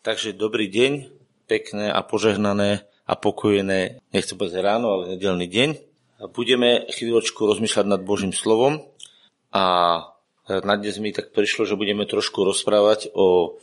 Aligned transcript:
Takže 0.00 0.32
dobrý 0.32 0.72
deň, 0.72 1.12
pekné 1.44 1.92
a 1.92 2.00
požehnané 2.00 2.88
a 3.04 3.20
pokojené, 3.20 4.00
nechcem 4.16 4.40
povedať 4.40 4.64
ráno, 4.64 4.96
ale 4.96 5.12
nedelný 5.12 5.44
deň. 5.44 5.68
Budeme 6.32 6.88
chvíľočku 6.88 7.44
rozmýšľať 7.44 7.84
nad 7.84 8.00
Božím 8.00 8.32
slovom 8.32 8.80
a 9.52 9.64
na 10.48 10.74
dnes 10.80 10.96
mi 11.04 11.12
tak 11.12 11.36
prišlo, 11.36 11.68
že 11.68 11.76
budeme 11.76 12.08
trošku 12.08 12.48
rozprávať 12.48 13.12
o 13.12 13.60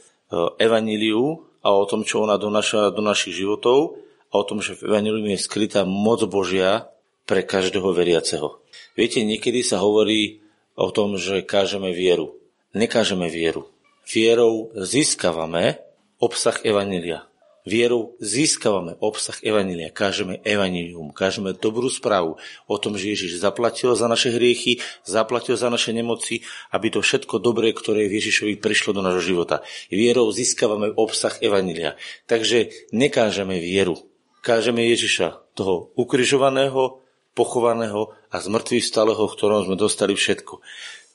evaníliu 0.61 1.41
a 1.65 1.73
o 1.73 1.89
tom, 1.89 2.05
čo 2.05 2.21
ona 2.21 2.37
donáša 2.37 2.93
do 2.93 3.01
našich 3.01 3.33
životov 3.33 3.97
a 4.29 4.37
o 4.37 4.45
tom, 4.45 4.61
že 4.61 4.77
v 4.77 4.93
evaníliu 4.93 5.33
je 5.33 5.41
skrytá 5.41 5.89
moc 5.89 6.21
Božia 6.29 6.85
pre 7.25 7.41
každého 7.41 7.89
veriaceho. 7.97 8.61
Viete, 8.93 9.25
niekedy 9.25 9.65
sa 9.65 9.81
hovorí 9.81 10.45
o 10.77 10.93
tom, 10.93 11.17
že 11.17 11.41
kážeme 11.41 11.97
vieru. 11.97 12.37
Nekážeme 12.77 13.25
vieru. 13.25 13.73
Vierou 14.05 14.69
získavame 14.77 15.86
obsah 16.17 16.57
Evanília. 16.65 17.25
Vierou 17.67 18.15
získavame 18.23 18.95
obsah 19.03 19.35
Evanília, 19.43 19.91
kážeme 19.91 20.39
Evanílium, 20.47 21.11
kážeme 21.11 21.51
dobrú 21.51 21.91
správu 21.91 22.39
o 22.63 22.75
tom, 22.79 22.95
že 22.95 23.11
Ježiš 23.11 23.43
zaplatil 23.43 23.91
za 23.91 24.07
naše 24.07 24.31
hriechy, 24.31 24.79
zaplatil 25.03 25.59
za 25.59 25.67
naše 25.67 25.91
nemoci, 25.91 26.47
aby 26.71 26.87
to 26.95 27.03
všetko 27.03 27.43
dobré, 27.43 27.75
ktoré 27.75 28.07
v 28.07 28.23
Ježišovi 28.23 28.55
prišlo 28.63 28.95
do 28.95 29.03
nášho 29.03 29.35
života. 29.35 29.67
Vierou 29.91 30.31
získavame 30.31 30.95
obsah 30.95 31.35
Evanília. 31.43 31.99
Takže 32.23 32.71
nekážeme 32.95 33.59
vieru, 33.59 33.99
kážeme 34.39 34.87
Ježiša, 34.87 35.51
toho 35.51 35.91
ukrižovaného, 35.99 37.03
pochovaného 37.35 38.15
a 38.31 38.39
zmrtvých 38.39 38.87
stáleho, 38.87 39.27
v 39.27 39.35
ktorom 39.35 39.67
sme 39.67 39.75
dostali 39.75 40.15
všetko. 40.15 40.63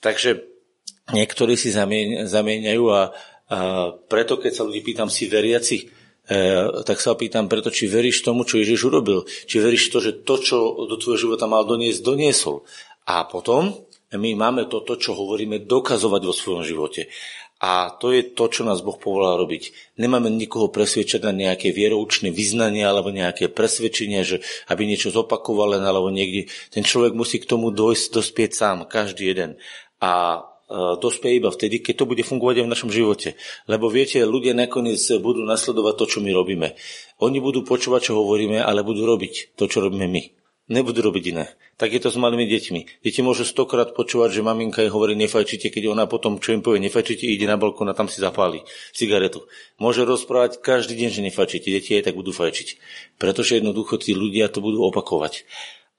Takže 0.05 0.45
niektorí 1.17 1.57
si 1.57 1.73
zamieňajú 1.73 2.85
a 2.93 3.17
a 3.53 3.93
preto, 4.09 4.41
keď 4.41 4.53
sa 4.57 4.65
ľudí 4.65 4.81
pýtam, 4.81 5.13
si 5.13 5.29
veriaci, 5.29 5.85
e, 5.85 5.85
tak 6.89 6.97
sa 7.05 7.13
pýtam 7.13 7.53
preto, 7.53 7.69
či 7.69 7.85
veríš 7.85 8.25
tomu, 8.25 8.49
čo 8.49 8.57
Ježiš 8.57 8.89
urobil. 8.89 9.29
Či 9.29 9.61
veríš 9.61 9.93
to, 9.93 10.01
že 10.01 10.25
to, 10.25 10.41
čo 10.41 10.57
do 10.89 10.97
tvojho 10.97 11.29
života 11.29 11.45
mal 11.45 11.69
doniesť, 11.69 12.01
doniesol. 12.01 12.65
A 13.05 13.29
potom 13.29 13.77
my 14.17 14.31
máme 14.33 14.73
toto, 14.73 14.97
čo 14.97 15.13
hovoríme, 15.13 15.69
dokazovať 15.69 16.23
vo 16.25 16.33
svojom 16.33 16.65
živote. 16.65 17.13
A 17.63 17.95
to 17.95 18.11
je 18.11 18.27
to, 18.35 18.51
čo 18.51 18.67
nás 18.67 18.83
Boh 18.83 18.99
povolal 18.99 19.39
robiť. 19.39 19.95
Nemáme 20.01 20.33
nikoho 20.33 20.73
presvedčať 20.73 21.23
na 21.23 21.31
nejaké 21.31 21.71
vieroučné 21.71 22.35
vyznanie 22.35 22.83
alebo 22.83 23.15
nejaké 23.15 23.53
presvedčenie, 23.53 24.27
že 24.27 24.43
aby 24.67 24.83
niečo 24.83 25.15
zopakoval 25.15 25.79
len 25.79 25.85
alebo 25.87 26.11
niekde. 26.11 26.51
Ten 26.75 26.83
človek 26.83 27.15
musí 27.15 27.39
k 27.39 27.47
tomu 27.47 27.71
dojsť, 27.71 28.19
dospieť 28.19 28.51
sám, 28.51 28.79
každý 28.91 29.31
jeden. 29.31 29.63
A 30.03 30.43
E, 30.73 30.97
dospie 30.97 31.37
iba 31.37 31.53
vtedy, 31.53 31.85
keď 31.85 31.95
to 32.01 32.09
bude 32.09 32.25
fungovať 32.25 32.65
aj 32.65 32.65
v 32.65 32.73
našom 32.73 32.91
živote. 32.91 33.37
Lebo 33.69 33.93
viete, 33.93 34.25
ľudia 34.25 34.57
nakoniec 34.57 35.05
budú 35.21 35.45
nasledovať 35.45 35.95
to, 36.01 36.05
čo 36.09 36.19
my 36.25 36.33
robíme. 36.33 36.73
Oni 37.21 37.45
budú 37.45 37.61
počúvať, 37.61 38.09
čo 38.09 38.13
hovoríme, 38.17 38.57
ale 38.57 38.81
budú 38.81 39.05
robiť 39.05 39.53
to, 39.61 39.69
čo 39.69 39.85
robíme 39.85 40.09
my. 40.09 40.23
Nebudú 40.73 41.05
robiť 41.05 41.25
iné. 41.37 41.53
Tak 41.77 41.93
je 41.93 42.01
to 42.01 42.09
s 42.09 42.17
malými 42.17 42.49
deťmi. 42.49 43.05
Deti 43.05 43.21
môžu 43.21 43.45
stokrát 43.45 43.93
počúvať, 43.93 44.41
že 44.41 44.47
maminka 44.47 44.81
jej 44.81 44.89
hovorí 44.89 45.13
nefajčite, 45.19 45.69
keď 45.69 45.93
ona 45.93 46.09
potom, 46.09 46.41
čo 46.41 46.57
im 46.57 46.65
povie 46.65 46.81
nefajčite, 46.81 47.29
ide 47.29 47.45
na 47.45 47.61
balkón 47.61 47.91
a 47.91 47.99
tam 47.99 48.09
si 48.09 48.23
zapáli 48.23 48.65
cigaretu. 48.97 49.45
Môže 49.77 50.07
rozprávať 50.09 50.63
každý 50.63 50.97
deň, 50.97 51.11
že 51.13 51.21
nefajčite. 51.29 51.69
Deti 51.69 51.99
aj 51.99 52.09
tak 52.09 52.17
budú 52.17 52.33
fajčiť. 52.33 52.81
Pretože 53.21 53.61
jednoducho 53.61 54.01
tí 54.01 54.17
ľudia 54.17 54.49
to 54.49 54.65
budú 54.65 54.87
opakovať. 54.89 55.45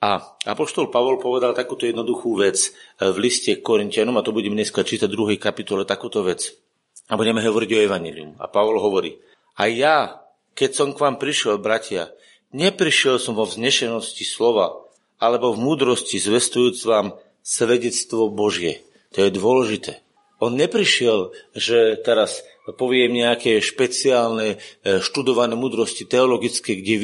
A 0.03 0.19
Apoštol 0.43 0.91
Pavol 0.91 1.15
povedal 1.15 1.55
takúto 1.55 1.87
jednoduchú 1.87 2.35
vec 2.35 2.59
e, 2.59 3.07
v 3.07 3.17
liste 3.23 3.63
Korintianom, 3.63 4.19
a 4.19 4.25
to 4.25 4.35
budeme 4.35 4.59
dneska 4.59 4.83
čítať 4.83 5.07
v 5.07 5.15
druhej 5.15 5.39
kapitole, 5.39 5.87
takúto 5.87 6.27
vec. 6.27 6.51
A 7.07 7.15
budeme 7.15 7.39
hovoriť 7.39 7.69
o 7.71 7.83
Evangelium. 7.87 8.35
A 8.35 8.51
Pavol 8.51 8.83
hovorí, 8.83 9.15
a 9.55 9.71
ja, 9.71 10.19
keď 10.59 10.69
som 10.75 10.89
k 10.91 10.99
vám 10.99 11.15
prišiel, 11.15 11.55
bratia, 11.55 12.11
neprišiel 12.51 13.15
som 13.15 13.31
vo 13.31 13.47
vznešenosti 13.47 14.27
slova, 14.27 14.75
alebo 15.23 15.55
v 15.55 15.63
múdrosti 15.63 16.19
zvestujúc 16.19 16.83
vám 16.83 17.15
svedectvo 17.39 18.27
Božie. 18.27 18.83
To 19.15 19.23
je 19.23 19.31
dôležité. 19.31 20.03
On 20.43 20.51
neprišiel, 20.51 21.31
že 21.55 21.95
teraz 22.03 22.43
poviem 22.71 23.11
nejaké 23.11 23.59
špeciálne 23.59 24.55
e, 24.55 24.57
študované 25.03 25.51
mudrosti 25.59 26.07
teologické, 26.07 26.79
kde 26.79 26.95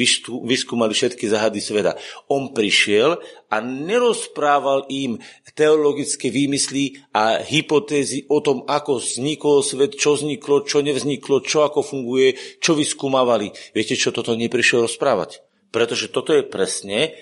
vyskúmali 0.48 0.96
všetky 0.96 1.28
záhady 1.28 1.60
sveta. 1.60 2.00
On 2.32 2.56
prišiel 2.56 3.20
a 3.52 3.60
nerozprával 3.60 4.88
im 4.88 5.20
teologické 5.52 6.32
výmysly 6.32 7.04
a 7.12 7.44
hypotézy 7.44 8.24
o 8.32 8.40
tom, 8.40 8.64
ako 8.64 9.04
vznikol 9.04 9.60
svet, 9.60 10.00
čo 10.00 10.16
vzniklo, 10.16 10.64
čo 10.64 10.80
nevzniklo, 10.80 11.44
čo 11.44 11.68
ako 11.68 11.84
funguje, 11.84 12.40
čo 12.64 12.72
vyskúmavali. 12.72 13.52
Viete, 13.76 14.00
čo 14.00 14.16
toto 14.16 14.32
neprišiel 14.32 14.88
rozprávať? 14.88 15.44
Pretože 15.68 16.08
toto 16.08 16.32
je 16.32 16.42
presne 16.42 17.14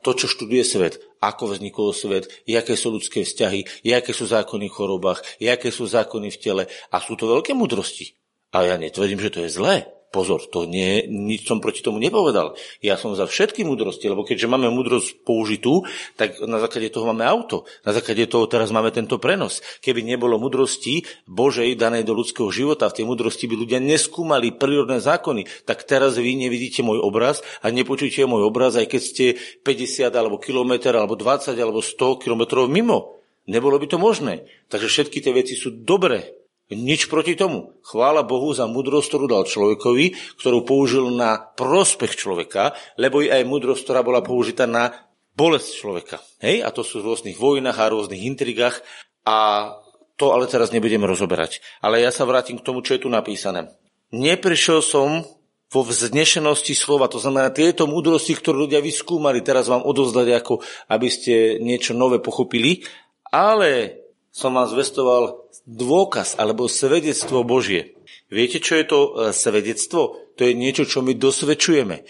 to, 0.00 0.10
čo 0.16 0.26
študuje 0.28 0.64
svet 0.64 1.06
ako 1.20 1.56
vznikol 1.56 1.90
svet, 1.90 2.28
aké 2.46 2.78
sú 2.78 2.94
ľudské 2.94 3.24
vzťahy, 3.26 3.88
aké 3.90 4.12
sú 4.14 4.28
zákony 4.28 4.70
v 4.70 4.76
chorobách, 4.76 5.24
aké 5.42 5.74
sú 5.74 5.88
zákony 5.88 6.30
v 6.30 6.38
tele. 6.38 6.62
A 6.92 7.02
sú 7.02 7.18
to 7.18 7.26
veľké 7.26 7.56
mudrosti. 7.56 8.14
A 8.54 8.62
ja 8.62 8.76
netvrdím, 8.78 9.20
že 9.20 9.32
to 9.32 9.42
je 9.42 9.50
zlé. 9.50 9.95
Pozor, 10.14 10.46
to 10.48 10.70
nie, 10.70 11.04
nič 11.10 11.50
som 11.50 11.58
proti 11.58 11.82
tomu 11.82 11.98
nepovedal. 11.98 12.54
Ja 12.78 12.94
som 12.94 13.12
za 13.18 13.26
všetky 13.26 13.66
múdrosti, 13.66 14.06
lebo 14.06 14.22
keďže 14.22 14.46
máme 14.46 14.70
múdrosť 14.70 15.26
použitú, 15.26 15.82
tak 16.14 16.38
na 16.46 16.62
základe 16.62 16.94
toho 16.94 17.10
máme 17.10 17.26
auto. 17.26 17.66
Na 17.82 17.90
základe 17.90 18.24
toho 18.30 18.46
teraz 18.46 18.70
máme 18.70 18.94
tento 18.94 19.18
prenos. 19.18 19.60
Keby 19.82 20.06
nebolo 20.06 20.38
múdrosti 20.38 21.04
Božej 21.26 21.74
danej 21.74 22.06
do 22.06 22.14
ľudského 22.14 22.48
života, 22.54 22.86
v 22.86 23.02
tej 23.02 23.06
múdrosti 23.10 23.50
by 23.50 23.54
ľudia 23.58 23.78
neskúmali 23.82 24.54
prírodné 24.54 25.02
zákony, 25.02 25.66
tak 25.66 25.82
teraz 25.84 26.14
vy 26.16 26.38
nevidíte 26.38 26.86
môj 26.86 27.02
obraz 27.02 27.42
a 27.60 27.68
nepočujete 27.74 28.30
môj 28.30 28.46
obraz, 28.46 28.78
aj 28.78 28.86
keď 28.86 29.02
ste 29.02 29.26
50 29.66 30.06
alebo 30.14 30.38
kilometr, 30.38 30.94
alebo 30.94 31.18
20 31.18 31.52
alebo 31.58 31.82
100 31.82 32.22
kilometrov 32.22 32.70
mimo. 32.70 33.18
Nebolo 33.46 33.78
by 33.78 33.86
to 33.90 33.98
možné. 33.98 34.46
Takže 34.70 34.86
všetky 34.86 35.18
tie 35.22 35.34
veci 35.34 35.54
sú 35.54 35.70
dobré. 35.70 36.45
Nič 36.66 37.06
proti 37.06 37.38
tomu. 37.38 37.78
Chvála 37.86 38.26
Bohu 38.26 38.50
za 38.50 38.66
múdrosť, 38.66 39.14
ktorú 39.14 39.26
dal 39.30 39.46
človekovi, 39.46 40.36
ktorú 40.42 40.66
použil 40.66 41.14
na 41.14 41.38
prospech 41.38 42.18
človeka, 42.18 42.74
lebo 42.98 43.22
aj 43.22 43.46
múdrosť, 43.46 43.86
ktorá 43.86 44.02
bola 44.02 44.18
použitá 44.18 44.66
na 44.66 44.90
bolesť 45.38 45.78
človeka. 45.78 46.16
Hej? 46.42 46.66
A 46.66 46.74
to 46.74 46.82
sú 46.82 46.98
v 46.98 47.14
rôznych 47.14 47.38
vojnách 47.38 47.78
a 47.78 47.92
rôznych 47.92 48.18
intrigách 48.18 48.82
a 49.22 49.70
to 50.16 50.32
ale 50.32 50.50
teraz 50.50 50.72
nebudeme 50.74 51.06
rozoberať. 51.06 51.62
Ale 51.84 52.02
ja 52.02 52.10
sa 52.10 52.26
vrátim 52.26 52.58
k 52.58 52.66
tomu, 52.66 52.82
čo 52.82 52.98
je 52.98 53.06
tu 53.06 53.08
napísané. 53.12 53.70
Neprišiel 54.10 54.80
som 54.82 55.22
vo 55.70 55.82
vznešenosti 55.82 56.72
slova, 56.72 57.10
to 57.10 57.18
znamená 57.18 57.50
tieto 57.50 57.90
múdrosti, 57.90 58.38
ktoré 58.38 58.64
ľudia 58.64 58.80
vyskúmali, 58.82 59.42
teraz 59.42 59.66
vám 59.66 59.82
odozdať, 59.82 60.26
ako 60.40 60.62
aby 60.88 61.08
ste 61.10 61.58
niečo 61.58 61.92
nové 61.92 62.22
pochopili, 62.22 62.86
ale 63.28 64.02
som 64.36 64.52
vám 64.52 64.68
zvestoval 64.68 65.48
dôkaz 65.64 66.36
alebo 66.36 66.68
svedectvo 66.68 67.40
Božie. 67.40 67.96
Viete, 68.28 68.60
čo 68.60 68.76
je 68.76 68.84
to 68.84 68.98
e, 69.00 69.10
svedectvo? 69.32 70.20
To 70.36 70.40
je 70.44 70.52
niečo, 70.52 70.84
čo 70.84 71.00
my 71.00 71.16
dosvedčujeme. 71.16 71.96
E, 71.96 72.04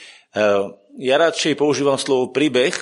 ja 0.98 1.15
radšej 1.22 1.54
používam 1.54 1.94
slovo 1.94 2.34
príbeh, 2.34 2.75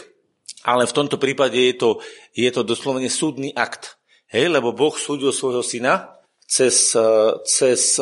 ale 0.64 0.88
v 0.88 0.96
tomto 0.96 1.20
prípade 1.20 1.60
je 1.60 1.76
to, 1.76 1.90
je 2.32 2.48
to 2.48 2.64
doslovene 2.64 3.12
súdny 3.12 3.52
akt. 3.52 4.00
Hej, 4.32 4.48
lebo 4.48 4.72
Boh 4.72 4.96
súdil 4.96 5.28
svojho 5.28 5.60
syna 5.60 6.16
cez, 6.48 6.96
e, 6.96 7.04
cez, 7.44 8.00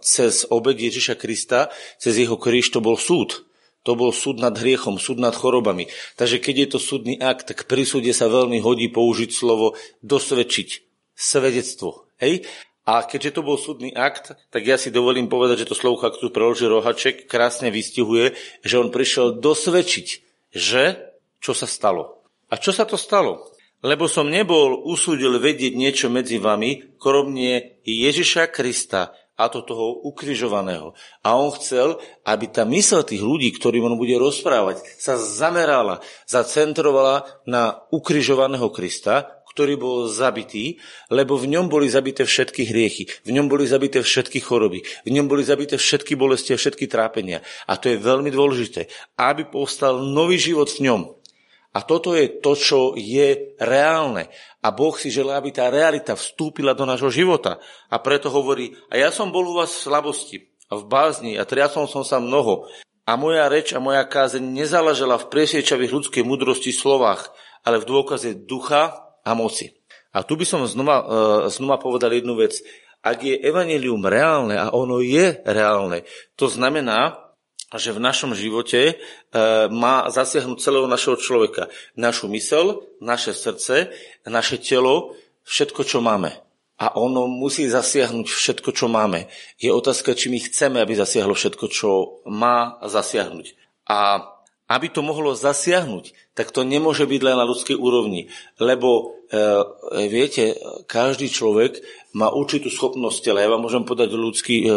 cez 0.00 0.34
obed 0.48 0.76
Ježiša 0.80 1.20
Krista, 1.20 1.68
cez 2.00 2.16
jeho 2.16 2.40
kríž 2.40 2.72
to 2.72 2.80
bol 2.80 2.96
súd. 2.96 3.44
To 3.88 3.96
bol 3.96 4.12
súd 4.12 4.44
nad 4.44 4.52
hriechom, 4.52 5.00
súd 5.00 5.24
nad 5.24 5.32
chorobami. 5.32 5.88
Takže 6.20 6.36
keď 6.36 6.54
je 6.56 6.68
to 6.76 6.78
súdny 6.78 7.14
akt, 7.16 7.48
tak 7.48 7.64
pri 7.64 7.88
súde 7.88 8.12
sa 8.12 8.28
veľmi 8.28 8.60
hodí 8.60 8.92
použiť 8.92 9.30
slovo 9.32 9.72
dosvedčiť 10.04 10.68
svedectvo. 11.16 12.08
Hej? 12.20 12.44
A 12.84 13.04
keďže 13.06 13.40
to 13.40 13.46
bol 13.46 13.60
súdny 13.60 13.92
akt, 13.92 14.36
tak 14.50 14.66
ja 14.66 14.80
si 14.80 14.92
dovolím 14.92 15.28
povedať, 15.28 15.64
že 15.64 15.70
to 15.72 15.76
slovko, 15.78 16.10
ak 16.10 16.20
tu 16.20 16.32
preložil 16.32 16.72
Rohaček, 16.72 17.28
krásne 17.28 17.68
vystihuje, 17.68 18.36
že 18.64 18.80
on 18.80 18.92
prišiel 18.92 19.38
dosvedčiť, 19.38 20.08
že 20.52 21.12
čo 21.40 21.52
sa 21.56 21.68
stalo. 21.68 22.24
A 22.50 22.58
čo 22.58 22.74
sa 22.74 22.84
to 22.84 22.98
stalo? 22.98 23.46
Lebo 23.80 24.10
som 24.10 24.28
nebol 24.28 24.76
usúdil 24.84 25.40
vedieť 25.40 25.72
niečo 25.72 26.12
medzi 26.12 26.36
vami, 26.36 26.98
kromne 27.00 27.80
Ježiša 27.86 28.52
Krista, 28.52 29.16
a 29.40 29.48
to 29.48 29.64
toho 29.64 30.04
ukrižovaného. 30.04 30.92
A 31.24 31.40
on 31.40 31.48
chcel, 31.56 31.96
aby 32.28 32.52
tá 32.52 32.68
mysl 32.68 33.00
tých 33.00 33.24
ľudí, 33.24 33.48
ktorým 33.56 33.88
on 33.88 33.96
bude 33.96 34.12
rozprávať, 34.20 34.84
sa 35.00 35.16
zamerala, 35.16 36.04
zacentrovala 36.28 37.24
na 37.48 37.80
ukrižovaného 37.88 38.68
Krista, 38.68 39.40
ktorý 39.50 39.74
bol 39.80 40.06
zabitý, 40.06 40.78
lebo 41.10 41.34
v 41.34 41.56
ňom 41.56 41.66
boli 41.66 41.90
zabité 41.90 42.22
všetky 42.22 42.70
hriechy, 42.70 43.10
v 43.26 43.34
ňom 43.34 43.50
boli 43.50 43.66
zabité 43.66 43.98
všetky 43.98 44.38
choroby, 44.38 44.86
v 45.02 45.10
ňom 45.10 45.26
boli 45.26 45.42
zabité 45.42 45.74
všetky 45.74 46.14
bolesti 46.14 46.54
a 46.54 46.60
všetky 46.60 46.86
trápenia. 46.86 47.42
A 47.66 47.74
to 47.74 47.90
je 47.90 47.98
veľmi 47.98 48.30
dôležité, 48.30 48.86
aby 49.18 49.48
povstal 49.50 49.98
nový 50.06 50.38
život 50.38 50.70
v 50.70 50.86
ňom. 50.86 51.19
A 51.70 51.86
toto 51.86 52.18
je 52.18 52.26
to, 52.42 52.58
čo 52.58 52.98
je 52.98 53.54
reálne. 53.62 54.26
A 54.58 54.74
Boh 54.74 54.94
si 54.98 55.06
želá, 55.08 55.38
aby 55.38 55.54
tá 55.54 55.70
realita 55.70 56.18
vstúpila 56.18 56.74
do 56.74 56.82
nášho 56.82 57.14
života. 57.14 57.62
A 57.86 58.02
preto 58.02 58.26
hovorí, 58.26 58.74
a 58.90 58.98
ja 58.98 59.14
som 59.14 59.30
bol 59.30 59.46
u 59.46 59.54
vás 59.54 59.70
v 59.70 59.82
slabosti 59.86 60.38
v 60.70 60.84
bázni 60.86 61.34
a 61.34 61.42
triasol 61.42 61.90
som 61.90 62.06
sa 62.06 62.22
mnoho. 62.22 62.70
A 63.02 63.18
moja 63.18 63.50
reč 63.50 63.74
a 63.74 63.82
moja 63.82 64.06
kázeň 64.06 64.42
nezáležela 64.42 65.18
v 65.18 65.26
presviečavých 65.26 65.90
ľudskej 65.90 66.22
mudrosti 66.22 66.70
slovách, 66.70 67.34
ale 67.66 67.82
v 67.82 67.88
dôkaze 67.90 68.46
ducha 68.46 69.02
a 69.26 69.34
moci. 69.34 69.74
A 70.14 70.22
tu 70.22 70.38
by 70.38 70.46
som 70.46 70.62
znova, 70.66 70.96
uh, 71.02 71.06
znova 71.50 71.82
povedal 71.82 72.14
jednu 72.14 72.38
vec. 72.38 72.62
Ak 73.02 73.24
je 73.24 73.34
evanelium 73.34 74.04
reálne, 74.06 74.54
a 74.54 74.70
ono 74.70 75.02
je 75.02 75.42
reálne, 75.42 76.06
to 76.38 76.46
znamená, 76.46 77.29
že 77.78 77.94
v 77.94 78.02
našom 78.02 78.34
živote 78.34 78.80
e, 78.82 78.94
má 79.70 80.10
zasiahnuť 80.10 80.58
celého 80.58 80.90
našeho 80.90 81.14
človeka. 81.14 81.70
Našu 81.94 82.26
mysel, 82.34 82.82
naše 82.98 83.30
srdce, 83.30 83.94
naše 84.26 84.58
telo, 84.58 85.14
všetko, 85.46 85.86
čo 85.86 86.02
máme. 86.02 86.34
A 86.80 86.96
ono 86.96 87.28
musí 87.28 87.68
zasiahnuť 87.68 88.26
všetko, 88.26 88.72
čo 88.72 88.88
máme. 88.88 89.28
Je 89.60 89.68
otázka, 89.68 90.16
či 90.16 90.32
my 90.32 90.40
chceme, 90.40 90.80
aby 90.80 90.96
zasiahlo 90.96 91.36
všetko, 91.36 91.66
čo 91.68 91.90
má 92.24 92.80
zasiahnuť. 92.80 93.52
A 93.86 94.24
aby 94.70 94.86
to 94.86 95.02
mohlo 95.02 95.34
zasiahnuť, 95.34 96.14
tak 96.38 96.54
to 96.54 96.62
nemôže 96.62 97.02
byť 97.02 97.20
len 97.26 97.34
na 97.34 97.42
ľudskej 97.42 97.74
úrovni. 97.74 98.30
Lebo, 98.62 99.18
e, 99.26 100.06
viete, 100.06 100.54
každý 100.86 101.26
človek 101.26 101.82
má 102.14 102.30
určitú 102.30 102.70
schopnosť 102.70 103.18
tela. 103.18 103.42
Ja 103.42 103.50
vám 103.50 103.66
môžem 103.66 103.82
podať 103.82 104.14
ľudský 104.14 104.62
e, 104.62 104.70
e, 104.70 104.72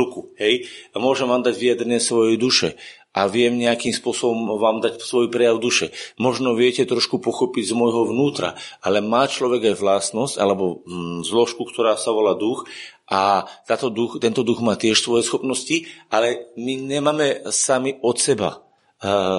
ruku, 0.00 0.32
hej? 0.40 0.64
A 0.96 0.98
môžem 0.98 1.28
vám 1.28 1.44
dať 1.44 1.60
vyjadrenie 1.60 2.00
svojej 2.00 2.40
duše 2.40 2.80
a 3.12 3.28
viem 3.28 3.56
nejakým 3.56 3.92
spôsobom 3.92 4.56
vám 4.56 4.80
dať 4.80 5.00
svoj 5.04 5.28
prejav 5.28 5.60
duše. 5.60 5.92
Možno 6.16 6.56
viete 6.56 6.88
trošku 6.88 7.20
pochopiť 7.20 7.72
z 7.72 7.76
môjho 7.76 8.08
vnútra, 8.08 8.56
ale 8.80 9.04
má 9.04 9.28
človek 9.28 9.74
aj 9.74 9.80
vlastnosť 9.80 10.34
alebo 10.40 10.84
mm, 10.86 11.26
zložku, 11.26 11.68
ktorá 11.68 12.00
sa 12.00 12.14
volá 12.14 12.36
duch 12.36 12.68
a 13.08 13.48
táto 13.64 13.88
duch, 13.88 14.20
tento 14.20 14.44
duch 14.44 14.60
má 14.60 14.76
tiež 14.76 15.00
svoje 15.00 15.24
schopnosti, 15.24 15.88
ale 16.12 16.52
my 16.60 16.72
nemáme 16.78 17.48
sami 17.48 17.96
od 18.04 18.20
seba 18.20 18.67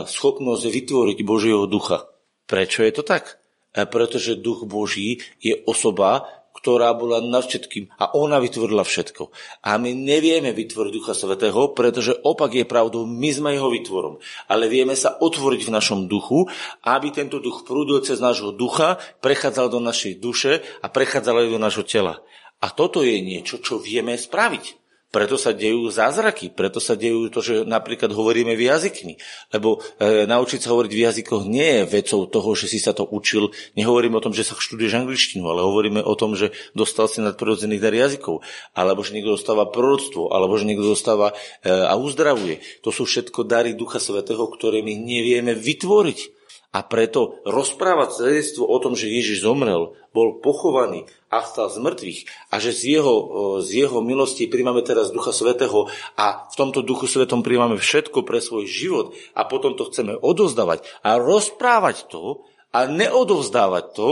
schopnosť 0.05 0.63
vytvoriť 0.67 1.19
Božieho 1.27 1.67
ducha. 1.67 2.07
Prečo 2.47 2.83
je 2.83 2.91
to 2.95 3.03
tak? 3.03 3.37
Pretože 3.75 4.39
duch 4.39 4.65
Boží 4.65 5.21
je 5.37 5.59
osoba, 5.69 6.25
ktorá 6.49 6.91
bola 6.91 7.23
nad 7.23 7.47
všetkým 7.47 7.87
a 7.95 8.11
ona 8.19 8.35
vytvorila 8.41 8.83
všetko. 8.83 9.31
A 9.63 9.79
my 9.79 9.95
nevieme 9.95 10.51
vytvoriť 10.51 10.91
Ducha 10.91 11.15
Svetého, 11.15 11.71
pretože 11.71 12.11
opak 12.11 12.51
je 12.51 12.67
pravdou, 12.67 13.07
my 13.07 13.29
sme 13.31 13.55
jeho 13.55 13.71
vytvorom. 13.71 14.19
Ale 14.51 14.67
vieme 14.67 14.91
sa 14.99 15.15
otvoriť 15.15 15.61
v 15.63 15.71
našom 15.71 16.11
duchu, 16.11 16.51
aby 16.83 17.15
tento 17.15 17.39
duch 17.39 17.63
prúdil 17.63 18.03
cez 18.03 18.19
nášho 18.19 18.51
ducha, 18.51 18.99
prechádzal 19.23 19.71
do 19.71 19.79
našej 19.79 20.19
duše 20.19 20.59
a 20.83 20.91
prechádzal 20.91 21.47
aj 21.47 21.47
do 21.47 21.59
nášho 21.63 21.87
tela. 21.87 22.19
A 22.59 22.75
toto 22.75 23.07
je 23.07 23.23
niečo, 23.23 23.63
čo 23.63 23.79
vieme 23.79 24.19
spraviť. 24.19 24.78
Preto 25.09 25.41
sa 25.41 25.57
dejú 25.57 25.89
zázraky, 25.89 26.53
preto 26.53 26.77
sa 26.77 26.93
dejú 26.93 27.33
to, 27.33 27.41
že 27.41 27.65
napríklad 27.65 28.13
hovoríme 28.13 28.53
v 28.53 28.69
jazykmi. 28.69 29.17
Lebo 29.49 29.81
e, 29.97 30.29
naučiť 30.29 30.61
sa 30.61 30.69
hovoriť 30.69 30.91
v 30.93 31.01
jazykoch 31.01 31.49
nie 31.49 31.81
je 31.81 31.89
vecou 31.89 32.29
toho, 32.29 32.49
že 32.53 32.69
si 32.69 32.77
sa 32.77 32.93
to 32.93 33.09
učil. 33.09 33.49
Nehovoríme 33.73 34.13
o 34.13 34.21
tom, 34.21 34.37
že 34.37 34.45
sa 34.45 34.53
študuješ 34.53 35.01
angličtinu, 35.01 35.49
ale 35.49 35.65
hovoríme 35.65 36.05
o 36.05 36.13
tom, 36.13 36.37
že 36.37 36.53
dostal 36.77 37.09
si 37.09 37.25
nadprirodzených 37.25 37.81
dar 37.81 37.95
jazykov. 37.97 38.45
Alebo 38.77 39.01
že 39.01 39.17
niekto 39.17 39.33
dostáva 39.33 39.65
proroctvo, 39.65 40.29
alebo 40.29 40.53
že 40.61 40.69
niekto 40.69 40.85
dostáva 40.85 41.33
e, 41.65 41.73
a 41.73 41.97
uzdravuje. 41.97 42.61
To 42.85 42.93
sú 42.93 43.09
všetko 43.09 43.49
dary 43.49 43.73
Ducha 43.73 43.97
Svetého, 43.97 44.45
ktoré 44.45 44.85
my 44.85 44.93
nevieme 44.93 45.57
vytvoriť. 45.57 46.37
A 46.69 46.85
preto 46.85 47.41
rozprávať 47.49 48.21
svedectvo 48.21 48.69
o 48.69 48.77
tom, 48.77 48.93
že 48.93 49.09
Ježiš 49.09 49.41
zomrel, 49.41 49.97
bol 50.13 50.37
pochovaný 50.37 51.09
a 51.29 51.45
stal 51.45 51.69
z 51.69 51.77
mŕtvych 51.77 52.19
a 52.49 52.55
že 52.57 52.73
z 52.73 52.81
jeho, 52.99 53.15
z 53.61 53.85
jeho 53.85 54.01
milosti 54.01 54.49
príjmame 54.49 54.81
teraz 54.81 55.13
Ducha 55.13 55.29
Svetého 55.29 55.87
a 56.17 56.49
v 56.49 56.55
tomto 56.57 56.81
Duchu 56.81 57.05
Svetom 57.05 57.45
príjmame 57.45 57.77
všetko 57.77 58.25
pre 58.25 58.41
svoj 58.41 58.65
život 58.65 59.13
a 59.37 59.45
potom 59.45 59.77
to 59.77 59.87
chceme 59.87 60.17
odozdávať 60.17 60.83
a 61.05 61.21
rozprávať 61.21 62.09
to 62.09 62.43
a 62.73 62.89
neodovzdávať 62.89 63.85
to, 63.93 64.07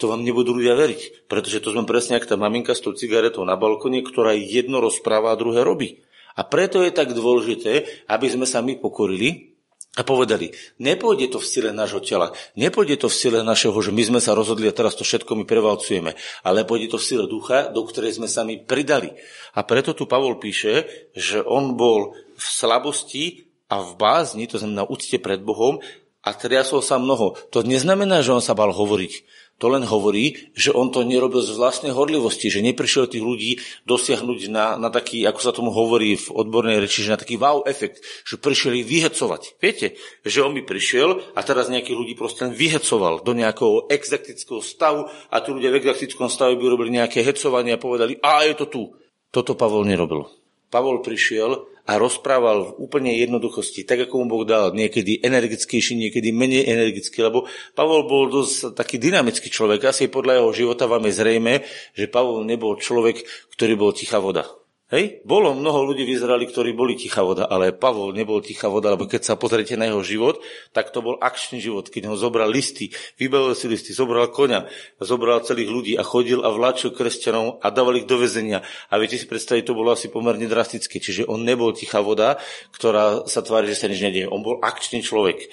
to 0.00 0.08
vám 0.08 0.24
nebudú 0.24 0.56
ľudia 0.56 0.72
veriť. 0.72 1.28
Pretože 1.28 1.60
to 1.60 1.76
sme 1.76 1.84
presne 1.84 2.16
ako 2.16 2.32
tá 2.32 2.36
maminka 2.40 2.72
s 2.72 2.80
tou 2.80 2.96
cigaretou 2.96 3.44
na 3.44 3.60
balkone, 3.60 4.00
ktorá 4.00 4.32
jedno 4.32 4.80
rozpráva 4.80 5.36
a 5.36 5.40
druhé 5.40 5.60
robí. 5.60 6.00
A 6.32 6.46
preto 6.48 6.80
je 6.80 6.88
tak 6.88 7.12
dôležité, 7.12 7.84
aby 8.08 8.26
sme 8.32 8.48
sa 8.48 8.64
my 8.64 8.80
pokorili 8.80 9.49
a 9.98 10.06
povedali, 10.06 10.54
nepôjde 10.78 11.34
to 11.34 11.42
v 11.42 11.50
sile 11.50 11.70
nášho 11.74 11.98
tela, 11.98 12.30
nepôjde 12.54 13.02
to 13.02 13.08
v 13.10 13.18
sile 13.18 13.40
našeho, 13.42 13.74
že 13.74 13.90
my 13.90 14.02
sme 14.06 14.20
sa 14.22 14.38
rozhodli 14.38 14.70
a 14.70 14.76
teraz 14.76 14.94
to 14.94 15.02
všetko 15.02 15.34
my 15.34 15.44
prevalcujeme, 15.46 16.14
ale 16.46 16.62
pôjde 16.62 16.94
to 16.94 16.98
v 17.02 17.06
sile 17.10 17.24
ducha, 17.26 17.74
do 17.74 17.82
ktorej 17.82 18.22
sme 18.22 18.30
sa 18.30 18.46
my 18.46 18.54
pridali. 18.62 19.10
A 19.58 19.66
preto 19.66 19.90
tu 19.90 20.06
Pavol 20.06 20.38
píše, 20.38 20.86
že 21.18 21.42
on 21.42 21.74
bol 21.74 22.14
v 22.14 22.44
slabosti 22.46 23.50
a 23.66 23.82
v 23.82 23.98
bázni, 23.98 24.46
to 24.46 24.62
znamená 24.62 24.86
úcte 24.86 25.18
pred 25.18 25.42
Bohom, 25.42 25.82
a 26.20 26.36
triasol 26.36 26.84
sa 26.84 27.00
mnoho. 27.00 27.32
To 27.48 27.64
neznamená, 27.64 28.20
že 28.20 28.36
on 28.36 28.44
sa 28.44 28.52
bal 28.52 28.76
hovoriť. 28.76 29.24
To 29.60 29.68
len 29.68 29.84
hovorí, 29.84 30.48
že 30.56 30.72
on 30.72 30.88
to 30.88 31.04
nerobil 31.04 31.44
z 31.44 31.52
vlastnej 31.52 31.92
horlivosti, 31.92 32.48
že 32.48 32.64
neprišiel 32.64 33.12
tých 33.12 33.20
ľudí 33.20 33.50
dosiahnuť 33.84 34.48
na, 34.48 34.80
na 34.80 34.88
taký, 34.88 35.28
ako 35.28 35.40
sa 35.44 35.52
tomu 35.52 35.68
hovorí 35.68 36.16
v 36.16 36.32
odbornej 36.32 36.80
reči, 36.80 37.04
že 37.04 37.12
na 37.12 37.20
taký 37.20 37.36
wow 37.36 37.60
efekt, 37.68 38.00
že 38.24 38.40
prišiel 38.40 38.80
ich 38.80 38.88
vyhecovať. 38.88 39.60
Viete, 39.60 40.00
že 40.24 40.40
on 40.40 40.56
by 40.56 40.64
prišiel 40.64 41.36
a 41.36 41.44
teraz 41.44 41.68
nejakých 41.68 41.92
ľudí 41.92 42.14
proste 42.16 42.48
len 42.48 42.56
vyhecoval 42.56 43.20
do 43.20 43.36
nejakého 43.36 43.92
exaktického 43.92 44.64
stavu 44.64 45.12
a 45.28 45.36
tí 45.44 45.52
ľudia 45.52 45.76
v 45.76 45.84
exaktickom 45.84 46.32
stave 46.32 46.56
by 46.56 46.64
robili 46.64 46.96
nejaké 46.96 47.20
hecovanie 47.20 47.76
a 47.76 47.82
povedali, 47.82 48.16
a 48.24 48.48
je 48.48 48.56
to 48.56 48.66
tu. 48.66 48.82
Toto 49.28 49.52
Pavol 49.52 49.84
nerobil. 49.84 50.24
Pavol 50.72 51.04
prišiel 51.04 51.68
a 51.90 51.98
rozprával 51.98 52.70
v 52.70 52.86
úplne 52.86 53.10
jednoduchosti, 53.18 53.82
tak 53.82 54.06
ako 54.06 54.22
mu 54.22 54.26
Boh 54.30 54.44
dal, 54.46 54.70
niekedy 54.70 55.18
energickejší, 55.26 55.98
niekedy 55.98 56.30
menej 56.30 56.70
energický, 56.70 57.26
lebo 57.26 57.50
Pavol 57.74 58.06
bol 58.06 58.30
dosť 58.30 58.78
taký 58.78 59.02
dynamický 59.02 59.50
človek. 59.50 59.90
Asi 59.90 60.06
podľa 60.06 60.38
jeho 60.38 60.50
života 60.54 60.86
vám 60.86 61.10
je 61.10 61.18
zrejme, 61.18 61.54
že 61.98 62.06
Pavol 62.06 62.46
nebol 62.46 62.78
človek, 62.78 63.26
ktorý 63.58 63.74
bol 63.74 63.90
tichá 63.90 64.22
voda. 64.22 64.59
Hej? 64.90 65.22
Bolo 65.22 65.54
mnoho 65.54 65.86
ľudí 65.86 66.02
v 66.02 66.18
Izraeli, 66.18 66.50
ktorí 66.50 66.74
boli 66.74 66.98
tichá 66.98 67.22
voda, 67.22 67.46
ale 67.46 67.70
Pavol 67.70 68.10
nebol 68.10 68.42
tichá 68.42 68.66
voda, 68.66 68.90
lebo 68.90 69.06
keď 69.06 69.22
sa 69.22 69.34
pozriete 69.38 69.78
na 69.78 69.86
jeho 69.86 70.02
život, 70.02 70.42
tak 70.74 70.90
to 70.90 70.98
bol 70.98 71.14
akčný 71.22 71.62
život. 71.62 71.86
Keď 71.86 72.10
ho 72.10 72.18
zobral 72.18 72.50
listy, 72.50 72.90
vybavil 73.14 73.54
si 73.54 73.70
listy, 73.70 73.94
zobral 73.94 74.34
koňa, 74.34 74.66
zobral 74.98 75.46
celých 75.46 75.70
ľudí 75.70 75.92
a 75.94 76.02
chodil 76.02 76.42
a 76.42 76.50
vláčil 76.50 76.90
kresťanov 76.90 77.62
a 77.62 77.70
dával 77.70 78.02
ich 78.02 78.10
do 78.10 78.18
väzenia. 78.18 78.66
A 78.90 78.98
viete 78.98 79.14
si 79.14 79.30
predstaviť, 79.30 79.70
to 79.70 79.78
bolo 79.78 79.94
asi 79.94 80.10
pomerne 80.10 80.50
drastické. 80.50 80.98
Čiže 80.98 81.30
on 81.30 81.46
nebol 81.46 81.70
tichá 81.70 82.02
voda, 82.02 82.42
ktorá 82.74 83.30
sa 83.30 83.46
tvári, 83.46 83.70
že 83.70 83.78
sa 83.78 83.86
nič 83.86 84.02
nedieje. 84.02 84.26
On 84.26 84.42
bol 84.42 84.58
akčný 84.58 85.06
človek. 85.06 85.46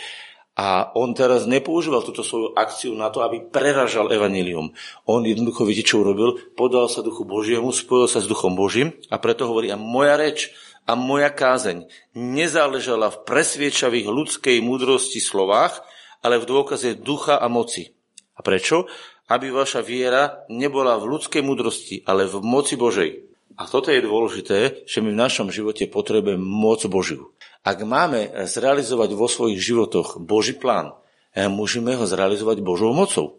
A 0.58 0.90
on 0.98 1.14
teraz 1.14 1.46
nepoužíval 1.46 2.02
túto 2.02 2.26
svoju 2.26 2.58
akciu 2.58 2.98
na 2.98 3.14
to, 3.14 3.22
aby 3.22 3.46
preražal 3.46 4.10
evanilium. 4.10 4.74
On 5.06 5.22
jednoducho, 5.22 5.70
viete, 5.70 5.86
čo 5.86 6.02
urobil? 6.02 6.42
Podal 6.58 6.90
sa 6.90 7.06
duchu 7.06 7.30
Božiemu, 7.30 7.70
spojil 7.70 8.10
sa 8.10 8.26
s 8.26 8.28
duchom 8.28 8.58
Božím 8.58 8.98
a 9.14 9.22
preto 9.22 9.46
hovorí, 9.46 9.70
a 9.70 9.78
moja 9.78 10.18
reč 10.18 10.50
a 10.90 10.98
moja 10.98 11.30
kázeň 11.30 11.86
nezáležala 12.18 13.14
v 13.14 13.22
presviečavých 13.22 14.10
ľudskej 14.10 14.58
múdrosti 14.66 15.22
slovách, 15.22 15.86
ale 16.26 16.42
v 16.42 16.50
dôkaze 16.50 16.98
ducha 17.06 17.38
a 17.38 17.46
moci. 17.46 17.94
A 18.34 18.42
prečo? 18.42 18.90
Aby 19.30 19.54
vaša 19.54 19.86
viera 19.86 20.42
nebola 20.50 20.98
v 20.98 21.06
ľudskej 21.14 21.46
múdrosti, 21.46 22.02
ale 22.08 22.26
v 22.26 22.42
moci 22.42 22.74
Božej. 22.80 23.30
A 23.62 23.70
toto 23.70 23.94
je 23.94 24.02
dôležité, 24.02 24.90
že 24.90 25.06
my 25.06 25.14
v 25.14 25.22
našom 25.22 25.54
živote 25.54 25.86
potrebujeme 25.86 26.42
moc 26.42 26.82
Božiu. 26.90 27.34
Ak 27.66 27.82
máme 27.82 28.50
zrealizovať 28.50 29.10
vo 29.16 29.26
svojich 29.30 29.62
životoch 29.62 30.22
Boží 30.22 30.58
plán, 30.58 30.94
eh, 31.34 31.50
môžeme 31.50 31.98
ho 31.98 32.06
zrealizovať 32.06 32.62
Božou 32.62 32.94
mocou. 32.94 33.38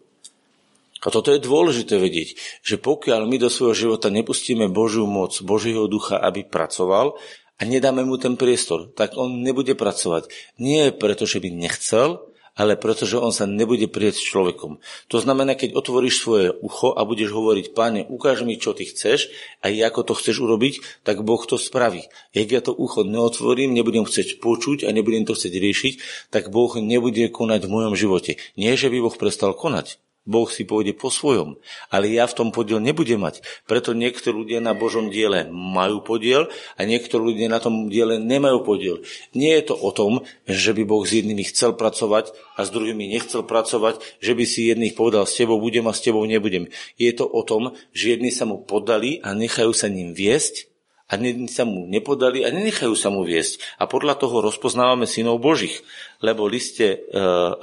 A 0.99 1.07
toto 1.07 1.31
je 1.31 1.39
dôležité 1.39 1.95
vedieť, 1.95 2.35
že 2.59 2.75
pokiaľ 2.75 3.23
my 3.23 3.39
do 3.39 3.47
svojho 3.47 3.75
života 3.87 4.11
nepustíme 4.11 4.67
Božiu 4.67 5.07
moc, 5.07 5.31
Božieho 5.39 5.87
ducha, 5.87 6.19
aby 6.19 6.43
pracoval 6.43 7.15
a 7.55 7.61
nedáme 7.63 8.03
mu 8.03 8.19
ten 8.19 8.35
priestor, 8.35 8.91
tak 8.91 9.15
on 9.15 9.39
nebude 9.39 9.79
pracovať. 9.79 10.27
Nie 10.59 10.91
preto, 10.91 11.23
že 11.23 11.39
by 11.39 11.55
nechcel, 11.55 12.19
ale 12.57 12.73
pretože 12.79 13.19
on 13.19 13.29
sa 13.29 13.45
nebude 13.45 13.85
prieť 13.85 14.17
s 14.17 14.27
človekom. 14.27 14.81
To 15.13 15.17
znamená, 15.21 15.53
keď 15.53 15.77
otvoríš 15.77 16.21
svoje 16.23 16.49
ucho 16.49 16.91
a 16.95 17.05
budeš 17.05 17.31
hovoriť, 17.31 17.77
páne, 17.77 18.05
ukáž 18.09 18.41
mi, 18.41 18.57
čo 18.57 18.73
ty 18.73 18.89
chceš 18.89 19.29
a 19.61 19.69
ako 19.69 20.09
to 20.09 20.13
chceš 20.17 20.41
urobiť, 20.41 21.05
tak 21.05 21.21
Boh 21.21 21.41
to 21.45 21.61
spraví. 21.61 22.09
Ak 22.33 22.49
ja 22.49 22.61
to 22.65 22.73
ucho 22.73 23.05
neotvorím, 23.05 23.77
nebudem 23.77 24.03
chcieť 24.07 24.41
počuť 24.41 24.87
a 24.87 24.89
nebudem 24.89 25.29
to 25.29 25.37
chcieť 25.37 25.53
riešiť, 25.53 25.93
tak 26.33 26.49
Boh 26.49 26.73
nebude 26.79 27.29
konať 27.29 27.67
v 27.67 27.73
mojom 27.73 27.93
živote. 27.93 28.41
Nie, 28.57 28.73
že 28.73 28.89
by 28.89 28.97
Boh 29.05 29.15
prestal 29.15 29.53
konať, 29.53 30.01
Boh 30.27 30.45
si 30.51 30.67
pôjde 30.67 30.93
po 30.93 31.09
svojom, 31.09 31.57
ale 31.89 32.11
ja 32.13 32.29
v 32.29 32.37
tom 32.37 32.49
podiel 32.53 32.77
nebudem 32.77 33.17
mať. 33.17 33.41
Preto 33.65 33.97
niektorí 33.97 34.45
ľudia 34.45 34.61
na 34.61 34.77
Božom 34.77 35.09
diele 35.09 35.49
majú 35.49 36.05
podiel 36.05 36.51
a 36.77 36.85
niektorí 36.85 37.33
ľudia 37.33 37.49
na 37.49 37.57
tom 37.57 37.89
diele 37.89 38.21
nemajú 38.21 38.61
podiel. 38.61 39.01
Nie 39.33 39.57
je 39.57 39.73
to 39.73 39.75
o 39.79 39.89
tom, 39.89 40.21
že 40.45 40.75
by 40.77 40.85
Boh 40.85 41.01
s 41.01 41.17
jednými 41.17 41.41
chcel 41.49 41.73
pracovať 41.73 42.35
a 42.59 42.67
s 42.67 42.69
druhými 42.69 43.09
nechcel 43.09 43.41
pracovať, 43.41 44.03
že 44.21 44.37
by 44.37 44.43
si 44.45 44.69
jedných 44.69 44.93
povedal, 44.93 45.25
s 45.25 45.33
tebou 45.33 45.57
budem 45.57 45.87
a 45.89 45.97
s 45.97 46.03
tebou 46.03 46.21
nebudem. 46.27 46.69
Je 46.99 47.09
to 47.15 47.25
o 47.25 47.41
tom, 47.41 47.73
že 47.95 48.19
jedni 48.19 48.29
sa 48.29 48.45
mu 48.45 48.61
podali 48.61 49.17
a 49.25 49.33
nechajú 49.33 49.73
sa 49.73 49.89
ním 49.89 50.13
viesť 50.13 50.69
a 51.09 51.17
sa 51.49 51.65
mu 51.65 51.89
nepodali 51.89 52.45
a 52.45 52.53
nenechajú 52.53 52.93
sa 52.93 53.09
mu 53.09 53.25
viesť. 53.25 53.81
A 53.81 53.89
podľa 53.89 54.21
toho 54.21 54.45
rozpoznávame 54.45 55.09
synov 55.09 55.41
Božích. 55.41 55.81
Lebo 56.21 56.45
liste 56.45 56.85
e, 56.85 56.97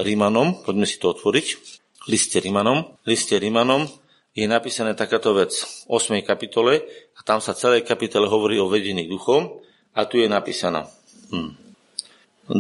Rímanom, 0.03 0.67
poďme 0.67 0.83
si 0.83 0.99
to 0.99 1.15
otvoriť, 1.15 1.47
liste 2.07 2.39
Rimanom. 2.41 2.97
Liste 3.07 3.39
Rimanom 3.39 3.87
je 4.33 4.47
napísané 4.47 4.95
takáto 4.95 5.35
vec 5.35 5.53
v 5.53 5.95
8. 5.95 6.23
kapitole 6.23 6.83
a 7.17 7.21
tam 7.27 7.43
sa 7.43 7.55
celé 7.55 7.83
kapitole 7.83 8.31
hovorí 8.31 8.59
o 8.63 8.71
vedení 8.71 9.07
duchom 9.11 9.61
a 9.95 10.05
tu 10.07 10.23
je 10.23 10.29
napísaná. 10.31 10.87
Hm. 11.35 11.53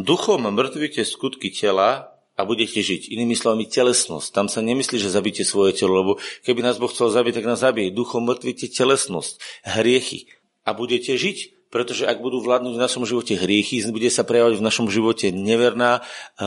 Duchom 0.02 0.42
mŕtvite 0.42 1.06
skutky 1.06 1.54
tela 1.54 2.10
a 2.36 2.40
budete 2.44 2.82
žiť. 2.82 3.14
Inými 3.14 3.32
slovami 3.38 3.70
telesnosť. 3.70 4.28
Tam 4.34 4.46
sa 4.50 4.60
nemyslí, 4.60 5.00
že 5.00 5.08
zabíte 5.08 5.46
svoje 5.46 5.78
telo, 5.78 5.96
lebo 5.96 6.12
keby 6.44 6.60
nás 6.60 6.76
Boh 6.76 6.90
chcel 6.90 7.08
zabiť, 7.08 7.40
tak 7.40 7.46
nás 7.48 7.62
zabije. 7.62 7.94
Duchom 7.94 8.26
mŕtvite 8.28 8.68
telesnosť, 8.74 9.40
hriechy 9.64 10.28
a 10.66 10.74
budete 10.76 11.16
žiť. 11.16 11.55
Pretože 11.76 12.08
ak 12.08 12.24
budú 12.24 12.40
vládnuť 12.40 12.72
v 12.72 12.84
našom 12.88 13.04
živote 13.04 13.36
hriechy, 13.36 13.84
bude 13.92 14.08
sa 14.08 14.24
prejavovať 14.24 14.56
v 14.56 14.64
našom 14.64 14.88
živote 14.88 15.28
neverná, 15.28 16.00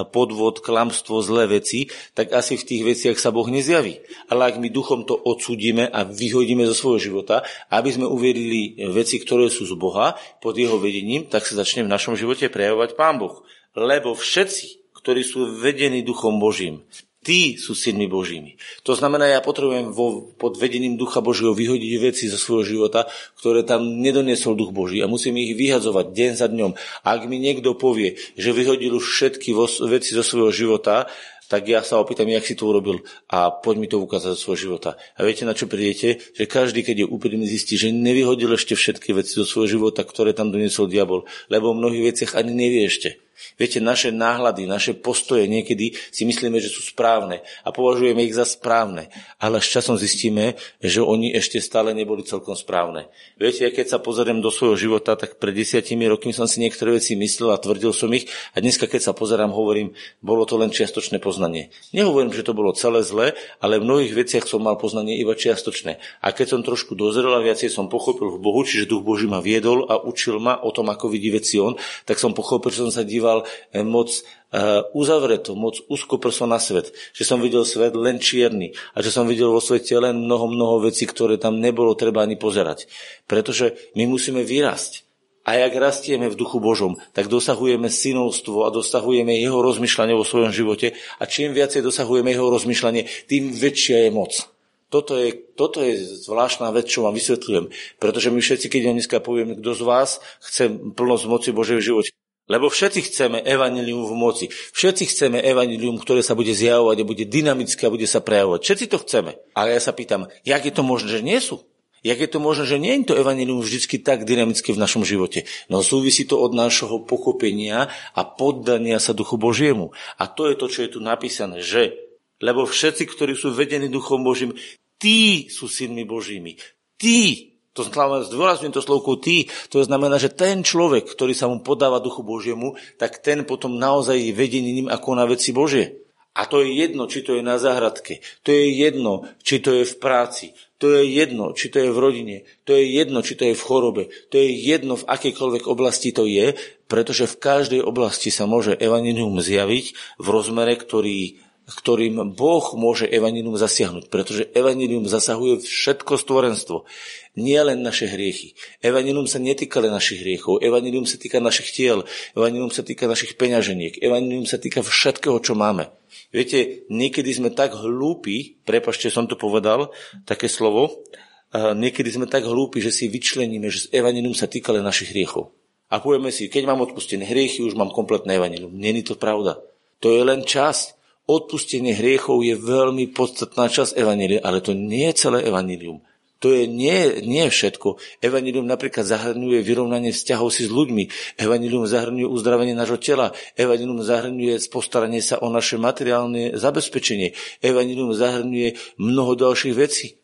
podvod, 0.10 0.58
klamstvo, 0.58 1.22
zlé 1.22 1.62
veci, 1.62 1.94
tak 2.18 2.34
asi 2.34 2.58
v 2.58 2.66
tých 2.66 2.82
veciach 2.82 3.18
sa 3.22 3.30
Boh 3.30 3.46
nezjaví. 3.46 4.02
Ale 4.26 4.50
ak 4.50 4.58
my 4.58 4.74
duchom 4.74 5.06
to 5.06 5.14
odsudíme 5.14 5.86
a 5.86 6.02
vyhodíme 6.02 6.66
zo 6.66 6.74
svojho 6.74 7.14
života, 7.14 7.46
aby 7.70 7.94
sme 7.94 8.10
uverili 8.10 8.74
veci, 8.90 9.22
ktoré 9.22 9.54
sú 9.54 9.70
z 9.70 9.78
Boha 9.78 10.18
pod 10.42 10.58
jeho 10.58 10.82
vedením, 10.82 11.30
tak 11.30 11.46
sa 11.46 11.54
začne 11.54 11.86
v 11.86 11.94
našom 11.94 12.18
živote 12.18 12.50
prejavovať 12.50 12.98
Pán 12.98 13.22
Boh. 13.22 13.46
Lebo 13.78 14.18
všetci, 14.18 14.98
ktorí 14.98 15.22
sú 15.22 15.62
vedení 15.62 16.02
Duchom 16.02 16.42
Božím, 16.42 16.90
Tí 17.20 17.60
sú 17.60 17.76
synmi 17.76 18.08
Božími. 18.08 18.56
To 18.88 18.96
znamená, 18.96 19.28
ja 19.28 19.44
potrebujem 19.44 19.92
vo, 19.92 20.32
pod 20.40 20.56
vedením 20.56 20.96
Ducha 20.96 21.20
Božieho 21.20 21.52
vyhodiť 21.52 21.94
veci 22.00 22.32
zo 22.32 22.40
svojho 22.40 22.64
života, 22.64 23.12
ktoré 23.36 23.68
tam 23.68 24.00
nedoniesol 24.00 24.56
Duch 24.56 24.72
Boží 24.72 25.04
a 25.04 25.12
musím 25.12 25.36
ich 25.44 25.52
vyhadzovať 25.52 26.16
deň 26.16 26.32
za 26.40 26.48
dňom. 26.48 26.72
Ak 27.04 27.28
mi 27.28 27.44
niekto 27.44 27.76
povie, 27.76 28.16
že 28.40 28.56
vyhodil 28.56 28.96
už 28.96 29.04
všetky 29.04 29.52
vo, 29.52 29.68
veci 29.92 30.16
zo 30.16 30.24
svojho 30.24 30.56
života, 30.56 31.12
tak 31.50 31.68
ja 31.68 31.82
sa 31.84 32.00
opýtam, 32.00 32.30
jak 32.30 32.46
si 32.46 32.54
to 32.56 32.70
urobil 32.70 33.02
a 33.28 33.52
poď 33.52 33.76
mi 33.82 33.88
to 33.90 34.00
ukázať 34.00 34.38
zo 34.38 34.40
svojho 34.40 34.72
života. 34.72 34.96
A 35.18 35.26
viete, 35.26 35.44
na 35.44 35.58
čo 35.58 35.66
prídete? 35.66 36.24
Že 36.38 36.46
každý, 36.46 36.86
keď 36.86 37.04
je 37.04 37.08
úprimný, 37.10 37.50
zistí, 37.50 37.76
že 37.76 37.92
nevyhodil 37.92 38.54
ešte 38.54 38.78
všetky 38.78 39.12
veci 39.18 39.36
zo 39.36 39.44
svojho 39.44 39.82
života, 39.82 40.06
ktoré 40.06 40.32
tam 40.32 40.54
doniesol 40.54 40.86
diabol, 40.88 41.26
lebo 41.50 41.74
v 41.74 41.84
mnohých 41.84 42.06
veciach 42.16 42.32
ani 42.38 42.54
nevie 42.54 42.86
ešte. 42.86 43.18
Viete, 43.55 43.84
naše 43.84 44.12
náhľady, 44.12 44.67
naše 44.67 44.91
postoje 44.96 45.48
niekedy 45.48 45.96
si 46.12 46.24
myslíme, 46.24 46.60
že 46.60 46.72
sú 46.72 46.84
správne 46.84 47.41
a 47.63 47.69
považujeme 47.72 48.24
ich 48.24 48.36
za 48.36 48.48
správne, 48.48 49.12
ale 49.39 49.60
s 49.63 49.67
časom 49.67 49.96
zistíme, 49.96 50.60
že 50.79 51.03
oni 51.03 51.31
ešte 51.36 51.60
stále 51.63 51.91
neboli 51.96 52.24
celkom 52.24 52.55
správne. 52.55 53.12
Viete, 53.39 53.67
keď 53.72 53.96
sa 53.96 54.00
pozriem 54.00 54.43
do 54.43 54.51
svojho 54.51 54.75
života, 54.75 55.15
tak 55.15 55.39
pred 55.39 55.55
desiatimi 55.55 56.08
rokmi 56.08 56.31
som 56.36 56.48
si 56.48 56.63
niektoré 56.63 56.98
veci 56.98 57.19
myslel 57.19 57.55
a 57.55 57.62
tvrdil 57.62 57.91
som 57.91 58.12
ich 58.15 58.27
a 58.55 58.63
dneska, 58.63 58.88
keď 58.88 59.12
sa 59.12 59.13
pozerám, 59.15 59.51
hovorím, 59.53 59.96
bolo 60.19 60.43
to 60.43 60.60
len 60.60 60.74
čiastočné 60.74 61.22
poznanie. 61.22 61.72
Nehovorím, 61.96 62.34
že 62.34 62.43
to 62.43 62.58
bolo 62.58 62.75
celé 62.75 63.05
zlé, 63.05 63.38
ale 63.62 63.79
v 63.79 63.86
mnohých 63.86 64.13
veciach 64.15 64.46
som 64.50 64.65
mal 64.65 64.75
poznanie 64.75 65.19
iba 65.19 65.38
čiastočné. 65.38 66.01
A 66.24 66.34
keď 66.34 66.58
som 66.58 66.62
trošku 66.65 66.98
dozrel 66.98 67.31
a 67.31 67.43
viacej 67.43 67.69
som 67.69 67.86
pochopil 67.86 68.34
v 68.36 68.41
Bohu, 68.41 68.65
čiže 68.65 68.89
Duch 68.89 69.05
Boží 69.05 69.29
ma 69.29 69.39
viedol 69.43 69.86
a 69.86 70.01
učil 70.01 70.41
ma 70.41 70.58
o 70.60 70.74
tom, 70.74 70.89
ako 70.89 71.13
vidí 71.13 71.29
veci 71.29 71.62
on, 71.62 71.77
tak 72.10 72.17
som 72.17 72.34
pochopil, 72.34 72.74
že 72.74 72.81
som 72.89 72.91
sa 72.91 73.03
díval 73.05 73.29
díval 73.30 73.46
eh, 73.46 73.84
moc 73.84 74.10
eh, 74.10 74.82
uzavreto, 74.94 75.54
moc 75.56 75.78
úzkoprso 75.88 76.50
na 76.50 76.58
svet. 76.58 76.92
Že 77.14 77.24
som 77.26 77.40
videl 77.42 77.64
svet 77.66 77.94
len 77.94 78.18
čierny 78.18 78.74
a 78.98 79.06
že 79.06 79.14
som 79.14 79.30
videl 79.30 79.54
vo 79.54 79.62
svete 79.62 79.94
len 80.02 80.26
mnoho, 80.26 80.50
mnoho 80.50 80.90
vecí, 80.90 81.06
ktoré 81.06 81.38
tam 81.38 81.62
nebolo 81.62 81.94
treba 81.94 82.26
ani 82.26 82.36
pozerať. 82.36 82.90
Pretože 83.30 83.78
my 83.94 84.10
musíme 84.10 84.42
vyrásť. 84.42 85.06
A 85.50 85.58
jak 85.58 85.82
rastieme 85.82 86.30
v 86.30 86.38
duchu 86.38 86.62
Božom, 86.62 87.02
tak 87.10 87.26
dosahujeme 87.26 87.90
synovstvo 87.90 88.70
a 88.70 88.74
dosahujeme 88.76 89.34
jeho 89.34 89.66
rozmýšľanie 89.66 90.14
vo 90.14 90.28
svojom 90.28 90.54
živote 90.54 90.94
a 91.18 91.24
čím 91.26 91.58
viacej 91.58 91.82
dosahujeme 91.82 92.30
jeho 92.30 92.54
rozmýšľanie, 92.54 93.26
tým 93.26 93.50
väčšia 93.50 94.06
je 94.06 94.12
moc. 94.14 94.46
Toto 94.94 95.18
je, 95.18 95.34
toto 95.58 95.82
je 95.82 95.98
zvláštna 96.02 96.70
vec, 96.70 96.86
čo 96.90 97.06
vám 97.06 97.18
vysvetľujem. 97.18 97.70
Pretože 97.98 98.30
my 98.30 98.42
všetci, 98.42 98.68
keď 98.70 98.82
dneska 98.94 99.18
povieme, 99.22 99.58
kto 99.58 99.74
z 99.74 99.82
vás 99.86 100.10
chce 100.42 100.70
plnosť 100.94 101.26
moci 101.30 101.50
Božej 101.50 101.78
v 101.82 101.88
živote, 101.94 102.10
lebo 102.50 102.68
všetci 102.68 103.13
chceme 103.13 103.38
evanilium 103.46 104.10
v 104.10 104.13
moci. 104.18 104.46
Všetci 104.50 105.03
chceme 105.13 105.38
evanilium, 105.39 106.01
ktoré 106.01 106.25
sa 106.25 106.34
bude 106.34 106.51
zjavovať 106.51 106.98
a 107.00 107.10
bude 107.10 107.25
dynamické 107.29 107.86
a 107.86 107.94
bude 107.94 108.10
sa 108.10 108.20
prejavovať. 108.20 108.60
Všetci 108.65 108.86
to 108.89 108.98
chceme. 109.06 109.38
Ale 109.53 109.77
ja 109.77 109.82
sa 109.82 109.94
pýtam, 109.94 110.27
jak 110.41 110.65
je 110.65 110.74
to 110.74 110.82
možné, 110.82 111.13
že 111.13 111.22
nie 111.22 111.38
sú? 111.38 111.62
Jak 112.00 112.20
je 112.20 112.32
to 112.32 112.39
možné, 112.39 112.63
že 112.65 112.79
nie 112.79 112.96
je 112.96 113.12
to 113.12 113.20
evanilium 113.20 113.60
vždy 113.60 114.00
tak 114.00 114.24
dynamické 114.24 114.72
v 114.72 114.82
našom 114.82 115.03
živote? 115.03 115.44
No 115.68 115.84
súvisí 115.84 116.24
to 116.24 116.39
od 116.39 116.56
nášho 116.56 117.03
pochopenia 117.03 117.91
a 118.15 118.22
poddania 118.24 119.03
sa 119.03 119.12
Duchu 119.12 119.36
Božiemu. 119.36 119.91
A 120.15 120.32
to 120.32 120.48
je 120.48 120.56
to, 120.56 120.72
čo 120.72 120.79
je 120.88 120.89
tu 120.96 121.00
napísané, 121.03 121.60
že 121.60 122.10
lebo 122.39 122.63
všetci, 122.63 123.03
ktorí 123.03 123.36
sú 123.36 123.51
vedení 123.51 123.91
Duchom 123.91 124.24
Božím, 124.24 124.56
tí 124.96 125.51
sú 125.51 125.68
synmi 125.68 126.08
Božími. 126.08 126.56
Tí 126.96 127.49
to 127.74 127.86
znamená, 127.86 128.26
zdôrazňujem 128.26 128.74
to 128.76 128.82
slovku 128.82 129.16
ty, 129.22 129.46
to 129.70 129.80
znamená, 129.86 130.18
že 130.18 130.34
ten 130.34 130.66
človek, 130.66 131.06
ktorý 131.06 131.34
sa 131.38 131.46
mu 131.46 131.62
podáva 131.62 132.02
duchu 132.02 132.26
Božiemu, 132.26 132.74
tak 132.98 133.22
ten 133.22 133.46
potom 133.46 133.78
naozaj 133.78 134.18
je 134.18 134.34
vedením 134.34 134.88
ako 134.90 135.10
na 135.14 135.30
veci 135.30 135.54
Božie. 135.54 136.02
A 136.40 136.46
to 136.48 136.62
je 136.64 136.72
jedno, 136.72 137.10
či 137.10 137.26
to 137.26 137.36
je 137.36 137.44
na 137.44 137.60
záhradke, 137.60 138.24
to 138.48 138.54
je 138.54 138.72
jedno, 138.72 139.28
či 139.44 139.60
to 139.60 139.82
je 139.82 139.84
v 139.84 139.96
práci, 140.00 140.56
to 140.80 140.88
je 140.88 141.04
jedno, 141.04 141.52
či 141.52 141.68
to 141.68 141.84
je 141.84 141.92
v 141.92 142.00
rodine, 142.00 142.38
to 142.64 142.78
je 142.78 142.86
jedno, 142.96 143.20
či 143.20 143.36
to 143.36 143.44
je 143.52 143.58
v 143.58 143.66
chorobe, 143.66 144.04
to 144.32 144.40
je 144.40 144.48
jedno, 144.48 144.96
v 144.96 145.04
akejkoľvek 145.04 145.68
oblasti 145.68 146.16
to 146.16 146.24
je, 146.24 146.56
pretože 146.88 147.28
v 147.28 147.40
každej 147.44 147.82
oblasti 147.84 148.32
sa 148.32 148.48
môže 148.48 148.78
evaninium 148.78 149.36
zjaviť 149.42 149.86
v 150.22 150.28
rozmere, 150.32 150.80
ktorý 150.80 151.44
ktorým 151.70 152.34
Boh 152.34 152.66
môže 152.74 153.06
evanilium 153.06 153.54
zasiahnuť, 153.54 154.10
pretože 154.10 154.50
evanilium 154.58 155.06
zasahuje 155.06 155.62
všetko 155.62 156.18
stvorenstvo, 156.18 156.90
nie 157.38 157.62
len 157.62 157.86
naše 157.86 158.10
hriechy. 158.10 158.58
Evanilium 158.82 159.30
sa 159.30 159.38
netýka 159.38 159.78
len 159.78 159.94
našich 159.94 160.26
hriechov, 160.26 160.66
evanilium 160.66 161.06
sa 161.06 161.22
týka 161.22 161.38
našich 161.38 161.70
tiel, 161.72 162.04
evanilium 162.34 162.74
sa 162.74 162.82
týka 162.82 163.06
našich 163.06 163.38
peňaženiek, 163.38 164.02
evanilium 164.02 164.50
sa 164.50 164.58
týka 164.58 164.82
všetkého, 164.82 165.38
čo 165.40 165.54
máme. 165.54 165.94
Viete, 166.34 166.90
niekedy 166.90 167.30
sme 167.30 167.54
tak 167.54 167.78
hlúpi, 167.78 168.60
prepašte, 168.66 169.14
som 169.14 169.30
to 169.30 169.38
povedal, 169.38 169.94
také 170.26 170.50
slovo, 170.50 171.06
niekedy 171.54 172.10
sme 172.10 172.26
tak 172.26 172.46
hlúpi, 172.46 172.82
že 172.82 172.94
si 172.94 173.10
vyčleníme, 173.10 173.70
že 173.70 173.90
evanilium 173.94 174.34
sa 174.34 174.50
týka 174.50 174.74
len 174.74 174.82
našich 174.86 175.14
hriechov. 175.14 175.54
A 175.90 175.98
povieme 175.98 176.30
si, 176.30 176.54
keď 176.54 176.70
mám 176.70 176.86
odpustené 176.86 177.26
hriechy, 177.26 177.66
už 177.66 177.74
mám 177.74 177.90
kompletné 177.90 178.38
evanilium. 178.38 178.70
Není 178.70 179.02
to 179.02 179.18
pravda. 179.18 179.58
To 180.06 180.14
je 180.14 180.22
len 180.22 180.46
časť 180.46 180.99
odpustenie 181.30 181.94
hriechov 181.94 182.42
je 182.42 182.58
veľmi 182.58 183.14
podstatná 183.14 183.70
časť 183.70 183.94
Evanília, 183.94 184.42
ale 184.42 184.66
to 184.66 184.74
nie 184.74 185.14
je 185.14 185.30
celé 185.30 185.46
Evanílium. 185.46 186.02
To 186.40 186.56
je 186.56 186.72
nie, 186.72 187.20
nie 187.28 187.52
všetko. 187.52 188.00
Evanilium 188.24 188.64
napríklad 188.64 189.04
zahrňuje 189.04 189.60
vyrovnanie 189.60 190.16
vzťahov 190.16 190.56
si 190.56 190.64
s 190.64 190.72
ľuďmi. 190.72 191.36
Evanilium 191.36 191.84
zahrňuje 191.84 192.24
uzdravenie 192.24 192.72
nášho 192.72 192.96
tela. 192.96 193.36
Evanilium 193.60 194.00
zahrňuje 194.00 194.56
postaranie 194.72 195.20
sa 195.20 195.44
o 195.44 195.52
naše 195.52 195.76
materiálne 195.76 196.56
zabezpečenie. 196.56 197.36
Evanilium 197.60 198.16
zahrňuje 198.16 199.00
mnoho 199.04 199.36
ďalších 199.36 199.76
vecí. 199.76 200.19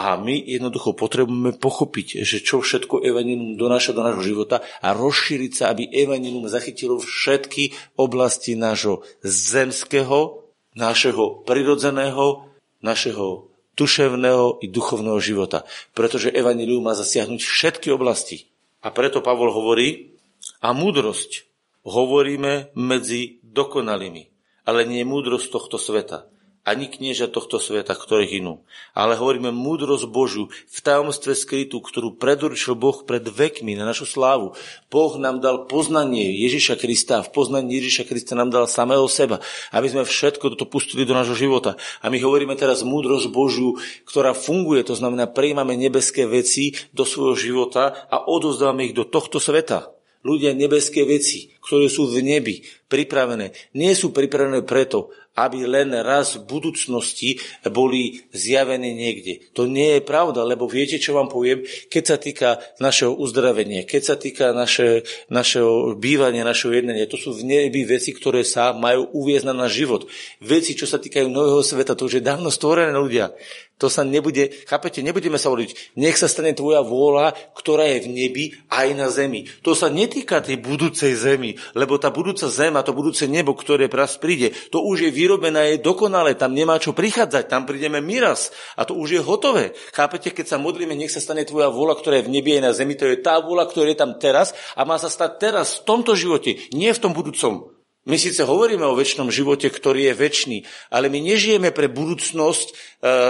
A 0.00 0.16
my 0.16 0.32
jednoducho 0.32 0.96
potrebujeme 0.96 1.52
pochopiť, 1.60 2.24
že 2.24 2.40
čo 2.40 2.64
všetko 2.64 3.04
Evangelium 3.04 3.60
donáša 3.60 3.92
do 3.92 4.00
nášho 4.00 4.24
života 4.24 4.64
a 4.80 4.96
rozšíriť 4.96 5.52
sa, 5.52 5.76
aby 5.76 5.92
Evangelium 5.92 6.48
zachytilo 6.48 6.96
všetky 6.96 7.76
oblasti 8.00 8.56
nášho 8.56 9.04
zemského, 9.20 10.48
našeho 10.72 11.44
prirodzeného, 11.44 12.48
našeho 12.80 13.52
duševného 13.76 14.64
i 14.64 14.72
duchovného 14.72 15.20
života. 15.20 15.68
Pretože 15.92 16.32
Evangelium 16.32 16.80
má 16.80 16.96
zasiahnuť 16.96 17.44
všetky 17.44 17.92
oblasti. 17.92 18.48
A 18.80 18.88
preto 18.88 19.20
Pavol 19.20 19.52
hovorí, 19.52 20.16
a 20.64 20.72
múdrosť 20.72 21.44
hovoríme 21.84 22.72
medzi 22.72 23.36
dokonalými, 23.44 24.32
ale 24.64 24.88
nie 24.88 25.04
múdrosť 25.04 25.52
tohto 25.52 25.76
sveta, 25.76 26.29
ani 26.60 26.92
knieža 26.92 27.32
tohto 27.32 27.56
sveta, 27.56 27.96
ktorých 27.96 28.44
inú. 28.44 28.60
Ale 28.92 29.16
hovoríme 29.16 29.48
múdrosť 29.48 30.04
Božiu 30.12 30.52
v 30.52 30.78
tajomstve 30.78 31.32
skrytú, 31.32 31.80
ktorú 31.80 32.20
predurčil 32.20 32.76
Boh 32.76 33.00
pred 33.08 33.24
vekmi 33.24 33.72
na 33.80 33.88
našu 33.88 34.04
slávu. 34.04 34.52
Boh 34.92 35.12
nám 35.16 35.40
dal 35.40 35.64
poznanie 35.64 36.36
Ježiša 36.44 36.76
Krista. 36.76 37.24
V 37.24 37.32
poznaní 37.32 37.80
Ježiša 37.80 38.04
Krista 38.04 38.36
nám 38.36 38.52
dal 38.52 38.68
samého 38.68 39.08
seba, 39.08 39.40
aby 39.72 39.88
sme 39.88 40.04
všetko 40.04 40.52
toto 40.52 40.68
pustili 40.68 41.08
do 41.08 41.16
nášho 41.16 41.34
života. 41.34 41.80
A 42.04 42.12
my 42.12 42.20
hovoríme 42.20 42.52
teraz 42.60 42.84
múdrosť 42.84 43.32
Božiu, 43.32 43.80
ktorá 44.04 44.36
funguje, 44.36 44.84
to 44.84 44.92
znamená, 44.92 45.32
prijímame 45.32 45.80
nebeské 45.80 46.28
veci 46.28 46.76
do 46.92 47.08
svojho 47.08 47.40
života 47.40 48.04
a 48.12 48.28
odozdávame 48.28 48.92
ich 48.92 48.94
do 48.94 49.08
tohto 49.08 49.40
sveta. 49.40 49.96
Ľudia 50.20 50.52
nebeské 50.52 51.08
veci, 51.08 51.48
ktoré 51.64 51.88
sú 51.88 52.04
v 52.04 52.20
nebi 52.20 52.60
pripravené, 52.92 53.56
nie 53.72 53.96
sú 53.96 54.12
pripravené 54.12 54.60
preto, 54.68 55.08
aby 55.38 55.62
len 55.64 55.94
raz 56.02 56.34
v 56.36 56.46
budúcnosti 56.46 57.38
boli 57.70 58.26
zjavené 58.34 58.90
niekde. 58.90 59.50
To 59.54 59.64
nie 59.70 59.98
je 59.98 60.02
pravda, 60.02 60.42
lebo 60.42 60.66
viete, 60.66 60.98
čo 60.98 61.14
vám 61.14 61.30
poviem, 61.30 61.62
keď 61.88 62.02
sa 62.04 62.16
týka 62.18 62.48
našeho 62.82 63.14
uzdravenia, 63.14 63.86
keď 63.86 64.02
sa 64.02 64.16
týka 64.18 64.50
naše, 64.50 65.06
našeho 65.30 65.94
bývania, 65.96 66.42
našeho 66.42 66.74
jednania, 66.74 67.06
to 67.06 67.16
sú 67.16 67.32
v 67.36 67.46
nebi 67.46 67.86
veci, 67.86 68.10
ktoré 68.10 68.42
sa 68.42 68.74
majú 68.74 69.06
uviezť 69.14 69.46
na 69.46 69.54
náš 69.54 69.78
život. 69.78 70.10
Veci, 70.42 70.74
čo 70.74 70.84
sa 70.84 70.98
týkajú 70.98 71.30
nového 71.30 71.62
sveta, 71.62 71.94
to 71.94 72.10
už 72.10 72.20
je 72.20 72.26
dávno 72.26 72.50
stvorené 72.50 72.92
ľudia. 72.92 73.32
To 73.80 73.88
sa 73.88 74.04
nebude, 74.04 74.52
chápete, 74.68 75.00
nebudeme 75.00 75.40
sa 75.40 75.48
hovoriť, 75.48 75.96
nech 75.96 76.20
sa 76.20 76.28
stane 76.28 76.52
tvoja 76.52 76.84
vôľa, 76.84 77.32
ktorá 77.56 77.88
je 77.96 78.04
v 78.04 78.08
nebi 78.12 78.44
aj 78.68 78.88
na 78.92 79.08
zemi. 79.08 79.48
To 79.64 79.72
sa 79.72 79.88
netýka 79.88 80.44
tej 80.44 80.60
budúcej 80.60 81.16
zemi, 81.16 81.56
lebo 81.72 81.96
tá 81.96 82.12
budúca 82.12 82.44
zem 82.52 82.76
a 82.76 82.84
to 82.84 82.92
budúce 82.92 83.24
nebo, 83.24 83.56
ktoré 83.56 83.88
raz 83.88 84.20
príde, 84.20 84.52
to 84.68 84.84
už 84.84 85.08
je 85.08 85.10
vyrobené, 85.10 85.80
je 85.80 85.84
dokonalé, 85.84 86.36
tam 86.36 86.52
nemá 86.52 86.76
čo 86.76 86.92
prichádzať, 86.92 87.48
tam 87.48 87.64
prídeme 87.64 88.04
my 88.04 88.16
raz 88.20 88.52
a 88.76 88.84
to 88.84 88.92
už 88.92 89.16
je 89.16 89.20
hotové. 89.24 89.72
Chápete, 89.96 90.28
keď 90.28 90.46
sa 90.52 90.60
modlíme, 90.60 90.92
nech 90.92 91.10
sa 91.10 91.24
stane 91.24 91.48
tvoja 91.48 91.72
vôľa, 91.72 91.96
ktorá 91.96 92.20
je 92.20 92.28
v 92.28 92.34
nebi 92.36 92.60
aj 92.60 92.62
na 92.68 92.72
zemi, 92.76 93.00
to 93.00 93.08
je 93.08 93.16
tá 93.16 93.40
vôľa, 93.40 93.64
ktorá 93.64 93.88
je 93.88 93.96
tam 93.96 94.12
teraz 94.20 94.52
a 94.76 94.84
má 94.84 95.00
sa 95.00 95.08
stať 95.08 95.40
teraz, 95.40 95.80
v 95.80 95.88
tomto 95.88 96.12
živote, 96.12 96.68
nie 96.76 96.92
v 96.92 97.00
tom 97.00 97.16
budúcom. 97.16 97.79
My 98.08 98.16
síce 98.16 98.40
hovoríme 98.48 98.80
o 98.88 98.96
väčšnom 98.96 99.28
živote, 99.28 99.68
ktorý 99.68 100.08
je 100.08 100.14
väčší, 100.16 100.56
ale 100.88 101.12
my 101.12 101.20
nežijeme 101.20 101.68
pre 101.68 101.84
budúcnosť 101.92 102.66
e, 102.66 102.72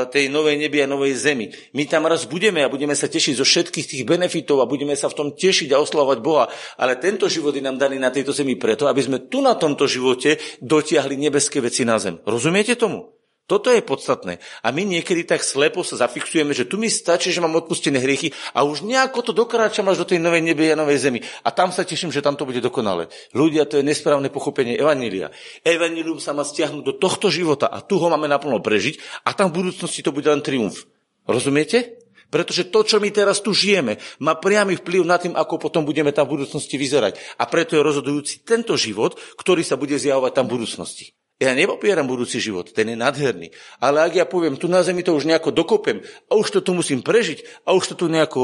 tej 0.07 0.31
novej 0.31 0.63
nebi 0.63 0.79
a 0.79 0.87
novej 0.87 1.19
zemi. 1.19 1.51
My 1.75 1.91
tam 1.91 2.07
raz 2.07 2.23
budeme 2.23 2.63
a 2.63 2.71
budeme 2.71 2.95
sa 2.95 3.11
tešiť 3.11 3.35
zo 3.35 3.43
všetkých 3.43 3.87
tých 3.91 4.07
benefitov 4.07 4.63
a 4.63 4.71
budeme 4.71 4.95
sa 4.95 5.11
v 5.11 5.19
tom 5.19 5.29
tešiť 5.35 5.75
a 5.75 5.83
oslavovať 5.83 6.19
Boha. 6.23 6.47
Ale 6.79 7.03
tento 7.03 7.27
život 7.27 7.51
je 7.51 7.67
nám 7.67 7.83
daný 7.83 7.99
na 7.99 8.15
tejto 8.15 8.31
zemi 8.31 8.55
preto, 8.55 8.87
aby 8.87 9.03
sme 9.03 9.27
tu 9.27 9.43
na 9.43 9.59
tomto 9.59 9.91
živote 9.91 10.39
dotiahli 10.63 11.19
nebeské 11.19 11.59
veci 11.59 11.83
na 11.83 11.99
zem. 11.99 12.23
Rozumiete 12.23 12.79
tomu? 12.79 13.20
Toto 13.51 13.75
je 13.75 13.83
podstatné. 13.83 14.39
A 14.63 14.71
my 14.71 14.87
niekedy 14.87 15.27
tak 15.27 15.43
slepo 15.43 15.83
sa 15.83 15.99
zafixujeme, 15.99 16.55
že 16.55 16.71
tu 16.71 16.79
mi 16.79 16.87
stačí, 16.87 17.35
že 17.35 17.43
mám 17.43 17.59
odpustené 17.59 17.99
hriechy 17.99 18.31
a 18.55 18.63
už 18.63 18.87
nejako 18.87 19.27
to 19.27 19.33
dokráčam 19.35 19.91
až 19.91 20.07
do 20.07 20.15
tej 20.15 20.23
novej 20.23 20.39
nebe 20.39 20.71
a 20.71 20.79
novej 20.79 21.11
zemi. 21.11 21.19
A 21.43 21.51
tam 21.51 21.75
sa 21.75 21.83
teším, 21.83 22.15
že 22.15 22.23
tam 22.23 22.39
to 22.39 22.47
bude 22.47 22.63
dokonale. 22.63 23.11
Ľudia, 23.35 23.67
to 23.67 23.83
je 23.83 23.85
nesprávne 23.91 24.31
pochopenie 24.31 24.79
Evanília. 24.79 25.35
Evanílium 25.67 26.23
sa 26.23 26.31
má 26.31 26.47
stiahnuť 26.47 26.85
do 26.87 26.95
tohto 26.95 27.27
života 27.27 27.67
a 27.67 27.83
tu 27.83 27.99
ho 27.99 28.07
máme 28.07 28.31
naplno 28.31 28.63
prežiť 28.63 29.27
a 29.27 29.35
tam 29.35 29.51
v 29.51 29.67
budúcnosti 29.67 30.07
to 30.07 30.15
bude 30.15 30.31
len 30.31 30.47
triumf. 30.47 30.87
Rozumiete? 31.27 31.99
Pretože 32.31 32.71
to, 32.71 32.87
čo 32.87 33.03
my 33.03 33.11
teraz 33.11 33.43
tu 33.43 33.51
žijeme, 33.51 33.99
má 34.23 34.39
priamy 34.39 34.79
vplyv 34.79 35.03
na 35.03 35.19
tým, 35.19 35.35
ako 35.35 35.59
potom 35.59 35.83
budeme 35.83 36.15
tam 36.15 36.31
v 36.31 36.39
budúcnosti 36.39 36.79
vyzerať. 36.79 37.19
A 37.43 37.51
preto 37.51 37.75
je 37.75 37.83
rozhodujúci 37.83 38.47
tento 38.47 38.79
život, 38.79 39.19
ktorý 39.35 39.67
sa 39.67 39.75
bude 39.75 39.99
zjavovať 39.99 40.39
tam 40.39 40.47
v 40.47 40.63
budúcnosti. 40.63 41.19
Ja 41.41 41.57
nepopieram 41.57 42.05
budúci 42.05 42.37
život, 42.37 42.69
ten 42.69 42.93
je 42.93 43.01
nádherný. 43.01 43.49
Ale 43.81 44.05
ak 44.05 44.13
ja 44.13 44.27
poviem, 44.29 44.61
tu 44.61 44.69
na 44.69 44.85
zemi 44.85 45.01
to 45.01 45.17
už 45.17 45.25
nejako 45.25 45.57
dokopem 45.57 46.05
a 46.29 46.37
už 46.37 46.53
to 46.53 46.61
tu 46.61 46.77
musím 46.77 47.01
prežiť 47.01 47.65
a 47.65 47.73
už 47.73 47.93
to 47.93 47.95
tu 47.97 48.07
nejako 48.13 48.41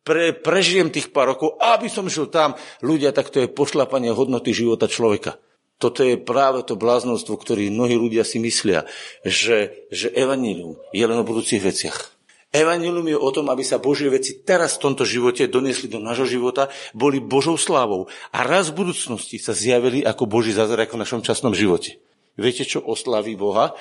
pre, 0.00 0.32
prežijem 0.32 0.88
tých 0.88 1.12
pár 1.12 1.36
rokov, 1.36 1.60
aby 1.60 1.92
som 1.92 2.08
žil 2.08 2.32
tam, 2.32 2.56
ľudia, 2.80 3.12
tak 3.12 3.28
to 3.28 3.44
je 3.44 3.52
pošlapanie 3.52 4.08
hodnoty 4.16 4.56
života 4.56 4.88
človeka. 4.88 5.36
Toto 5.76 6.00
je 6.00 6.16
práve 6.16 6.64
to 6.64 6.72
bláznostvo, 6.78 7.36
ktorý 7.36 7.68
mnohí 7.68 8.00
ľudia 8.00 8.24
si 8.24 8.40
myslia, 8.40 8.88
že, 9.28 9.84
že 9.92 10.08
evanílium 10.14 10.80
je 10.94 11.04
len 11.04 11.18
o 11.20 11.26
budúcich 11.26 11.60
veciach. 11.60 12.22
Evangelium 12.52 13.08
je 13.08 13.16
o 13.16 13.30
tom, 13.32 13.48
aby 13.48 13.64
sa 13.64 13.80
Božie 13.80 14.12
veci 14.12 14.44
teraz 14.44 14.76
v 14.76 14.84
tomto 14.88 15.08
živote 15.08 15.48
doniesli 15.48 15.88
do 15.88 15.96
nášho 15.96 16.28
života, 16.28 16.68
boli 16.92 17.16
Božou 17.16 17.56
slávou 17.56 18.12
a 18.28 18.44
raz 18.44 18.68
v 18.68 18.84
budúcnosti 18.84 19.40
sa 19.40 19.56
zjavili 19.56 20.04
ako 20.04 20.28
Boží 20.28 20.52
zázrak 20.52 20.92
v 20.92 21.00
našom 21.00 21.24
časnom 21.24 21.56
živote. 21.56 21.96
Viete, 22.36 22.64
čo 22.64 22.80
oslaví 22.80 23.36
Boha? 23.36 23.76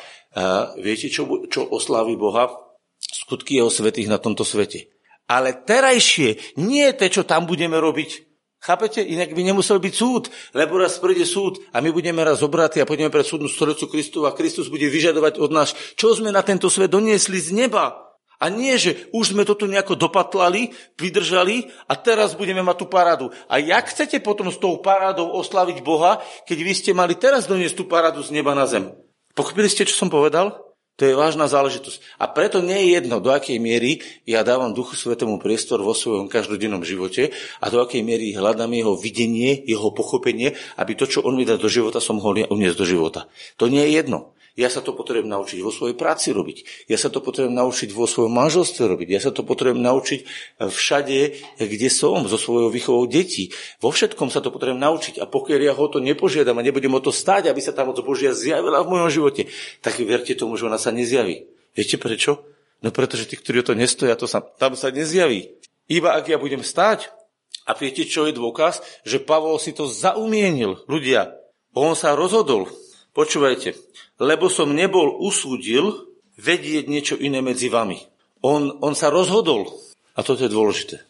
Viete, 0.76 1.08
čo, 1.08 1.48
čo 1.48 1.68
oslaví 1.72 2.20
Boha? 2.20 2.52
Skutky 3.00 3.60
jeho 3.60 3.72
svetých 3.72 4.12
na 4.12 4.20
tomto 4.20 4.44
svete. 4.44 4.92
Ale 5.32 5.56
terajšie 5.64 6.60
nie 6.60 6.92
je 6.92 6.98
to, 7.00 7.06
čo 7.08 7.24
tam 7.24 7.48
budeme 7.48 7.80
robiť. 7.80 8.28
Chápete? 8.62 9.02
Inak 9.02 9.34
by 9.34 9.42
nemusel 9.42 9.82
byť 9.82 9.94
súd, 9.96 10.30
lebo 10.54 10.78
raz 10.78 11.02
príde 11.02 11.26
súd 11.26 11.58
a 11.74 11.82
my 11.82 11.90
budeme 11.90 12.22
raz 12.22 12.46
obratí 12.46 12.78
a 12.78 12.86
pôjdeme 12.86 13.10
pred 13.10 13.26
súdnu 13.26 13.50
stolicu 13.50 13.90
Kristu 13.90 14.30
a 14.30 14.38
Kristus 14.38 14.70
bude 14.70 14.86
vyžadovať 14.86 15.42
od 15.42 15.50
nás, 15.50 15.74
čo 15.98 16.14
sme 16.14 16.30
na 16.30 16.46
tento 16.46 16.70
svet 16.70 16.94
doniesli 16.94 17.42
z 17.42 17.58
neba. 17.58 18.11
A 18.42 18.50
nie, 18.50 18.74
že 18.82 19.06
už 19.14 19.38
sme 19.38 19.46
to 19.46 19.54
tu 19.54 19.70
nejako 19.70 19.94
dopatlali, 19.94 20.74
vydržali 20.98 21.70
a 21.86 21.94
teraz 21.94 22.34
budeme 22.34 22.66
mať 22.66 22.82
tú 22.82 22.86
parádu. 22.90 23.30
A 23.46 23.62
jak 23.62 23.94
chcete 23.94 24.18
potom 24.26 24.50
s 24.50 24.58
tou 24.58 24.82
parádou 24.82 25.30
oslaviť 25.38 25.86
Boha, 25.86 26.18
keď 26.50 26.58
vy 26.58 26.74
ste 26.74 26.92
mali 26.98 27.14
teraz 27.14 27.46
doniesť 27.46 27.78
tú 27.78 27.86
parádu 27.86 28.26
z 28.26 28.34
neba 28.34 28.58
na 28.58 28.66
zem? 28.66 28.90
Pochopili 29.38 29.70
ste, 29.70 29.86
čo 29.86 29.94
som 29.94 30.10
povedal? 30.10 30.72
To 31.00 31.10
je 31.10 31.18
vážna 31.18 31.50
záležitosť. 31.50 32.20
A 32.22 32.30
preto 32.30 32.62
nie 32.62 32.78
je 32.78 33.00
jedno, 33.00 33.24
do 33.24 33.34
akej 33.34 33.58
miery 33.58 34.06
ja 34.28 34.46
dávam 34.46 34.76
Duchu 34.76 34.94
Svetému 34.94 35.42
priestor 35.42 35.82
vo 35.82 35.98
svojom 35.98 36.30
každodennom 36.30 36.86
živote 36.86 37.34
a 37.58 37.66
do 37.74 37.82
akej 37.82 38.06
miery 38.06 38.36
hľadám 38.36 38.70
jeho 38.70 38.94
videnie, 39.00 39.66
jeho 39.66 39.90
pochopenie, 39.96 40.54
aby 40.78 40.94
to, 40.94 41.10
čo 41.10 41.26
on 41.26 41.40
mi 41.40 41.48
dá 41.48 41.58
do 41.58 41.72
života, 41.72 42.04
som 42.04 42.22
mohol 42.22 42.46
uniesť 42.46 42.78
do 42.78 42.86
života. 42.86 43.26
To 43.58 43.66
nie 43.72 43.82
je 43.88 43.98
jedno. 43.98 44.38
Ja 44.60 44.68
sa 44.68 44.84
to 44.84 44.92
potrebujem 44.92 45.32
naučiť 45.32 45.64
vo 45.64 45.72
svojej 45.72 45.96
práci 45.96 46.36
robiť. 46.36 46.88
Ja 46.92 47.00
sa 47.00 47.08
to 47.08 47.24
potrebujem 47.24 47.56
naučiť 47.56 47.90
vo 47.96 48.04
svojom 48.04 48.36
manželstve 48.36 48.84
robiť. 48.84 49.08
Ja 49.08 49.22
sa 49.24 49.32
to 49.32 49.48
potrebujem 49.48 49.80
naučiť 49.80 50.20
všade, 50.60 51.20
kde 51.64 51.88
som, 51.88 52.28
so 52.28 52.36
svojou 52.36 52.68
výchovou 52.68 53.08
detí. 53.08 53.56
Vo 53.80 53.96
všetkom 53.96 54.28
sa 54.28 54.44
to 54.44 54.52
potrebujem 54.52 54.84
naučiť. 54.84 55.24
A 55.24 55.26
pokiaľ 55.26 55.60
ja 55.64 55.74
ho 55.76 55.86
to 55.88 56.04
nepožiadam 56.04 56.60
a 56.60 56.66
nebudem 56.66 56.92
o 56.92 57.00
to 57.00 57.16
stáť, 57.16 57.48
aby 57.48 57.64
sa 57.64 57.72
tam 57.72 57.96
moc 57.96 58.00
Božia 58.04 58.36
zjavila 58.36 58.84
v 58.84 58.92
mojom 58.92 59.10
živote, 59.10 59.48
tak 59.80 59.96
verte 60.04 60.36
tomu, 60.36 60.60
že 60.60 60.68
ona 60.68 60.78
sa 60.78 60.92
nezjaví. 60.92 61.48
Viete 61.72 61.96
prečo? 61.96 62.44
No 62.84 62.92
pretože 62.92 63.30
tí, 63.32 63.40
ktorí 63.40 63.64
o 63.64 63.68
to 63.72 63.76
nestoja, 63.78 64.20
to 64.20 64.28
sa, 64.28 64.44
tam 64.44 64.76
sa 64.76 64.92
nezjaví. 64.92 65.54
Iba 65.88 66.20
ak 66.20 66.28
ja 66.28 66.36
budem 66.36 66.60
stáť, 66.60 67.08
a 67.70 67.78
viete, 67.78 68.10
čo 68.10 68.26
je 68.26 68.34
dôkaz? 68.34 68.82
Že 69.06 69.22
Pavol 69.22 69.62
si 69.62 69.72
to 69.72 69.86
zaumienil. 69.86 70.82
Ľudia, 70.90 71.38
on 71.78 71.94
sa 71.94 72.18
rozhodol. 72.18 72.66
Počúvajte, 73.12 73.76
lebo 74.24 74.48
som 74.48 74.72
nebol 74.72 75.20
usúdil 75.20 76.08
vedieť 76.40 76.88
niečo 76.88 77.16
iné 77.20 77.44
medzi 77.44 77.68
vami. 77.68 78.00
On, 78.40 78.80
on 78.80 78.96
sa 78.96 79.12
rozhodol. 79.12 79.68
A 80.16 80.24
toto 80.24 80.48
je 80.48 80.52
dôležité. 80.52 81.04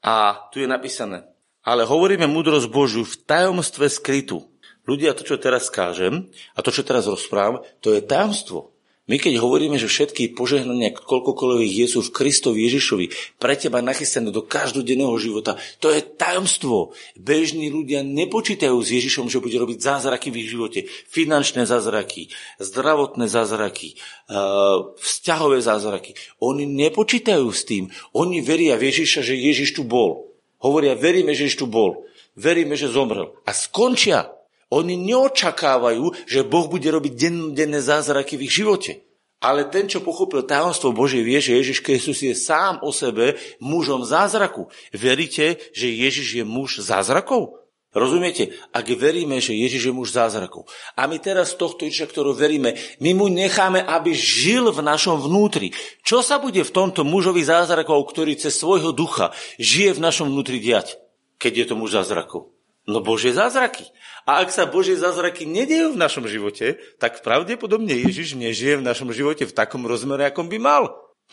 A 0.00 0.48
tu 0.48 0.64
je 0.64 0.68
napísané. 0.68 1.28
Ale 1.60 1.84
hovoríme 1.84 2.24
múdrosť 2.24 2.72
Božiu 2.72 3.04
v 3.04 3.20
tajomstve 3.28 3.92
skrytu. 3.92 4.48
Ľudia, 4.88 5.12
to, 5.12 5.28
čo 5.28 5.36
teraz 5.36 5.68
kážem 5.68 6.32
a 6.56 6.64
to, 6.64 6.72
čo 6.72 6.88
teraz 6.88 7.04
rozprávam, 7.04 7.60
to 7.84 7.92
je 7.92 8.00
tajomstvo. 8.00 8.72
My 9.10 9.18
keď 9.18 9.42
hovoríme, 9.42 9.74
že 9.74 9.90
všetky 9.90 10.38
požehnania, 10.38 10.94
koľkokoľvek 10.94 11.66
je 11.66 11.86
sú 11.90 12.06
v 12.06 12.14
Kristovi 12.14 12.62
Ježišovi, 12.70 13.10
pre 13.42 13.58
teba 13.58 13.82
nachystané 13.82 14.30
do 14.30 14.46
každodenného 14.46 15.10
života, 15.18 15.58
to 15.82 15.90
je 15.90 15.98
tajomstvo. 15.98 16.94
Bežní 17.18 17.74
ľudia 17.74 18.06
nepočítajú 18.06 18.78
s 18.78 18.94
Ježišom, 18.94 19.26
že 19.26 19.42
bude 19.42 19.58
robiť 19.58 19.82
zázraky 19.82 20.30
v 20.30 20.46
ich 20.46 20.54
živote. 20.54 20.86
Finančné 21.10 21.66
zázraky, 21.66 22.30
zdravotné 22.62 23.26
zázraky, 23.26 23.98
vzťahové 24.94 25.58
zázraky. 25.58 26.14
Oni 26.38 26.70
nepočítajú 26.70 27.50
s 27.50 27.66
tým. 27.66 27.90
Oni 28.14 28.38
veria 28.38 28.78
v 28.78 28.94
Ježiša, 28.94 29.26
že 29.26 29.34
Ježiš 29.34 29.74
tu 29.74 29.82
bol. 29.82 30.30
Hovoria, 30.62 30.94
veríme, 30.94 31.34
že 31.34 31.50
Ježiš 31.50 31.58
tu 31.58 31.66
bol. 31.66 32.06
Veríme, 32.38 32.78
že 32.78 32.86
zomrel. 32.86 33.34
A 33.42 33.50
skončia 33.50 34.30
oni 34.70 34.94
neočakávajú, 34.94 36.30
že 36.30 36.46
Boh 36.46 36.70
bude 36.70 36.86
robiť 36.86 37.12
denné 37.52 37.80
zázraky 37.82 38.38
v 38.38 38.46
ich 38.46 38.54
živote. 38.54 39.02
Ale 39.40 39.64
ten, 39.72 39.88
čo 39.88 40.04
pochopil 40.04 40.44
tajomstvo 40.44 40.92
Božie, 40.92 41.24
vie, 41.24 41.40
že 41.40 41.56
Ježiš 41.56 41.80
Kristus 41.80 42.20
je 42.20 42.36
sám 42.36 42.84
o 42.84 42.92
sebe 42.92 43.40
mužom 43.56 44.04
zázraku. 44.04 44.68
Veríte, 44.92 45.56
že 45.72 45.88
Ježiš 45.88 46.40
je 46.40 46.44
muž 46.44 46.84
zázrakov? 46.84 47.56
Rozumiete? 47.90 48.54
Ak 48.70 48.86
veríme, 48.86 49.42
že 49.42 49.56
Ježiš 49.56 49.90
je 49.90 49.96
muž 49.96 50.14
zázrakov 50.14 50.70
a 50.94 51.10
my 51.10 51.18
teraz 51.18 51.58
tohto 51.58 51.82
Ježiša, 51.82 52.06
ktorú 52.06 52.38
veríme, 52.38 52.78
my 53.02 53.10
mu 53.18 53.26
necháme, 53.26 53.82
aby 53.82 54.14
žil 54.14 54.70
v 54.70 54.78
našom 54.78 55.18
vnútri. 55.18 55.74
Čo 56.06 56.22
sa 56.22 56.38
bude 56.38 56.62
v 56.62 56.70
tomto 56.70 57.02
mužovi 57.02 57.42
zázrakov, 57.42 58.06
ktorý 58.06 58.38
cez 58.38 58.54
svojho 58.54 58.94
ducha 58.94 59.34
žije 59.58 59.98
v 59.98 60.04
našom 60.06 60.30
vnútri 60.30 60.62
diať, 60.62 61.02
keď 61.42 61.52
je 61.56 61.64
to 61.66 61.74
muž 61.74 61.98
zázrakov? 61.98 62.54
No 62.88 63.04
Božie 63.04 63.36
zázraky. 63.36 63.84
A 64.24 64.40
ak 64.40 64.52
sa 64.52 64.68
Božie 64.68 64.96
zázraky 64.96 65.44
nedejú 65.44 65.96
v 65.96 66.00
našom 66.00 66.24
živote, 66.24 66.80
tak 66.96 67.20
pravdepodobne 67.20 67.92
Ježiš 67.92 68.36
nežije 68.36 68.80
v 68.80 68.86
našom 68.86 69.12
živote 69.12 69.44
v 69.44 69.56
takom 69.56 69.84
rozmere, 69.84 70.28
akom 70.28 70.48
by 70.48 70.56
mal. 70.60 70.84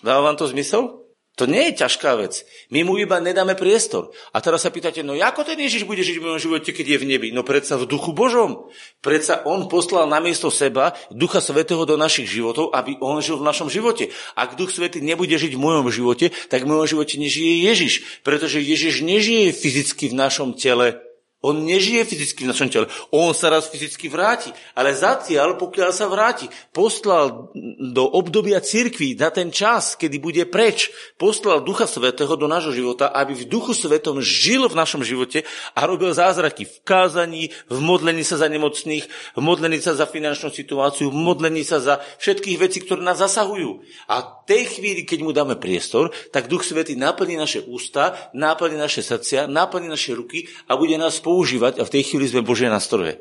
Dáva 0.03 0.31
vám 0.31 0.37
to 0.37 0.47
zmysel? 0.49 1.07
To 1.37 1.45
nie 1.45 1.69
je 1.69 1.85
ťažká 1.85 2.17
vec. 2.17 2.41
My 2.73 2.81
mu 2.81 2.97
iba 2.97 3.21
nedáme 3.21 3.53
priestor. 3.53 4.09
A 4.33 4.41
teraz 4.41 4.65
sa 4.65 4.73
pýtate, 4.73 5.05
no 5.05 5.13
ako 5.13 5.45
ten 5.45 5.61
Ježiš 5.61 5.85
bude 5.85 6.01
žiť 6.01 6.17
v 6.17 6.25
mojom 6.25 6.41
živote, 6.41 6.73
keď 6.73 6.97
je 6.97 7.01
v 7.05 7.05
nebi? 7.13 7.27
No 7.29 7.45
predsa 7.45 7.77
v 7.77 7.85
duchu 7.85 8.09
Božom. 8.09 8.73
Predsa 9.05 9.45
on 9.45 9.69
poslal 9.69 10.09
namiesto 10.09 10.49
seba 10.49 10.97
Ducha 11.13 11.37
Svetého 11.37 11.85
do 11.85 11.93
našich 11.93 12.25
životov, 12.25 12.73
aby 12.73 12.97
on 13.05 13.21
žil 13.21 13.37
v 13.37 13.45
našom 13.45 13.69
živote. 13.69 14.09
Ak 14.33 14.57
Duch 14.57 14.73
Svetý 14.73 14.97
nebude 14.97 15.37
žiť 15.37 15.53
v 15.53 15.61
mojom 15.61 15.93
živote, 15.93 16.33
tak 16.49 16.65
v 16.65 16.73
mojom 16.73 16.89
živote 16.89 17.21
nežije 17.21 17.69
Ježiš. 17.69 17.93
Pretože 18.25 18.57
Ježiš 18.57 19.05
nežije 19.05 19.53
fyzicky 19.53 20.09
v 20.09 20.17
našom 20.17 20.57
tele, 20.57 21.06
on 21.45 21.61
nežije 21.61 22.01
fyzicky 22.01 22.43
v 22.43 22.49
našom 22.49 22.69
tele. 22.73 22.89
On 23.13 23.29
sa 23.29 23.53
raz 23.53 23.69
fyzicky 23.69 24.09
vráti. 24.09 24.49
Ale 24.73 24.97
zatiaľ, 24.97 25.53
pokiaľ 25.61 25.89
sa 25.93 26.09
vráti, 26.09 26.49
poslal 26.73 27.53
do 27.77 28.03
obdobia 28.09 28.57
cirkví 28.57 29.13
na 29.13 29.29
ten 29.29 29.53
čas, 29.53 29.93
kedy 29.93 30.17
bude 30.17 30.43
preč, 30.49 30.89
poslal 31.21 31.61
Ducha 31.61 31.85
Svetého 31.85 32.33
do 32.33 32.49
nášho 32.49 32.73
života, 32.73 33.13
aby 33.13 33.37
v 33.37 33.45
Duchu 33.45 33.77
Svetom 33.77 34.17
žil 34.17 34.65
v 34.65 34.75
našom 34.81 35.05
živote 35.05 35.45
a 35.77 35.85
robil 35.85 36.09
zázraky 36.09 36.65
v 36.65 36.75
kázaní, 36.81 37.53
v 37.69 37.77
modlení 37.85 38.25
sa 38.25 38.41
za 38.41 38.49
nemocných, 38.49 39.05
v 39.37 39.41
modlení 39.41 39.77
sa 39.77 39.93
za 39.93 40.09
finančnú 40.09 40.49
situáciu, 40.49 41.13
v 41.13 41.21
modlení 41.21 41.61
sa 41.61 41.77
za 41.77 42.01
všetkých 42.17 42.57
vecí, 42.57 42.81
ktoré 42.81 43.05
nás 43.05 43.21
zasahujú. 43.21 43.85
A 44.09 44.37
tej 44.47 44.79
chvíli, 44.79 45.03
keď 45.03 45.19
mu 45.21 45.35
dáme 45.35 45.59
priestor, 45.59 46.09
tak 46.31 46.47
Duch 46.47 46.63
Svetý 46.63 46.95
naplní 46.95 47.35
naše 47.35 47.61
ústa, 47.67 48.15
naplní 48.31 48.79
naše 48.79 49.03
srdcia, 49.03 49.51
naplní 49.51 49.91
naše 49.91 50.15
ruky 50.15 50.47
a 50.71 50.79
bude 50.79 50.95
nás 50.95 51.19
používať 51.27 51.83
a 51.83 51.83
v 51.83 51.91
tej 51.91 52.07
chvíli 52.07 52.31
sme 52.31 52.47
Božie 52.47 52.71
nástroje. 52.71 53.19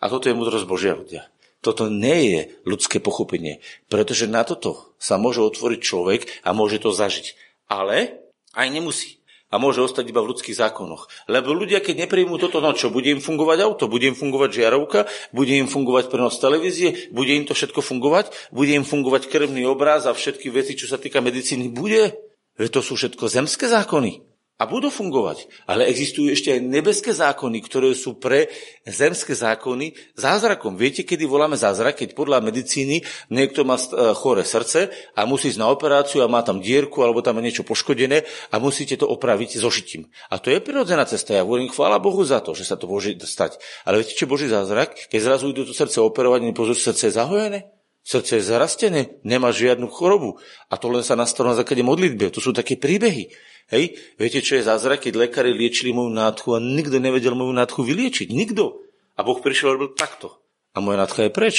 A 0.00 0.08
toto 0.08 0.32
je 0.32 0.36
múdrosť 0.36 0.64
Božia 0.64 0.96
ľudia. 0.96 1.28
Toto 1.60 1.92
nie 1.92 2.32
je 2.32 2.40
ľudské 2.64 2.96
pochopenie, 2.96 3.60
pretože 3.92 4.24
na 4.24 4.40
toto 4.44 4.96
sa 4.96 5.20
môže 5.20 5.44
otvoriť 5.44 5.80
človek 5.84 6.20
a 6.44 6.56
môže 6.56 6.80
to 6.80 6.96
zažiť. 6.96 7.36
Ale 7.68 8.24
aj 8.56 8.68
nemusí. 8.72 9.20
A 9.52 9.60
môže 9.60 9.84
ostať 9.84 10.10
iba 10.10 10.18
v 10.18 10.34
ľudských 10.34 10.56
zákonoch. 10.56 11.06
Lebo 11.30 11.54
ľudia, 11.54 11.78
keď 11.78 12.04
nepríjmú 12.04 12.42
toto, 12.42 12.58
no 12.58 12.74
čo, 12.74 12.90
bude 12.90 13.12
im 13.12 13.22
fungovať 13.22 13.58
auto, 13.62 13.86
bude 13.86 14.10
im 14.10 14.18
fungovať 14.18 14.50
žiarovka, 14.50 15.06
bude 15.30 15.54
im 15.54 15.70
fungovať 15.70 16.10
prenos 16.10 16.42
televízie, 16.42 17.14
bude 17.14 17.32
im 17.32 17.46
to 17.46 17.54
všetko 17.54 17.80
fungovať, 17.80 18.34
bude 18.50 18.74
im 18.74 18.82
fungovať 18.82 19.30
krvný 19.30 19.62
obraz 19.64 20.10
a 20.10 20.12
všetky 20.12 20.50
veci, 20.50 20.74
čo 20.74 20.90
sa 20.90 20.98
týka 20.98 21.22
medicíny, 21.22 21.70
bude. 21.70 22.18
Veď 22.58 22.68
to 22.76 22.80
sú 22.82 22.98
všetko 22.98 23.30
zemské 23.30 23.70
zákony 23.70 24.33
a 24.54 24.70
budú 24.70 24.86
fungovať. 24.86 25.50
Ale 25.66 25.90
existujú 25.90 26.30
ešte 26.30 26.54
aj 26.54 26.60
nebeské 26.62 27.10
zákony, 27.10 27.58
ktoré 27.66 27.90
sú 27.98 28.22
pre 28.22 28.46
zemské 28.86 29.34
zákony 29.34 30.14
zázrakom. 30.14 30.78
Viete, 30.78 31.02
kedy 31.02 31.26
voláme 31.26 31.58
zázrak? 31.58 31.98
Keď 31.98 32.14
podľa 32.14 32.38
medicíny 32.38 33.02
niekto 33.34 33.66
má 33.66 33.74
e, 33.74 34.14
chore 34.14 34.46
srdce 34.46 34.94
a 35.18 35.26
musí 35.26 35.50
ísť 35.50 35.58
na 35.58 35.74
operáciu 35.74 36.22
a 36.22 36.30
má 36.30 36.46
tam 36.46 36.62
dierku 36.62 37.02
alebo 37.02 37.18
tam 37.18 37.42
je 37.42 37.50
niečo 37.50 37.66
poškodené 37.66 38.22
a 38.54 38.62
musíte 38.62 38.94
to 38.94 39.10
opraviť 39.10 39.58
so 39.58 39.74
šitím. 39.74 40.06
A 40.30 40.38
to 40.38 40.54
je 40.54 40.62
prirodzená 40.62 41.02
cesta. 41.02 41.34
Ja 41.34 41.42
hovorím, 41.42 41.74
chvála 41.74 41.98
Bohu 41.98 42.22
za 42.22 42.38
to, 42.38 42.54
že 42.54 42.62
sa 42.62 42.78
to 42.78 42.86
môže 42.86 43.18
stať. 43.26 43.58
Ale 43.82 44.06
viete, 44.06 44.14
čo 44.14 44.30
Boží 44.30 44.46
zázrak? 44.46 45.10
Keď 45.10 45.18
zrazu 45.18 45.50
idú 45.50 45.66
to 45.66 45.74
srdce 45.74 45.98
operovať, 45.98 46.46
nepozrú, 46.46 46.78
srdce 46.78 47.10
je 47.10 47.18
zahojené. 47.18 47.73
Srdce 48.04 48.36
je 48.36 48.44
zarastené, 48.52 49.00
nemá 49.24 49.48
žiadnu 49.48 49.88
chorobu. 49.88 50.36
A 50.68 50.76
to 50.76 50.92
len 50.92 51.00
sa 51.00 51.16
nastalo 51.16 51.48
na 51.48 51.56
základe 51.56 51.80
modlitby. 51.80 52.28
To 52.36 52.44
sú 52.44 52.52
také 52.52 52.76
príbehy. 52.76 53.32
Hej, 53.72 53.96
viete, 54.20 54.44
čo 54.44 54.60
je 54.60 54.68
zázrak, 54.68 55.08
keď 55.08 55.24
lekári 55.24 55.56
liečili 55.56 55.96
moju 55.96 56.12
nádchu 56.12 56.52
a 56.52 56.60
nikto 56.60 57.00
nevedel 57.00 57.32
moju 57.32 57.56
nádchu 57.56 57.80
vyliečiť. 57.80 58.28
Nikto. 58.28 58.84
A 59.16 59.24
Boh 59.24 59.40
prišiel 59.40 59.72
a 59.72 59.74
robil 59.80 59.96
takto. 59.96 60.36
A 60.76 60.84
moja 60.84 61.00
nádcha 61.00 61.26
je 61.26 61.32
preč. 61.32 61.56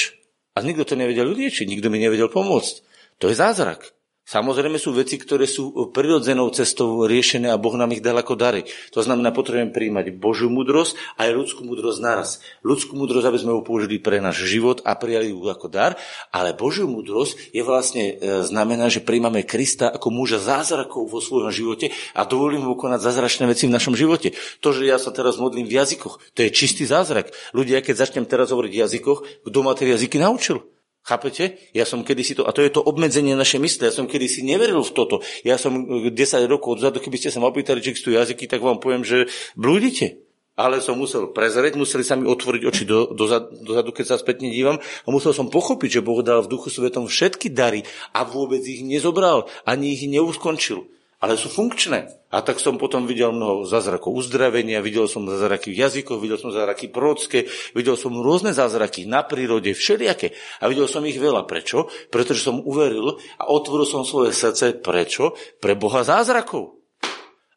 A 0.54 0.62
nikto 0.62 0.86
to 0.86 0.94
nevedel 0.94 1.26
vyliečiť, 1.34 1.66
nikto 1.66 1.90
mi 1.90 1.98
nevedel 1.98 2.30
pomôcť. 2.30 2.74
To 3.18 3.26
je 3.26 3.34
zázrak. 3.34 3.95
Samozrejme 4.26 4.74
sú 4.74 4.90
veci, 4.90 5.22
ktoré 5.22 5.46
sú 5.46 5.70
prirodzenou 5.94 6.50
cestou 6.50 7.06
riešené 7.06 7.46
a 7.46 7.62
Boh 7.62 7.78
nám 7.78 7.94
ich 7.94 8.02
dal 8.02 8.18
ako 8.18 8.34
dary. 8.34 8.66
To 8.90 8.98
znamená, 8.98 9.30
potrebujeme 9.30 9.70
príjmať 9.70 10.18
Božiu 10.18 10.50
múdrosť 10.50 10.98
a 11.14 11.30
aj 11.30 11.38
ľudskú 11.38 11.62
múdrosť 11.62 11.98
naraz. 12.02 12.42
Ľudskú 12.66 12.98
múdrosť, 12.98 13.22
aby 13.22 13.38
sme 13.38 13.54
ju 13.54 13.62
použili 13.62 14.02
pre 14.02 14.18
náš 14.18 14.42
život 14.42 14.82
a 14.82 14.98
prijali 14.98 15.30
ju 15.30 15.46
ako 15.46 15.70
dar, 15.70 15.94
ale 16.34 16.58
Božiu 16.58 16.90
múdrosť 16.90 17.54
je 17.54 17.62
vlastne, 17.62 18.18
e, 18.18 18.42
znamená, 18.42 18.90
že 18.90 18.98
príjmame 18.98 19.46
Krista 19.46 19.94
ako 19.94 20.10
muža 20.10 20.42
zázrakov 20.42 21.06
vo 21.06 21.22
svojom 21.22 21.54
živote 21.54 21.94
a 22.10 22.26
dovolíme 22.26 22.66
mu 22.66 22.74
konať 22.74 23.06
zázračné 23.06 23.46
veci 23.46 23.70
v 23.70 23.78
našom 23.78 23.94
živote. 23.94 24.34
To, 24.58 24.74
že 24.74 24.90
ja 24.90 24.98
sa 24.98 25.14
teraz 25.14 25.38
modlím 25.38 25.70
v 25.70 25.78
jazykoch, 25.78 26.34
to 26.34 26.42
je 26.42 26.50
čistý 26.50 26.82
zázrak. 26.82 27.30
Ľudia, 27.54 27.78
keď 27.78 28.02
začnem 28.02 28.26
teraz 28.26 28.50
hovoriť 28.50 28.72
v 28.74 28.80
jazykoch, 28.90 29.18
kto 29.46 29.58
ma 29.62 29.78
tie 29.78 29.94
jazyky 29.94 30.18
naučil? 30.18 30.75
Chápete? 31.06 31.62
Ja 31.70 31.86
som 31.86 32.02
kedysi 32.02 32.34
to, 32.34 32.42
a 32.42 32.50
to 32.50 32.66
je 32.66 32.74
to 32.74 32.82
obmedzenie 32.82 33.38
našej 33.38 33.62
mysle, 33.62 33.86
ja 33.86 33.94
som 33.94 34.10
kedysi 34.10 34.42
neveril 34.42 34.82
v 34.82 34.90
toto. 34.90 35.22
Ja 35.46 35.54
som 35.54 35.86
10 36.10 36.10
rokov 36.50 36.82
odzadu, 36.82 36.98
keby 36.98 37.14
ste 37.14 37.30
sa 37.30 37.38
ma 37.38 37.46
opýtali, 37.46 37.78
či 37.78 37.94
sú 37.94 38.10
jazyky, 38.10 38.50
tak 38.50 38.58
vám 38.58 38.82
poviem, 38.82 39.06
že 39.06 39.30
blúdite. 39.54 40.26
Ale 40.58 40.82
som 40.82 40.98
musel 40.98 41.30
prezrieť, 41.30 41.78
museli 41.78 42.02
sa 42.02 42.18
mi 42.18 42.26
otvoriť 42.26 42.62
oči 42.66 42.84
do, 42.88 43.14
dozadu, 43.14 43.54
dozadu, 43.62 43.94
keď 43.94 44.04
sa 44.08 44.16
spätne 44.18 44.50
dívam 44.50 44.82
a 44.82 45.08
musel 45.14 45.30
som 45.30 45.46
pochopiť, 45.46 46.00
že 46.00 46.04
Boh 46.04 46.26
dal 46.26 46.42
v 46.42 46.50
duchu 46.50 46.74
svetom 46.74 47.06
všetky 47.06 47.54
dary 47.54 47.86
a 48.10 48.26
vôbec 48.26 48.64
ich 48.66 48.82
nezobral, 48.82 49.46
ani 49.62 49.94
ich 49.94 50.08
neuskončil 50.10 50.95
ale 51.16 51.40
sú 51.40 51.48
funkčné. 51.48 52.12
A 52.28 52.44
tak 52.44 52.60
som 52.60 52.76
potom 52.76 53.08
videl 53.08 53.32
mnoho 53.32 53.64
zázrakov 53.64 54.12
uzdravenia, 54.12 54.84
videl 54.84 55.08
som 55.08 55.24
zázraky 55.24 55.72
v 55.72 55.80
jazykoch, 55.88 56.20
videl 56.20 56.36
som 56.36 56.52
zázraky 56.52 56.92
prorocké, 56.92 57.48
videl 57.72 57.96
som 57.96 58.12
rôzne 58.20 58.52
zázraky 58.52 59.08
na 59.08 59.24
prírode, 59.24 59.72
všelijaké. 59.72 60.36
A 60.60 60.68
videl 60.68 60.84
som 60.84 61.06
ich 61.08 61.16
veľa. 61.16 61.48
Prečo? 61.48 61.88
Pretože 62.12 62.44
som 62.44 62.60
uveril 62.60 63.16
a 63.40 63.48
otvoril 63.48 63.88
som 63.88 64.04
svoje 64.04 64.36
srdce. 64.36 64.76
Prečo? 64.76 65.32
Pre 65.62 65.72
Boha 65.72 66.04
zázrakov. 66.04 66.76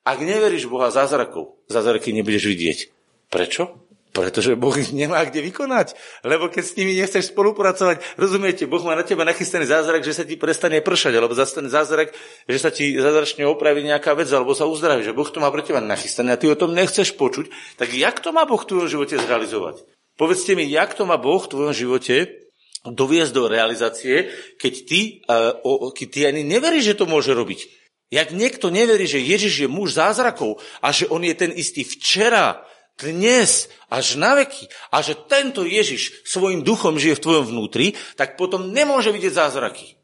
Ak 0.08 0.24
neveríš 0.24 0.72
Boha 0.72 0.88
zázrakov, 0.88 1.60
zázraky 1.67 2.15
nebudeš 2.15 2.48
vidieť. 2.48 2.80
Prečo? 3.28 3.88
Pretože 4.10 4.58
Boh 4.58 4.74
ich 4.74 4.89
nemá 4.89 5.22
kde 5.22 5.45
vykonať. 5.45 5.93
Lebo 6.26 6.50
keď 6.50 6.63
s 6.65 6.74
nimi 6.74 6.98
nechceš 6.98 7.30
spolupracovať, 7.30 8.02
rozumiete, 8.17 8.65
Boh 8.65 8.82
má 8.82 8.98
na 8.98 9.06
teba 9.06 9.22
nachystaný 9.22 9.69
zázrak, 9.69 10.02
že 10.02 10.17
sa 10.17 10.26
ti 10.26 10.34
prestane 10.34 10.82
pršať, 10.82 11.13
alebo 11.13 11.38
zastaný 11.38 11.69
zázrak, 11.69 12.10
že 12.50 12.58
sa 12.58 12.74
ti 12.74 12.98
zázračne 12.98 13.45
opraví 13.45 13.86
nejaká 13.86 14.17
vec, 14.17 14.26
alebo 14.34 14.58
sa 14.58 14.65
uzdraví, 14.65 15.06
že 15.06 15.13
Boh 15.13 15.30
to 15.30 15.38
má 15.38 15.54
pre 15.54 15.62
teba 15.62 15.78
nachystané 15.78 16.34
a 16.34 16.41
ty 16.41 16.50
o 16.50 16.58
tom 16.58 16.74
nechceš 16.74 17.13
počuť, 17.22 17.78
tak 17.78 17.93
jak 17.93 18.17
to 18.17 18.34
má 18.34 18.50
Boh 18.50 18.58
v 18.58 18.69
tvojom 18.74 18.89
živote 18.89 19.22
zrealizovať? 19.22 19.86
Povedzte 20.17 20.58
mi, 20.58 20.65
jak 20.65 20.98
to 20.98 21.06
má 21.06 21.22
Boh 21.22 21.39
v 21.39 21.52
tvojom 21.54 21.74
živote 21.78 22.50
doviesť 22.84 23.32
do 23.32 23.45
realizácie, 23.45 24.34
keď 24.58 24.74
ty, 24.89 25.00
uh, 25.30 25.54
keď 25.93 26.08
ty 26.10 26.19
ani 26.26 26.41
neveríš, 26.48 26.95
že 26.95 27.00
to 27.00 27.06
môže 27.06 27.30
robiť. 27.30 27.78
Jak 28.10 28.34
niekto 28.34 28.74
neverí, 28.74 29.06
že 29.06 29.22
Ježiš 29.22 29.54
je 29.63 29.69
muž 29.69 29.93
zázrakov 29.93 30.58
a 30.82 30.89
že 30.89 31.06
on 31.13 31.22
je 31.22 31.36
ten 31.38 31.54
istý 31.54 31.86
včera, 31.86 32.65
dnes 32.99 33.71
až 33.88 34.19
na 34.19 34.35
veky 34.35 34.67
a 34.91 34.99
že 34.99 35.15
tento 35.27 35.63
Ježiš 35.63 36.27
svojim 36.27 36.62
duchom 36.62 36.99
žije 36.99 37.17
v 37.17 37.23
tvojom 37.23 37.45
vnútri, 37.49 37.95
tak 38.19 38.35
potom 38.35 38.75
nemôže 38.75 39.09
vidieť 39.15 39.33
zázraky. 39.33 39.95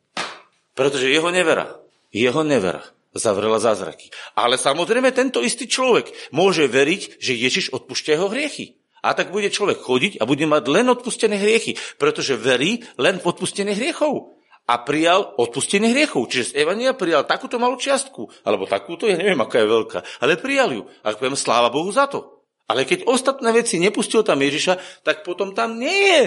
Pretože 0.75 1.12
jeho 1.12 1.31
nevera, 1.31 1.79
jeho 2.12 2.43
nevera 2.43 2.84
zavrela 3.15 3.63
zázraky. 3.63 4.12
Ale 4.36 4.60
samozrejme 4.60 5.15
tento 5.15 5.39
istý 5.39 5.71
človek 5.71 6.12
môže 6.36 6.67
veriť, 6.67 7.19
že 7.19 7.31
Ježiš 7.31 7.71
odpúšťa 7.71 8.19
jeho 8.19 8.27
hriechy. 8.27 8.75
A 9.05 9.13
tak 9.13 9.31
bude 9.31 9.53
človek 9.53 9.79
chodiť 9.79 10.19
a 10.19 10.27
bude 10.27 10.43
mať 10.49 10.63
len 10.67 10.89
odpustené 10.89 11.38
hriechy, 11.38 11.77
pretože 12.01 12.36
verí 12.36 12.84
len 12.97 13.21
v 13.21 13.27
odpustené 13.29 13.77
hriechov. 13.77 14.36
A 14.65 14.81
prijal 14.81 15.38
odpustenie 15.38 15.93
hriechov. 15.93 16.25
Čiže 16.25 16.58
z 16.58 16.65
Evania 16.65 16.97
prijal 16.97 17.21
takúto 17.29 17.62
malú 17.62 17.77
čiastku. 17.77 18.25
Alebo 18.41 18.65
takúto, 18.65 19.05
ja 19.05 19.13
neviem, 19.13 19.38
aká 19.38 19.62
je 19.62 19.69
veľká. 19.69 20.25
Ale 20.25 20.41
prijal 20.41 20.73
ju. 20.73 20.89
A 21.05 21.13
poviem, 21.13 21.38
sláva 21.38 21.69
Bohu 21.69 21.93
za 21.93 22.10
to. 22.10 22.35
Ale 22.65 22.84
keď 22.84 23.06
ostatné 23.06 23.54
veci 23.54 23.78
nepustil 23.78 24.25
tam 24.25 24.41
Ježiša, 24.41 25.06
tak 25.06 25.21
potom 25.21 25.54
tam 25.54 25.78
nie 25.78 25.93
je. 26.17 26.21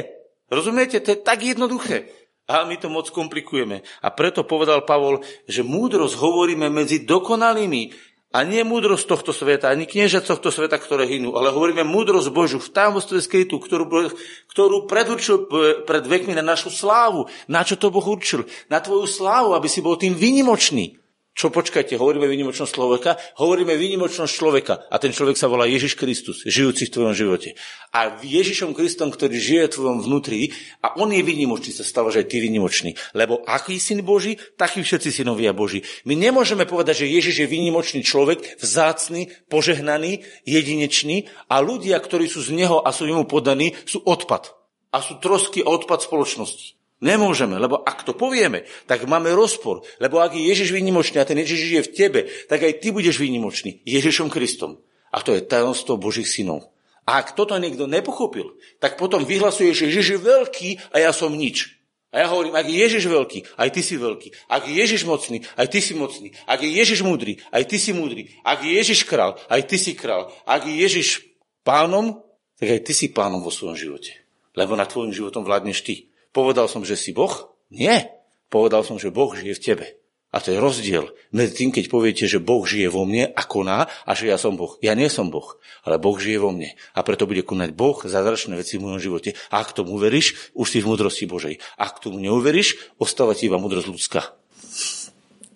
Rozumiete? 0.48 1.02
To 1.02 1.12
je 1.12 1.18
tak 1.18 1.42
jednoduché. 1.42 2.08
A 2.48 2.64
my 2.64 2.80
to 2.80 2.88
moc 2.88 3.12
komplikujeme. 3.12 3.84
A 4.00 4.08
preto 4.08 4.40
povedal 4.46 4.86
Pavol, 4.88 5.20
že 5.44 5.60
múdrosť 5.60 6.16
hovoríme 6.16 6.72
medzi 6.72 7.04
dokonalými. 7.04 7.92
A 8.28 8.44
nie 8.44 8.60
múdrosť 8.60 9.08
tohto 9.08 9.32
sveta, 9.32 9.72
ani 9.72 9.88
knieža 9.88 10.20
tohto 10.20 10.52
sveta, 10.52 10.76
ktoré 10.76 11.08
hynú, 11.08 11.32
ale 11.32 11.48
hovoríme 11.48 11.80
múdrosť 11.80 12.28
Božu 12.28 12.60
v 12.60 12.68
tajomstve 12.68 13.24
skrytú, 13.24 13.56
ktorú, 13.56 13.88
ktorú 14.52 14.84
predurčil 14.84 15.48
pred 15.88 16.04
vekmi 16.04 16.36
na 16.36 16.44
našu 16.44 16.68
slávu. 16.68 17.24
Na 17.48 17.64
čo 17.64 17.80
to 17.80 17.88
Boh 17.88 18.04
určil? 18.04 18.44
Na 18.68 18.84
tvoju 18.84 19.08
slávu, 19.08 19.56
aby 19.56 19.64
si 19.64 19.80
bol 19.80 19.96
tým 19.96 20.12
výnimočný. 20.12 21.00
Čo 21.38 21.54
počkajte, 21.54 21.94
hovoríme 21.94 22.26
výnimočnosť 22.26 22.72
človeka? 22.74 23.14
Hovoríme 23.38 23.78
výnimočnosť 23.78 24.32
človeka 24.34 24.90
a 24.90 24.98
ten 24.98 25.14
človek 25.14 25.38
sa 25.38 25.46
volá 25.46 25.70
Ježiš 25.70 25.94
Kristus, 25.94 26.42
žijúci 26.42 26.90
v 26.90 26.94
tvojom 26.98 27.14
živote. 27.14 27.54
A 27.94 28.18
Ježišom 28.18 28.74
Kristom, 28.74 29.14
ktorý 29.14 29.38
žije 29.38 29.70
v 29.70 29.74
tvojom 29.78 29.98
vnútri 30.02 30.50
a 30.82 30.98
on 30.98 31.14
je 31.14 31.22
výnimočný, 31.22 31.70
sa 31.70 31.86
stáva, 31.86 32.10
že 32.10 32.26
aj 32.26 32.34
ty 32.34 32.42
výnimočný. 32.42 32.98
Lebo 33.14 33.46
aký 33.46 33.78
syn 33.78 34.02
Boží, 34.02 34.34
taký 34.58 34.82
všetci 34.82 35.22
synovia 35.22 35.54
Boží. 35.54 35.86
My 36.02 36.18
nemôžeme 36.18 36.66
povedať, 36.66 37.06
že 37.06 37.14
Ježiš 37.14 37.46
je 37.46 37.52
výnimočný 37.54 38.02
človek, 38.02 38.58
vzácný, 38.58 39.30
požehnaný, 39.46 40.26
jedinečný 40.42 41.30
a 41.46 41.62
ľudia, 41.62 42.02
ktorí 42.02 42.26
sú 42.26 42.42
z 42.42 42.50
neho 42.50 42.82
a 42.82 42.90
sú 42.90 43.06
mu 43.06 43.22
podaní, 43.30 43.78
sú 43.86 44.02
odpad. 44.02 44.58
A 44.90 44.98
sú 44.98 45.22
trosky 45.22 45.62
a 45.62 45.70
odpad 45.70 46.02
spoločnosti. 46.02 46.77
Nemôžeme, 46.98 47.54
lebo 47.62 47.78
ak 47.86 48.02
to 48.02 48.18
povieme, 48.18 48.66
tak 48.90 49.06
máme 49.06 49.30
rozpor. 49.30 49.86
Lebo 50.02 50.18
ak 50.18 50.34
je 50.34 50.50
Ježiš 50.50 50.74
výnimočný 50.74 51.22
a 51.22 51.28
ten 51.28 51.38
Ježiš 51.38 51.60
je 51.70 51.82
v 51.86 51.92
tebe, 51.94 52.20
tak 52.50 52.66
aj 52.66 52.82
ty 52.82 52.90
budeš 52.90 53.22
výnimočný 53.22 53.86
Ježišom 53.86 54.26
Kristom. 54.26 54.82
A 55.14 55.22
to 55.22 55.30
je 55.30 55.46
tajomstvo 55.46 55.94
Božích 55.94 56.26
synov. 56.26 56.74
A 57.08 57.22
ak 57.22 57.38
toto 57.38 57.56
niekto 57.56 57.88
nepochopil, 57.88 58.58
tak 58.82 59.00
potom 59.00 59.24
vyhlasuje, 59.24 59.72
že 59.72 59.88
Ježiš 59.88 60.06
je 60.12 60.20
veľký 60.20 60.70
a 60.92 61.08
ja 61.08 61.14
som 61.14 61.32
nič. 61.32 61.78
A 62.08 62.24
ja 62.24 62.26
hovorím, 62.28 62.56
ak 62.56 62.66
je 62.66 62.76
Ježiš 62.82 63.04
veľký, 63.04 63.38
aj 63.60 63.68
ty 63.72 63.80
si 63.84 63.94
veľký. 64.00 64.28
Ak 64.48 64.64
je 64.64 64.74
Ježiš 64.74 65.04
mocný, 65.04 65.44
aj 65.60 65.66
ty 65.68 65.78
si 65.84 65.92
mocný. 65.92 66.28
Ak 66.48 66.60
je 66.64 66.70
Ježiš 66.72 67.04
múdry, 67.04 67.36
aj 67.52 67.64
ty 67.68 67.76
si 67.76 67.92
múdry. 67.92 68.32
Ak 68.42 68.64
je 68.64 68.72
Ježiš 68.74 69.04
král, 69.04 69.36
aj 69.48 69.60
ty 69.68 69.76
si 69.76 69.92
král. 69.92 70.32
Ak 70.48 70.64
je 70.64 70.72
Ježiš 70.72 71.24
pánom, 71.62 72.24
tak 72.56 72.74
aj 72.74 72.80
ty 72.88 72.92
si 72.96 73.06
pánom 73.12 73.44
vo 73.44 73.52
svojom 73.52 73.76
živote. 73.76 74.16
Lebo 74.56 74.72
nad 74.72 74.88
tvojim 74.88 75.12
životom 75.12 75.44
vládneš 75.44 75.84
ty. 75.84 76.07
Povedal 76.32 76.68
som, 76.68 76.84
že 76.84 76.94
si 76.94 77.10
Boh? 77.16 77.56
Nie. 77.72 78.12
Povedal 78.48 78.84
som, 78.84 78.96
že 78.96 79.12
Boh 79.12 79.32
žije 79.32 79.54
v 79.56 79.64
tebe. 79.64 79.86
A 80.28 80.44
to 80.44 80.52
je 80.52 80.60
rozdiel 80.60 81.08
medzi 81.32 81.64
tým, 81.64 81.72
keď 81.72 81.88
poviete, 81.88 82.24
že 82.28 82.36
Boh 82.36 82.60
žije 82.60 82.92
vo 82.92 83.08
mne 83.08 83.32
a 83.32 83.42
koná 83.48 83.88
a 84.04 84.10
že 84.12 84.28
ja 84.28 84.36
som 84.36 84.60
Boh. 84.60 84.76
Ja 84.84 84.92
nie 84.92 85.08
som 85.08 85.32
Boh, 85.32 85.56
ale 85.88 85.96
Boh 85.96 86.20
žije 86.20 86.36
vo 86.36 86.52
mne. 86.52 86.76
A 86.92 87.00
preto 87.00 87.24
bude 87.24 87.40
konať 87.40 87.72
Boh 87.72 87.96
zázračné 88.04 88.60
veci 88.60 88.76
v 88.76 88.92
mojom 88.92 89.00
živote. 89.00 89.32
A 89.48 89.64
ak 89.64 89.72
tomu 89.72 89.96
veríš, 89.96 90.52
už 90.52 90.68
si 90.68 90.78
v 90.84 90.92
múdrosti 90.92 91.24
Božej. 91.24 91.64
Ak 91.80 92.04
tomu 92.04 92.20
neuveríš, 92.20 92.76
ostáva 93.00 93.32
ti 93.32 93.48
iba 93.48 93.56
múdrosť 93.56 93.88
ľudská 93.88 94.37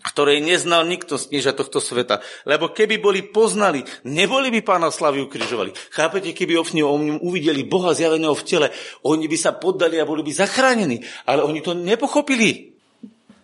ktorej 0.02 0.42
neznal 0.42 0.82
nikto 0.84 1.14
z 1.14 1.30
knieža 1.30 1.54
tohto 1.54 1.78
sveta. 1.78 2.18
Lebo 2.42 2.74
keby 2.74 2.98
boli 2.98 3.22
poznali, 3.22 3.86
neboli 4.04 4.50
by 4.50 4.60
pána 4.66 4.90
slavy 4.90 5.22
ukrižovali. 5.22 5.72
Chápete, 5.94 6.34
keby 6.34 6.58
o 6.58 6.66
ňom 6.66 7.22
uvideli 7.22 7.62
Boha 7.62 7.94
zjaveného 7.94 8.34
v 8.34 8.46
tele, 8.46 8.68
oni 9.06 9.30
by 9.30 9.38
sa 9.38 9.54
poddali 9.54 10.02
a 10.02 10.08
boli 10.08 10.26
by 10.26 10.32
zachránení. 10.34 11.00
Ale 11.30 11.46
oni 11.46 11.62
to 11.62 11.78
nepochopili. 11.78 12.74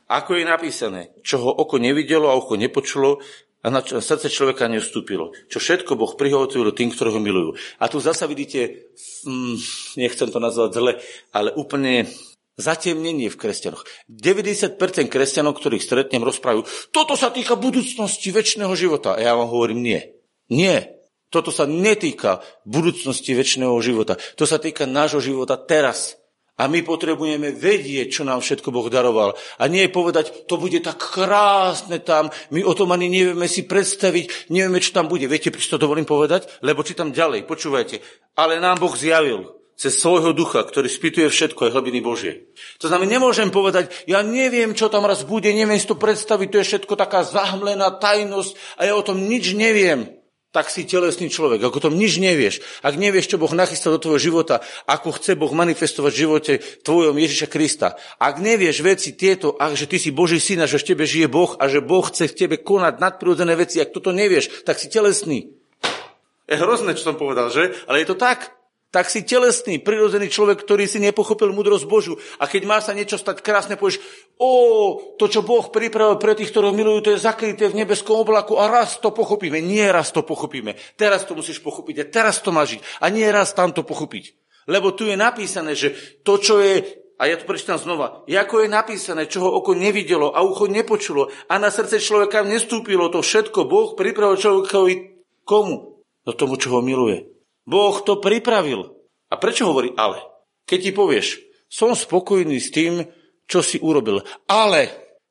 Ako 0.09 0.41
je 0.41 0.45
napísané, 0.45 1.13
čo 1.21 1.37
ho 1.45 1.51
oko 1.53 1.77
nevidelo 1.77 2.33
a 2.33 2.39
oko 2.39 2.57
nepočulo, 2.57 3.21
a 3.59 3.75
na 3.75 3.83
srdce 3.83 4.31
človeka 4.31 4.71
neustúpilo. 4.71 5.35
Čo 5.51 5.59
všetko 5.59 5.99
Boh 5.99 6.15
prihovoril 6.15 6.71
tým, 6.71 6.95
ktorí 6.95 7.11
ho 7.11 7.19
milujú. 7.19 7.51
A 7.83 7.91
tu 7.91 7.99
zasa 7.99 8.31
vidíte, 8.31 8.95
hm, 9.27 9.59
nechcem 9.99 10.31
to 10.31 10.39
nazvať 10.39 10.71
zle, 10.79 10.93
ale 11.35 11.51
úplne 11.59 12.07
zatemnenie 12.59 13.31
v 13.31 13.39
kresťanoch. 13.39 13.87
90% 14.11 14.77
kresťanov, 15.07 15.57
ktorých 15.57 15.81
stretnem, 15.81 16.27
rozprávajú, 16.27 16.67
toto 16.91 17.15
sa 17.15 17.31
týka 17.31 17.55
budúcnosti 17.55 18.35
väčšného 18.35 18.75
života. 18.75 19.15
A 19.15 19.23
ja 19.23 19.33
vám 19.39 19.49
hovorím, 19.49 19.81
nie. 19.81 20.01
Nie. 20.51 20.99
Toto 21.31 21.55
sa 21.55 21.65
netýka 21.65 22.43
budúcnosti 22.67 23.33
väčšného 23.33 23.77
života. 23.79 24.19
To 24.37 24.45
sa 24.45 24.59
týka 24.59 24.85
nášho 24.85 25.23
života 25.23 25.55
teraz. 25.61 26.19
A 26.59 26.67
my 26.67 26.83
potrebujeme 26.83 27.55
vedieť, 27.55 28.11
čo 28.11 28.23
nám 28.27 28.43
všetko 28.43 28.75
Boh 28.75 28.91
daroval. 28.91 29.39
A 29.63 29.71
nie 29.71 29.87
povedať, 29.87 30.51
to 30.51 30.59
bude 30.59 30.83
tak 30.83 30.99
krásne 30.99 32.03
tam, 32.03 32.35
my 32.51 32.67
o 32.67 32.75
tom 32.75 32.91
ani 32.91 33.07
nevieme 33.07 33.47
si 33.47 33.63
predstaviť, 33.63 34.51
nevieme, 34.51 34.83
čo 34.83 34.91
tam 34.91 35.07
bude. 35.07 35.31
Viete, 35.31 35.55
prečo 35.55 35.79
to 35.79 35.87
dovolím 35.87 36.03
povedať? 36.03 36.51
Lebo 36.67 36.83
čítam 36.83 37.15
ďalej, 37.15 37.47
počúvajte. 37.47 38.03
Ale 38.35 38.59
nám 38.59 38.83
Boh 38.83 38.91
zjavil 38.91 39.55
cez 39.79 39.95
svojho 39.95 40.35
ducha, 40.35 40.67
ktorý 40.67 40.91
spýtuje 40.91 41.31
všetko, 41.31 41.71
aj 41.71 41.75
hlbiny 41.79 42.03
Božie. 42.03 42.51
To 42.83 42.91
znamená, 42.91 43.15
nemôžem 43.15 43.55
povedať, 43.55 43.95
ja 44.11 44.27
neviem, 44.27 44.75
čo 44.75 44.91
tam 44.91 45.07
raz 45.07 45.23
bude, 45.23 45.55
neviem 45.55 45.79
si 45.79 45.87
to 45.87 45.95
predstaviť, 45.95 46.49
to 46.51 46.59
je 46.59 46.69
všetko 46.75 46.95
taká 46.99 47.23
zahmlená 47.23 47.95
tajnosť 48.03 48.59
a 48.75 48.91
ja 48.91 48.99
o 48.99 49.07
tom 49.07 49.31
nič 49.31 49.55
neviem. 49.55 50.19
Tak 50.49 50.73
si 50.73 50.89
telesný 50.89 51.29
človek, 51.29 51.61
ako 51.61 51.93
tom 51.93 51.95
nič 51.95 52.17
nevieš. 52.19 52.65
Ak 52.81 52.97
nevieš, 52.97 53.31
čo 53.31 53.37
Boh 53.37 53.53
nachystal 53.53 53.95
do 53.95 54.03
tvojho 54.03 54.33
života, 54.33 54.65
ako 54.89 55.15
chce 55.21 55.37
Boh 55.37 55.53
manifestovať 55.53 56.09
v 56.11 56.21
živote 56.25 56.53
tvojom 56.89 57.15
Ježiša 57.21 57.53
Krista. 57.53 58.01
Ak 58.17 58.41
nevieš 58.41 58.81
veci 58.81 59.13
tieto, 59.13 59.61
a 59.61 59.77
že 59.77 59.85
ty 59.85 60.01
si 60.01 60.09
Boží 60.09 60.41
syn 60.41 60.65
a 60.65 60.67
že 60.67 60.81
v 60.81 60.89
tebe 60.89 61.05
žije 61.05 61.29
Boh 61.29 61.53
a 61.61 61.69
že 61.69 61.85
Boh 61.85 62.01
chce 62.01 62.33
v 62.33 62.35
tebe 62.35 62.57
konať 62.65 62.97
nadprirodzené 62.97 63.55
veci, 63.61 63.79
ak 63.79 63.93
toto 63.93 64.11
nevieš, 64.11 64.65
tak 64.65 64.81
si 64.81 64.89
telesný. 64.89 65.53
Je 66.49 66.57
hrozné, 66.57 66.97
čo 66.97 67.13
som 67.13 67.21
povedal, 67.21 67.53
že? 67.53 67.77
Ale 67.85 68.01
je 68.01 68.09
to 68.09 68.17
tak 68.17 68.58
tak 68.89 69.13
si 69.13 69.21
telesný, 69.21 69.85
prirodzený 69.85 70.33
človek, 70.33 70.65
ktorý 70.65 70.89
si 70.89 70.97
nepochopil 70.97 71.53
múdrosť 71.53 71.85
Božu. 71.85 72.17
A 72.41 72.49
keď 72.49 72.63
má 72.65 72.81
sa 72.81 72.97
niečo 72.97 73.21
stať 73.21 73.45
krásne, 73.45 73.77
povieš, 73.77 74.01
o, 74.41 74.51
to, 75.21 75.29
čo 75.29 75.45
Boh 75.45 75.69
pripravil 75.69 76.17
pre 76.17 76.33
tých, 76.33 76.49
ktorých 76.49 76.73
milujú, 76.73 76.99
to 77.05 77.13
je 77.13 77.21
zakryté 77.21 77.69
v 77.69 77.85
nebeskom 77.85 78.25
oblaku 78.25 78.57
a 78.57 78.65
raz 78.73 78.97
to 78.97 79.13
pochopíme. 79.13 79.61
Nie 79.61 79.93
raz 79.93 80.09
to 80.09 80.25
pochopíme. 80.25 80.73
Teraz 80.97 81.29
to 81.29 81.37
musíš 81.37 81.61
pochopiť 81.61 81.97
a 82.01 82.09
teraz 82.09 82.41
to 82.41 82.49
máš 82.49 82.81
žiť. 82.81 82.81
A 83.05 83.07
nie 83.13 83.29
raz 83.29 83.53
tam 83.53 83.77
to 83.77 83.85
pochopiť. 83.85 84.33
Lebo 84.69 84.97
tu 84.97 85.05
je 85.05 85.21
napísané, 85.21 85.77
že 85.77 85.93
to, 86.25 86.41
čo 86.41 86.61
je 86.65 86.81
a 87.19 87.27
ja 87.27 87.35
to 87.35 87.51
prečítam 87.51 87.83
znova. 87.83 88.23
Ako 88.31 88.63
je 88.63 88.71
napísané, 88.71 89.27
čo 89.27 89.43
ho 89.43 89.51
oko 89.51 89.75
nevidelo 89.75 90.31
a 90.31 90.47
ucho 90.47 90.71
nepočulo 90.71 91.35
a 91.51 91.59
na 91.59 91.67
srdce 91.67 91.99
človeka 91.99 92.47
nestúpilo, 92.47 93.11
to 93.11 93.27
všetko 93.27 93.67
Boh 93.67 93.99
pripravil 93.99 94.39
človekovi 94.39 94.95
komu? 95.43 95.99
No 96.23 96.31
tomu, 96.31 96.55
čo 96.63 96.79
ho 96.79 96.81
miluje. 96.81 97.38
Boh 97.69 98.01
to 98.01 98.17
pripravil. 98.17 98.97
A 99.29 99.37
prečo 99.37 99.69
hovorí 99.69 99.93
ale? 99.93 100.25
Keď 100.65 100.79
ti 100.81 100.93
povieš, 100.97 101.27
som 101.69 101.93
spokojný 101.93 102.57
s 102.57 102.73
tým, 102.73 103.05
čo 103.45 103.61
si 103.61 103.77
urobil, 103.77 104.25
ale, 104.49 104.89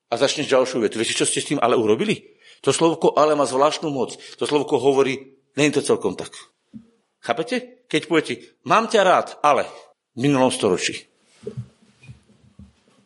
a 0.10 0.13
začneš 0.21 0.54
ďalšiu 0.54 0.86
vetu, 0.86 1.02
viete, 1.02 1.17
čo 1.17 1.26
ste 1.26 1.41
s 1.41 1.50
tým 1.50 1.58
ale 1.58 1.73
urobili? 1.73 2.38
To 2.62 2.69
slovko 2.69 3.17
ale 3.17 3.34
má 3.34 3.50
zvláštnu 3.50 3.89
moc. 3.89 4.13
To 4.38 4.45
slovko 4.45 4.78
hovorí, 4.78 5.34
je 5.58 5.73
to 5.73 5.82
celkom 5.82 6.13
tak. 6.13 6.30
Chápete? 7.21 7.86
Keď 7.89 8.02
poviete, 8.06 8.34
mám 8.69 8.86
ťa 8.86 9.02
rád, 9.02 9.28
ale, 9.41 9.65
v 10.13 10.30
minulom 10.30 10.54
storočí. 10.54 11.10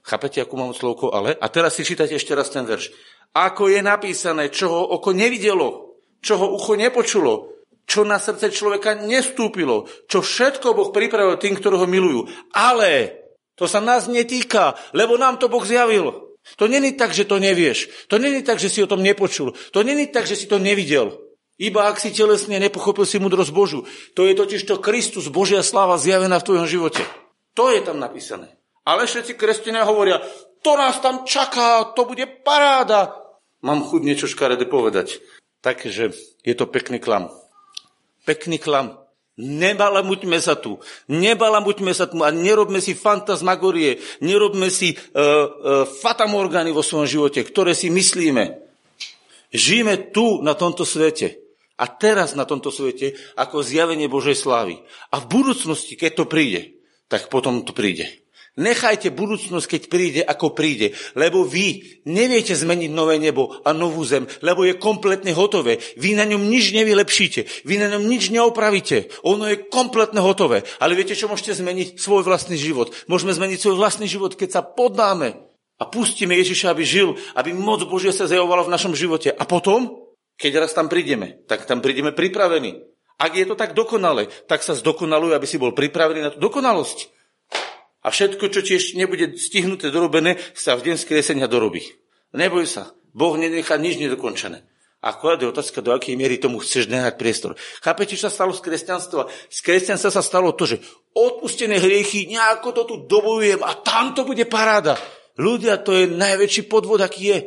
Chápete, 0.04 0.44
akú 0.44 0.60
mám 0.60 0.76
slovko 0.76 1.16
ale? 1.16 1.40
A 1.40 1.48
teraz 1.48 1.80
si 1.80 1.88
čítate 1.88 2.20
ešte 2.20 2.36
raz 2.36 2.52
ten 2.52 2.68
verš. 2.68 2.92
Ako 3.32 3.72
je 3.72 3.80
napísané, 3.80 4.52
čo 4.52 4.68
ho 4.68 4.82
oko 5.00 5.16
nevidelo, 5.16 5.96
čo 6.20 6.36
ho 6.36 6.52
ucho 6.52 6.76
nepočulo, 6.76 7.61
čo 7.86 8.08
na 8.08 8.18
srdce 8.18 8.54
človeka 8.54 8.98
nestúpilo, 9.02 9.90
čo 10.08 10.24
všetko 10.24 10.74
Boh 10.74 10.90
pripravil 10.90 11.38
tým, 11.38 11.58
ktorí 11.60 11.76
ho 11.76 11.88
milujú. 11.88 12.22
Ale 12.56 13.22
to 13.56 13.68
sa 13.68 13.84
nás 13.84 14.08
netýka, 14.08 14.74
lebo 14.96 15.20
nám 15.20 15.38
to 15.38 15.52
Boh 15.52 15.64
zjavil. 15.64 16.32
To 16.58 16.66
není 16.66 16.98
tak, 16.98 17.14
že 17.14 17.30
to 17.30 17.38
nevieš. 17.38 18.10
To 18.10 18.18
není 18.18 18.42
tak, 18.42 18.58
že 18.58 18.70
si 18.70 18.82
o 18.82 18.90
tom 18.90 19.06
nepočul. 19.06 19.54
To 19.72 19.80
není 19.86 20.10
tak, 20.10 20.26
že 20.26 20.34
si 20.34 20.50
to 20.50 20.58
nevidel. 20.58 21.14
Iba 21.62 21.94
ak 21.94 22.02
si 22.02 22.10
telesne 22.10 22.58
nepochopil 22.58 23.06
si 23.06 23.22
múdrosť 23.22 23.54
Božu. 23.54 23.86
To 24.18 24.26
je 24.26 24.34
totiž 24.34 24.66
to 24.66 24.82
Kristus, 24.82 25.30
Božia 25.30 25.62
sláva 25.62 26.02
zjavená 26.02 26.42
v 26.42 26.48
tvojom 26.50 26.66
živote. 26.66 27.06
To 27.54 27.70
je 27.70 27.86
tam 27.86 28.02
napísané. 28.02 28.50
Ale 28.82 29.06
všetci 29.06 29.38
kresťania 29.38 29.86
hovoria, 29.86 30.18
to 30.66 30.74
nás 30.74 30.98
tam 30.98 31.22
čaká, 31.22 31.94
to 31.94 32.10
bude 32.10 32.26
paráda. 32.42 33.14
Mám 33.62 33.86
chuť 33.86 34.02
niečo 34.02 34.26
škaredé 34.26 34.66
povedať. 34.66 35.22
Takže 35.62 36.18
je 36.42 36.54
to 36.58 36.66
pekný 36.66 36.98
klam. 36.98 37.30
Pekný 38.24 38.62
klam. 38.62 39.02
Nebalamuťme 39.42 40.38
sa 40.38 40.54
tu. 40.60 40.78
Nebalamuťme 41.10 41.90
sa 41.98 42.06
tu 42.06 42.22
a 42.22 42.30
nerobme 42.30 42.78
si 42.78 42.94
fantasmagorie, 42.94 43.98
nerobme 44.22 44.70
si 44.70 44.94
uh, 44.94 45.00
uh, 45.00 45.46
fatamorgány 45.90 46.70
vo 46.70 46.86
svojom 46.86 47.10
živote, 47.10 47.42
ktoré 47.42 47.74
si 47.74 47.90
myslíme. 47.90 48.62
Žijeme 49.50 50.14
tu 50.14 50.46
na 50.46 50.54
tomto 50.54 50.86
svete 50.86 51.42
a 51.82 51.90
teraz 51.90 52.38
na 52.38 52.46
tomto 52.46 52.70
svete 52.70 53.18
ako 53.34 53.66
zjavenie 53.66 54.06
Božej 54.06 54.38
slávy. 54.38 54.78
A 55.10 55.20
v 55.26 55.42
budúcnosti, 55.42 55.98
keď 55.98 56.12
to 56.22 56.26
príde, 56.30 56.78
tak 57.10 57.28
potom 57.28 57.66
to 57.66 57.74
príde. 57.74 58.21
Nechajte 58.60 59.16
budúcnosť, 59.16 59.64
keď 59.64 59.82
príde, 59.88 60.22
ako 60.28 60.52
príde, 60.52 60.92
lebo 61.16 61.48
vy 61.48 61.88
neviete 62.04 62.52
zmeniť 62.52 62.92
nové 62.92 63.16
nebo 63.16 63.56
a 63.64 63.72
novú 63.72 64.04
zem, 64.04 64.28
lebo 64.44 64.68
je 64.68 64.76
kompletne 64.76 65.32
hotové. 65.32 65.80
Vy 65.96 66.20
na 66.20 66.28
ňom 66.28 66.52
nič 66.52 66.76
nevylepšíte, 66.76 67.64
vy 67.64 67.80
na 67.80 67.88
ňom 67.96 68.12
nič 68.12 68.28
neopravíte. 68.28 69.08
Ono 69.24 69.48
je 69.48 69.56
kompletne 69.72 70.20
hotové. 70.20 70.68
Ale 70.84 71.00
viete, 71.00 71.16
čo 71.16 71.32
môžete 71.32 71.64
zmeniť? 71.64 71.96
Svoj 71.96 72.28
vlastný 72.28 72.60
život. 72.60 72.92
Môžeme 73.08 73.32
zmeniť 73.32 73.56
svoj 73.56 73.80
vlastný 73.80 74.12
život, 74.12 74.36
keď 74.36 74.60
sa 74.60 74.62
poddáme 74.68 75.48
a 75.80 75.84
pustíme 75.88 76.36
Ježiša, 76.36 76.76
aby 76.76 76.84
žil, 76.84 77.16
aby 77.40 77.56
moc 77.56 77.88
Božia 77.88 78.12
sa 78.12 78.28
zjavovala 78.28 78.68
v 78.68 78.74
našom 78.76 78.92
živote. 79.00 79.32
A 79.32 79.48
potom, 79.48 80.12
keď 80.36 80.68
raz 80.68 80.76
tam 80.76 80.92
prídeme, 80.92 81.40
tak 81.48 81.64
tam 81.64 81.80
prídeme 81.80 82.12
pripravení. 82.12 82.84
Ak 83.16 83.32
je 83.32 83.48
to 83.48 83.56
tak 83.56 83.72
dokonale, 83.72 84.28
tak 84.52 84.60
sa 84.60 84.76
zdokonaluj, 84.76 85.40
aby 85.40 85.48
si 85.48 85.56
bol 85.56 85.72
pripravený 85.72 86.20
na 86.20 86.36
tú 86.36 86.44
dokonalosť. 86.52 87.21
A 88.02 88.10
všetko, 88.10 88.50
čo 88.50 88.66
ti 88.66 88.78
ešte 88.78 88.98
nebude 88.98 89.38
stihnuté 89.38 89.94
dorobené, 89.94 90.42
sa 90.58 90.74
v 90.74 90.90
deň 90.90 90.96
skresenia 90.98 91.46
dorobí. 91.46 91.86
Neboj 92.34 92.66
sa. 92.66 92.94
Boh 93.14 93.38
nenechá 93.38 93.78
nič 93.78 94.02
nedokončené. 94.02 94.66
Akorát 95.02 95.42
je 95.42 95.50
otázka, 95.50 95.82
do 95.82 95.98
akej 95.98 96.14
miery 96.14 96.38
tomu 96.38 96.62
chceš 96.62 96.86
nehať 96.86 97.18
priestor. 97.18 97.58
Chápete, 97.82 98.14
čo 98.14 98.30
sa 98.30 98.34
stalo 98.34 98.54
z 98.54 98.62
kresťanstva? 98.62 99.26
Z 99.50 99.60
kresťanstva 99.66 100.14
sa 100.14 100.22
stalo 100.22 100.54
to, 100.54 100.70
že 100.70 100.78
odpustené 101.18 101.82
hriechy, 101.82 102.30
nejako 102.30 102.70
to 102.70 102.82
tu 102.86 102.96
dobujem 103.10 103.66
a 103.66 103.74
tam 103.82 104.14
to 104.14 104.22
bude 104.22 104.46
paráda. 104.46 104.94
Ľudia, 105.42 105.82
to 105.82 105.98
je 105.98 106.06
najväčší 106.06 106.70
podvod, 106.70 107.02
aký 107.02 107.34
je. 107.34 107.40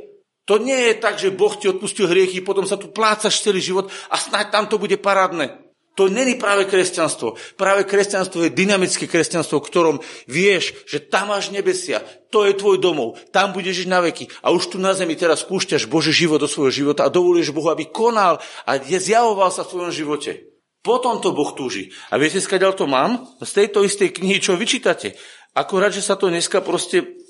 To 0.51 0.59
nie 0.59 0.77
je 0.93 0.95
tak, 0.99 1.17
že 1.17 1.33
Boh 1.33 1.55
ti 1.55 1.71
odpustil 1.71 2.11
hriechy, 2.11 2.43
potom 2.43 2.67
sa 2.67 2.75
tu 2.75 2.91
plácaš 2.91 3.41
celý 3.41 3.63
život 3.63 3.87
a 4.11 4.19
snáď 4.19 4.51
tam 4.51 4.65
to 4.67 4.77
bude 4.77 4.99
parádne. 4.99 5.64
To 5.95 6.11
není 6.11 6.35
práve 6.35 6.67
kresťanstvo. 6.67 7.39
Práve 7.55 7.87
kresťanstvo 7.87 8.47
je 8.47 8.57
dynamické 8.57 9.07
kresťanstvo, 9.07 9.63
v 9.63 9.69
ktorom 9.71 9.97
vieš, 10.27 10.75
že 10.91 10.99
tam 10.99 11.31
máš 11.31 11.55
nebesia, 11.55 12.03
to 12.35 12.43
je 12.43 12.59
tvoj 12.59 12.83
domov, 12.83 13.15
tam 13.31 13.55
budeš 13.55 13.87
žiť 13.87 13.89
na 13.89 14.03
veky. 14.03 14.27
A 14.43 14.51
už 14.51 14.75
tu 14.75 14.77
na 14.83 14.91
zemi 14.91 15.15
teraz 15.15 15.47
púšťaš 15.47 15.87
Boží 15.87 16.11
život 16.11 16.43
do 16.43 16.51
svojho 16.51 16.75
života 16.75 17.07
a 17.07 17.15
dovolíš 17.15 17.55
Bohu, 17.55 17.71
aby 17.71 17.87
konal 17.87 18.43
a 18.67 18.71
zjavoval 18.83 19.55
sa 19.55 19.63
v 19.63 19.71
tvojom 19.71 19.93
živote. 19.95 20.51
Potom 20.83 21.23
to 21.23 21.31
Boh 21.31 21.55
túži. 21.55 21.95
A 22.11 22.19
viete, 22.19 22.43
skáďal 22.43 22.75
to 22.75 22.91
mám? 22.91 23.25
Z 23.41 23.65
tejto 23.65 23.87
istej 23.87 24.19
knihy, 24.19 24.43
čo 24.43 24.59
vyčítate. 24.59 25.15
Akorát, 25.55 25.95
že 25.95 26.03
sa 26.03 26.19
to 26.19 26.27
dneska 26.27 26.61
proste 26.61 27.25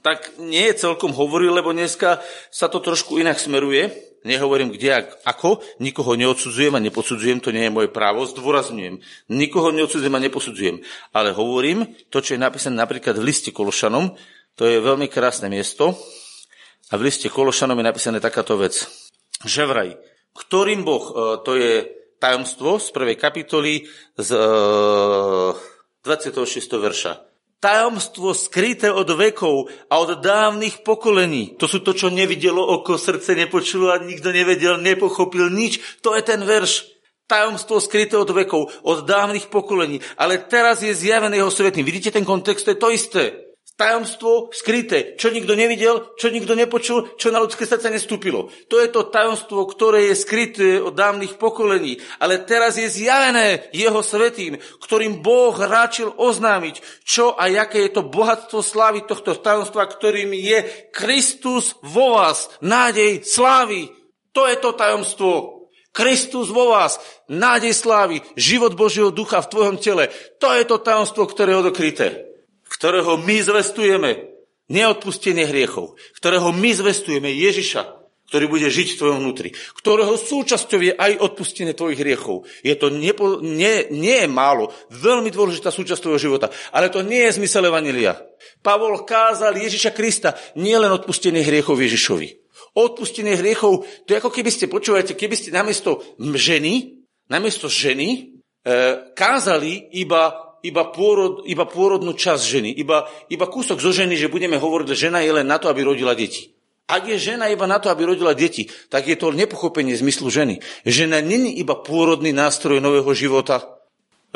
tak 0.00 0.32
nie 0.40 0.72
je 0.72 0.80
celkom 0.88 1.12
hovorí, 1.12 1.48
lebo 1.48 1.72
dneska 1.72 2.20
sa 2.48 2.66
to 2.72 2.80
trošku 2.80 3.20
inak 3.20 3.36
smeruje. 3.36 3.92
Nehovorím 4.24 4.72
kde, 4.72 5.04
ako, 5.28 5.60
nikoho 5.84 6.16
neodsudzujem 6.16 6.72
a 6.72 6.80
neposudzujem, 6.80 7.44
to 7.44 7.52
nie 7.52 7.68
je 7.68 7.76
moje 7.76 7.92
právo, 7.92 8.24
zdôrazňujem. 8.24 9.04
Nikoho 9.28 9.68
neodsudzujem 9.68 10.16
a 10.16 10.24
neposudzujem. 10.24 10.76
Ale 11.12 11.36
hovorím 11.36 11.92
to, 12.08 12.24
čo 12.24 12.32
je 12.32 12.40
napísané 12.40 12.80
napríklad 12.80 13.20
v 13.20 13.28
liste 13.28 13.52
Kološanom, 13.52 14.16
to 14.56 14.64
je 14.64 14.80
veľmi 14.80 15.12
krásne 15.12 15.52
miesto. 15.52 15.92
A 16.88 16.96
v 16.96 17.12
liste 17.12 17.28
Kološanom 17.28 17.76
je 17.76 17.84
napísané 17.84 18.16
takáto 18.16 18.56
vec. 18.56 18.80
Že 19.44 19.62
vraj, 19.68 19.90
ktorým 20.32 20.88
Boh, 20.88 21.04
e, 21.04 21.12
to 21.44 21.52
je 21.60 21.84
tajomstvo 22.16 22.80
z 22.80 22.88
prvej 22.96 23.16
kapitoly 23.20 23.84
z 24.16 24.30
26. 26.00 26.48
E, 26.48 26.80
verša 26.80 27.33
tajomstvo 27.64 28.36
skryté 28.36 28.92
od 28.92 29.08
vekov 29.16 29.72
a 29.88 29.96
od 30.04 30.20
dávnych 30.20 30.84
pokolení. 30.84 31.56
To 31.56 31.64
sú 31.64 31.80
to, 31.80 31.96
čo 31.96 32.12
nevidelo 32.12 32.60
oko, 32.60 33.00
srdce 33.00 33.32
nepočulo 33.32 33.88
a 33.88 33.96
nikto 34.04 34.28
nevedel, 34.36 34.76
nepochopil 34.84 35.48
nič. 35.48 35.80
To 36.04 36.12
je 36.12 36.20
ten 36.20 36.44
verš. 36.44 36.92
Tajomstvo 37.24 37.80
skryté 37.80 38.20
od 38.20 38.28
vekov, 38.28 38.68
od 38.84 39.08
dávnych 39.08 39.48
pokolení. 39.48 40.04
Ale 40.20 40.44
teraz 40.44 40.84
je 40.84 40.92
zjavené 40.92 41.40
jeho 41.40 41.48
svetým. 41.48 41.80
Vidíte 41.80 42.12
ten 42.12 42.28
kontext? 42.28 42.68
To 42.68 42.76
je 42.76 42.82
to 42.84 42.92
isté 42.92 43.53
tajomstvo 43.74 44.54
skryté, 44.54 45.18
čo 45.18 45.34
nikto 45.34 45.58
nevidel, 45.58 46.14
čo 46.14 46.30
nikto 46.30 46.54
nepočul, 46.54 47.18
čo 47.18 47.34
na 47.34 47.42
ľudské 47.42 47.66
srdce 47.66 47.90
nestúpilo. 47.90 48.46
To 48.70 48.78
je 48.78 48.86
to 48.86 49.10
tajomstvo, 49.10 49.66
ktoré 49.66 50.10
je 50.10 50.14
skryté 50.14 50.78
od 50.78 50.94
dávnych 50.94 51.34
pokolení, 51.34 51.98
ale 52.22 52.46
teraz 52.46 52.78
je 52.78 52.86
zjavené 52.86 53.66
jeho 53.74 53.98
svetým, 53.98 54.62
ktorým 54.78 55.18
Boh 55.18 55.54
ráčil 55.58 56.14
oznámiť, 56.14 57.02
čo 57.02 57.34
a 57.34 57.50
jaké 57.50 57.90
je 57.90 57.98
to 57.98 58.06
bohatstvo 58.06 58.62
slávy 58.62 59.02
tohto 59.10 59.34
tajomstva, 59.34 59.90
ktorým 59.90 60.30
je 60.38 60.90
Kristus 60.94 61.74
vo 61.82 62.22
vás, 62.22 62.54
nádej 62.62 63.26
slávy. 63.26 63.90
To 64.30 64.46
je 64.46 64.56
to 64.62 64.70
tajomstvo. 64.74 65.32
Kristus 65.94 66.50
vo 66.50 66.74
vás, 66.74 66.98
nádej 67.30 67.70
slávy, 67.70 68.18
život 68.34 68.74
Božieho 68.74 69.14
ducha 69.14 69.38
v 69.42 69.50
tvojom 69.50 69.76
tele. 69.78 70.10
To 70.42 70.50
je 70.50 70.66
to 70.66 70.82
tajomstvo, 70.82 71.22
ktoré 71.30 71.54
je 71.54 71.62
odokryté 71.62 72.33
ktorého 72.84 73.16
my 73.16 73.40
zvestujeme 73.40 74.10
neodpustenie 74.68 75.48
hriechov, 75.48 75.96
ktorého 76.20 76.52
my 76.52 76.68
zvestujeme 76.68 77.32
Ježiša, 77.32 77.80
ktorý 78.28 78.44
bude 78.44 78.68
žiť 78.68 78.92
v 78.92 78.98
tvojom 79.00 79.18
vnútri, 79.24 79.56
ktorého 79.80 80.20
súčasťou 80.20 80.80
je 80.84 80.92
aj 80.92 81.16
odpustenie 81.16 81.72
tvojich 81.72 82.04
hriechov. 82.04 82.44
Je 82.60 82.76
to 82.76 82.92
nepo, 82.92 83.40
nie, 83.40 83.88
nie 83.88 84.20
je 84.20 84.28
málo, 84.28 84.68
veľmi 84.92 85.32
dôležitá 85.32 85.72
súčasť 85.72 85.96
tvojho 85.96 86.20
života, 86.28 86.52
ale 86.76 86.92
to 86.92 87.00
nie 87.00 87.24
je 87.24 87.40
zmysel 87.40 87.72
Evangelia. 87.72 88.20
Pavol 88.60 89.08
kázal 89.08 89.56
Ježiša 89.56 89.96
Krista, 89.96 90.36
nielen 90.52 90.92
odpustenie 90.92 91.40
hriechov 91.40 91.80
Ježišovi. 91.80 92.36
Odpustenie 92.76 93.40
hriechov, 93.40 93.88
to 94.04 94.12
je 94.12 94.20
ako 94.20 94.28
keby 94.28 94.52
ste, 94.52 94.68
počúvajte, 94.68 95.16
keby 95.16 95.40
ste 95.40 95.56
namiesto 95.56 96.04
ženy, 96.20 97.00
namiesto 97.32 97.64
ženy, 97.64 98.08
e, 98.12 98.20
kázali 99.16 99.88
iba 99.96 100.43
iba, 100.64 100.88
pôrod, 100.88 101.44
iba 101.44 101.68
pôrodnú 101.68 102.16
časť 102.16 102.42
ženy, 102.42 102.70
iba, 102.72 103.04
iba 103.28 103.44
kúsok 103.44 103.78
zo 103.84 103.92
ženy, 103.92 104.16
že 104.16 104.32
budeme 104.32 104.56
hovoriť, 104.56 104.86
že 104.96 105.08
žena 105.08 105.20
je 105.20 105.32
len 105.36 105.44
na 105.44 105.60
to, 105.60 105.68
aby 105.68 105.84
rodila 105.84 106.16
deti. 106.16 106.56
Ak 106.84 107.08
je 107.08 107.16
žena 107.16 107.48
iba 107.48 107.64
na 107.64 107.80
to, 107.80 107.88
aby 107.88 108.04
rodila 108.04 108.36
deti, 108.36 108.68
tak 108.92 109.08
je 109.08 109.16
to 109.16 109.32
nepochopenie 109.32 109.96
zmyslu 109.96 110.28
ženy. 110.28 110.60
Žena 110.84 111.24
není 111.24 111.56
iba 111.56 111.76
pôrodný 111.80 112.32
nástroj 112.32 112.80
nového 112.80 113.08
života. 113.16 113.64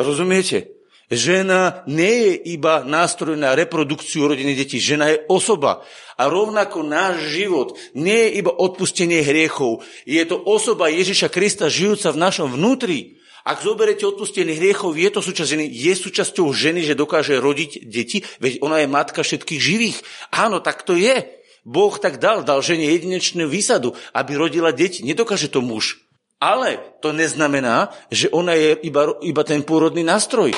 Rozumiete? 0.01 0.79
Žena 1.09 1.89
nie 1.89 2.13
je 2.25 2.33
iba 2.57 2.85
nástroj 2.85 3.37
na 3.37 3.57
reprodukciu 3.57 4.29
rodiny 4.29 4.53
detí. 4.53 4.77
Žena 4.77 5.09
je 5.13 5.25
osoba. 5.29 5.81
A 6.21 6.29
rovnako 6.29 6.85
náš 6.85 7.33
život 7.33 7.77
nie 7.97 8.29
je 8.29 8.45
iba 8.45 8.53
odpustenie 8.53 9.25
hriechov. 9.25 9.81
Je 10.05 10.21
to 10.29 10.37
osoba 10.37 10.93
Ježiša 10.93 11.33
Krista 11.33 11.73
žijúca 11.73 12.13
v 12.13 12.21
našom 12.21 12.53
vnútri. 12.53 13.21
Ak 13.47 13.63
zoberete 13.63 14.07
odpustenie 14.07 14.57
hriechov, 14.59 14.99
je 14.99 15.11
to 15.11 15.21
súčasť 15.23 15.49
ženy, 15.49 15.67
je 15.71 15.93
súčasťou 15.95 16.51
ženy, 16.51 16.83
že 16.83 16.99
dokáže 16.99 17.39
rodiť 17.39 17.87
deti, 17.87 18.27
veď 18.43 18.63
ona 18.63 18.83
je 18.83 18.89
matka 18.91 19.23
všetkých 19.23 19.61
živých. 19.61 19.99
Áno, 20.35 20.59
tak 20.59 20.83
to 20.83 20.99
je. 20.99 21.27
Boh 21.69 21.93
tak 22.01 22.17
dal, 22.17 22.43
dal 22.43 22.65
žene 22.65 22.89
jedinečnú 22.89 23.45
výsadu, 23.45 23.93
aby 24.17 24.41
rodila 24.41 24.73
deti. 24.73 25.05
Nedokáže 25.05 25.53
to 25.53 25.61
muž. 25.61 26.01
Ale 26.39 26.79
to 27.03 27.11
neznamená, 27.11 27.91
že 28.15 28.31
ona 28.31 28.55
je 28.55 28.79
iba, 28.87 29.19
iba 29.21 29.43
ten 29.43 29.67
pôrodný 29.67 30.07
nástroj. 30.07 30.55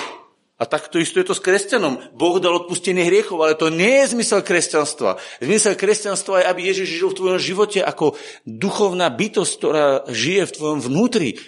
A 0.61 0.69
tak 0.69 0.93
to 0.93 1.01
isto 1.01 1.17
je 1.17 1.25
to 1.25 1.33
s 1.33 1.41
kresťanom. 1.41 2.13
Boh 2.13 2.37
dal 2.37 2.53
odpustenie 2.53 3.09
hriechov, 3.09 3.41
ale 3.41 3.57
to 3.57 3.73
nie 3.73 4.05
je 4.05 4.13
zmysel 4.13 4.45
kresťanstva. 4.45 5.17
Zmysel 5.41 5.73
kresťanstva 5.73 6.45
je, 6.45 6.49
aby 6.53 6.61
Ježiš 6.69 7.01
žil 7.01 7.09
v 7.09 7.17
tvojom 7.17 7.41
živote 7.41 7.81
ako 7.81 8.13
duchovná 8.45 9.09
bytosť, 9.09 9.53
ktorá 9.57 10.05
žije 10.13 10.45
v 10.45 10.55
tvojom 10.61 10.81
vnútri. 10.85 11.41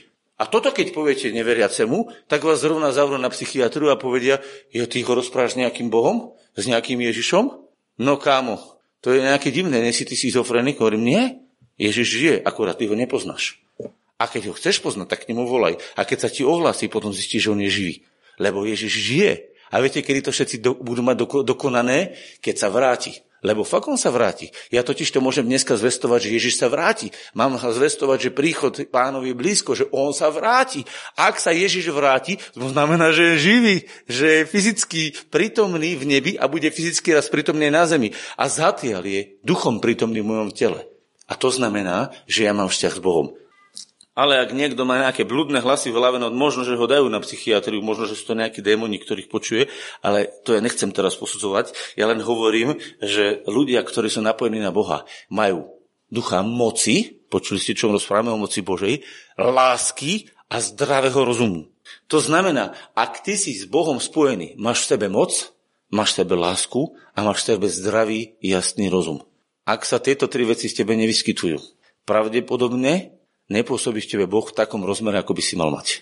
A 0.43 0.51
toto, 0.51 0.75
keď 0.75 0.91
poviete 0.91 1.31
neveriacemu, 1.31 2.27
tak 2.27 2.43
vás 2.43 2.59
zrovna 2.59 2.91
zavrú 2.91 3.15
na 3.15 3.31
psychiatru 3.31 3.95
a 3.95 4.01
povedia, 4.01 4.43
jo, 4.75 4.91
ty 4.91 4.99
ho 5.07 5.13
rozprávaš 5.15 5.55
nejakým 5.55 5.87
Bohom? 5.87 6.35
S 6.59 6.67
nejakým 6.67 6.99
Ježišom? 6.99 7.63
No 8.03 8.19
kámo, 8.19 8.59
to 8.99 9.15
je 9.15 9.23
nejaké 9.23 9.55
divné, 9.55 9.79
nie 9.79 9.95
si 9.95 10.03
ty 10.03 10.19
schizofrenik? 10.19 10.83
Hovorím, 10.83 11.07
nie, 11.07 11.23
Ježiš 11.79 12.07
žije, 12.11 12.35
akurát 12.43 12.75
ty 12.75 12.91
ho 12.91 12.99
nepoznáš. 12.99 13.63
A 14.19 14.27
keď 14.27 14.51
ho 14.51 14.59
chceš 14.59 14.83
poznať, 14.83 15.15
tak 15.15 15.21
k 15.27 15.31
nemu 15.31 15.47
volaj. 15.47 15.79
A 15.95 16.03
keď 16.03 16.27
sa 16.27 16.29
ti 16.31 16.43
ohlási, 16.43 16.91
potom 16.91 17.15
zistíš, 17.15 17.47
že 17.47 17.53
on 17.55 17.63
je 17.63 17.71
živý. 17.71 17.95
Lebo 18.39 18.67
Ježiš 18.67 18.95
žije. 18.99 19.51
A 19.71 19.79
viete, 19.79 20.03
kedy 20.03 20.27
to 20.27 20.35
všetci 20.35 20.63
do, 20.63 20.79
budú 20.79 21.03
mať 21.03 21.17
doko, 21.23 21.39
dokonané? 21.43 22.19
Keď 22.39 22.55
sa 22.55 22.71
vráti. 22.71 23.19
Lebo 23.43 23.67
fakt 23.67 23.91
on 23.91 23.99
sa 23.99 24.15
vráti. 24.15 24.55
Ja 24.71 24.87
totiž 24.87 25.11
to 25.11 25.19
môžem 25.19 25.43
dneska 25.43 25.75
zvestovať, 25.75 26.31
že 26.31 26.35
Ježiš 26.39 26.55
sa 26.63 26.71
vráti. 26.71 27.11
Mám 27.35 27.59
zvestovať, 27.59 28.31
že 28.31 28.31
príchod 28.31 28.71
pánovi 28.87 29.35
je 29.35 29.41
blízko, 29.43 29.75
že 29.75 29.91
on 29.91 30.15
sa 30.15 30.31
vráti. 30.31 30.87
Ak 31.19 31.43
sa 31.43 31.51
Ježiš 31.51 31.91
vráti, 31.91 32.39
to 32.55 32.71
znamená, 32.71 33.11
že 33.11 33.35
je 33.35 33.43
živý, 33.43 33.77
že 34.07 34.27
je 34.31 34.43
fyzicky 34.47 35.03
prítomný 35.27 35.99
v 35.99 36.07
nebi 36.07 36.33
a 36.39 36.47
bude 36.47 36.71
fyzicky 36.71 37.11
raz 37.11 37.27
prítomný 37.27 37.67
na 37.67 37.83
zemi. 37.83 38.15
A 38.39 38.47
zatiaľ 38.47 39.03
je 39.03 39.21
duchom 39.43 39.83
prítomný 39.83 40.23
v 40.23 40.31
mojom 40.31 40.55
tele. 40.55 40.87
A 41.27 41.35
to 41.35 41.51
znamená, 41.51 42.15
že 42.31 42.47
ja 42.47 42.55
mám 42.55 42.71
vzťah 42.71 42.95
s 42.95 43.03
Bohom. 43.03 43.42
Ale 44.13 44.45
ak 44.45 44.53
niekto 44.53 44.85
má 44.85 45.01
nejaké 45.01 45.25
blúdne 45.25 45.65
hlasy 45.65 45.89
v 45.89 45.97
hlave, 45.97 46.21
no 46.21 46.29
možno, 46.29 46.69
že 46.69 46.77
ho 46.77 46.85
dajú 46.85 47.09
na 47.09 47.17
psychiatriu, 47.25 47.81
možno, 47.81 48.05
že 48.05 48.13
sú 48.13 48.33
to 48.33 48.37
nejakí 48.37 48.61
démoni, 48.61 49.01
ktorých 49.01 49.33
počuje, 49.33 49.73
ale 50.05 50.29
to 50.45 50.53
ja 50.53 50.61
nechcem 50.61 50.93
teraz 50.93 51.17
posudzovať. 51.17 51.97
Ja 51.97 52.05
len 52.13 52.21
hovorím, 52.21 52.77
že 53.01 53.41
ľudia, 53.49 53.81
ktorí 53.81 54.13
sú 54.13 54.21
napojení 54.21 54.61
na 54.61 54.69
Boha, 54.69 55.09
majú 55.33 55.81
ducha 56.13 56.45
moci, 56.45 57.25
počuli 57.33 57.57
ste, 57.57 57.73
čo 57.73 57.89
rozprávame 57.89 58.37
o 58.37 58.37
moci 58.37 58.61
Božej, 58.61 59.01
lásky 59.41 60.29
a 60.53 60.61
zdravého 60.61 61.25
rozumu. 61.25 61.73
To 62.13 62.21
znamená, 62.21 62.77
ak 62.93 63.25
ty 63.25 63.41
si 63.41 63.57
s 63.57 63.65
Bohom 63.65 63.97
spojený, 63.97 64.61
máš 64.61 64.85
v 64.85 64.89
sebe 64.93 65.07
moc, 65.09 65.57
máš 65.89 66.13
v 66.13 66.19
sebe 66.21 66.37
lásku 66.37 66.93
a 67.17 67.25
máš 67.25 67.49
v 67.49 67.57
sebe 67.57 67.67
zdravý, 67.73 68.37
jasný 68.45 68.93
rozum. 68.93 69.25
Ak 69.65 69.89
sa 69.89 69.97
tieto 69.97 70.29
tri 70.29 70.45
veci 70.45 70.69
z 70.69 70.85
tebe 70.85 70.93
nevyskytujú, 71.01 71.57
pravdepodobne 72.05 73.22
nepôsobí 73.53 74.01
v 74.01 74.11
tebe 74.17 74.25
Boh 74.25 74.49
v 74.49 74.57
takom 74.57 74.81
rozmere, 74.83 75.21
ako 75.21 75.37
by 75.37 75.43
si 75.45 75.55
mal 75.61 75.69
mať. 75.69 76.01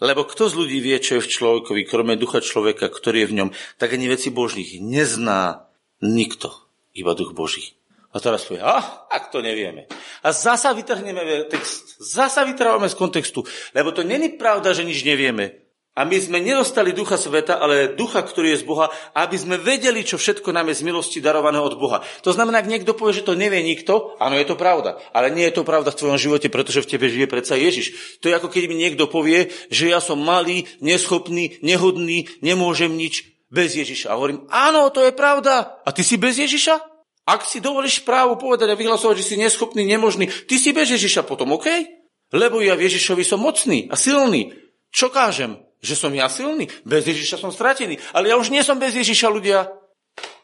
Lebo 0.00 0.24
kto 0.24 0.48
z 0.48 0.56
ľudí 0.56 0.80
vie, 0.80 0.96
čo 0.96 1.20
je 1.20 1.24
v 1.28 1.32
človekovi, 1.36 1.84
krome 1.84 2.16
ducha 2.16 2.40
človeka, 2.40 2.88
ktorý 2.88 3.28
je 3.28 3.28
v 3.28 3.36
ňom, 3.36 3.48
tak 3.76 3.92
ani 3.92 4.08
veci 4.08 4.32
božných 4.32 4.80
nezná 4.80 5.68
nikto, 6.00 6.48
iba 6.96 7.12
duch 7.12 7.36
Boží. 7.36 7.76
A 8.10 8.18
teraz 8.18 8.42
povie, 8.42 8.64
ah, 8.64 9.06
ak 9.06 9.30
to 9.30 9.38
nevieme. 9.38 9.86
A 10.24 10.34
zasa 10.34 10.74
vytrhneme 10.74 11.46
text, 11.46 12.00
zasa 12.02 12.42
vytrhávame 12.42 12.90
z 12.90 12.98
kontextu, 12.98 13.46
lebo 13.70 13.94
to 13.94 14.02
není 14.02 14.34
pravda, 14.34 14.74
že 14.74 14.82
nič 14.82 15.06
nevieme. 15.06 15.69
A 16.00 16.08
my 16.08 16.16
sme 16.16 16.40
nedostali 16.40 16.96
ducha 16.96 17.20
sveta, 17.20 17.60
ale 17.60 17.92
ducha, 17.92 18.24
ktorý 18.24 18.56
je 18.56 18.64
z 18.64 18.68
Boha, 18.72 18.88
aby 19.12 19.36
sme 19.36 19.60
vedeli, 19.60 20.00
čo 20.00 20.16
všetko 20.16 20.48
nám 20.48 20.72
je 20.72 20.80
z 20.80 20.86
milosti 20.88 21.20
darované 21.20 21.60
od 21.60 21.76
Boha. 21.76 22.00
To 22.24 22.32
znamená, 22.32 22.64
ak 22.64 22.72
niekto 22.72 22.96
povie, 22.96 23.20
že 23.20 23.28
to 23.28 23.36
nevie 23.36 23.60
nikto, 23.60 24.16
áno, 24.16 24.40
je 24.40 24.48
to 24.48 24.56
pravda. 24.56 24.96
Ale 25.12 25.28
nie 25.28 25.44
je 25.44 25.60
to 25.60 25.68
pravda 25.68 25.92
v 25.92 26.00
tvojom 26.00 26.16
živote, 26.16 26.48
pretože 26.48 26.80
v 26.80 26.96
tebe 26.96 27.12
žije 27.12 27.28
predsa 27.28 27.52
Ježiš. 27.60 28.16
To 28.24 28.32
je 28.32 28.36
ako 28.40 28.48
keď 28.48 28.72
mi 28.72 28.80
niekto 28.80 29.12
povie, 29.12 29.52
že 29.68 29.92
ja 29.92 30.00
som 30.00 30.16
malý, 30.16 30.64
neschopný, 30.80 31.60
nehodný, 31.60 32.32
nemôžem 32.40 32.96
nič 32.96 33.28
bez 33.52 33.76
Ježiša. 33.76 34.08
A 34.08 34.16
hovorím, 34.16 34.48
áno, 34.48 34.88
to 34.88 35.04
je 35.04 35.12
pravda. 35.12 35.84
A 35.84 35.92
ty 35.92 36.00
si 36.00 36.16
bez 36.16 36.40
Ježiša? 36.40 36.80
Ak 37.28 37.44
si 37.44 37.60
dovolíš 37.60 38.08
právo 38.08 38.40
povedať 38.40 38.72
a 38.72 38.80
vyhlasovať, 38.80 39.20
že 39.20 39.28
si 39.28 39.36
neschopný, 39.36 39.84
nemožný, 39.84 40.32
ty 40.48 40.56
si 40.56 40.72
bez 40.72 40.88
Ježiša 40.88 41.28
potom, 41.28 41.52
OK? 41.52 41.68
Lebo 42.32 42.64
ja 42.64 42.72
v 42.72 42.88
Ježišovi 42.88 43.20
som 43.20 43.44
mocný 43.44 43.84
a 43.92 44.00
silný. 44.00 44.56
Čo 44.88 45.12
kážem? 45.12 45.69
Že 45.80 45.94
som 45.96 46.12
ja 46.12 46.28
silný? 46.28 46.68
Bez 46.84 47.08
Ježiša 47.08 47.40
som 47.40 47.48
stratený. 47.48 47.96
Ale 48.12 48.28
ja 48.28 48.36
už 48.36 48.52
nie 48.52 48.60
som 48.60 48.76
bez 48.76 48.92
Ježiša, 48.92 49.32
ľudia. 49.32 49.80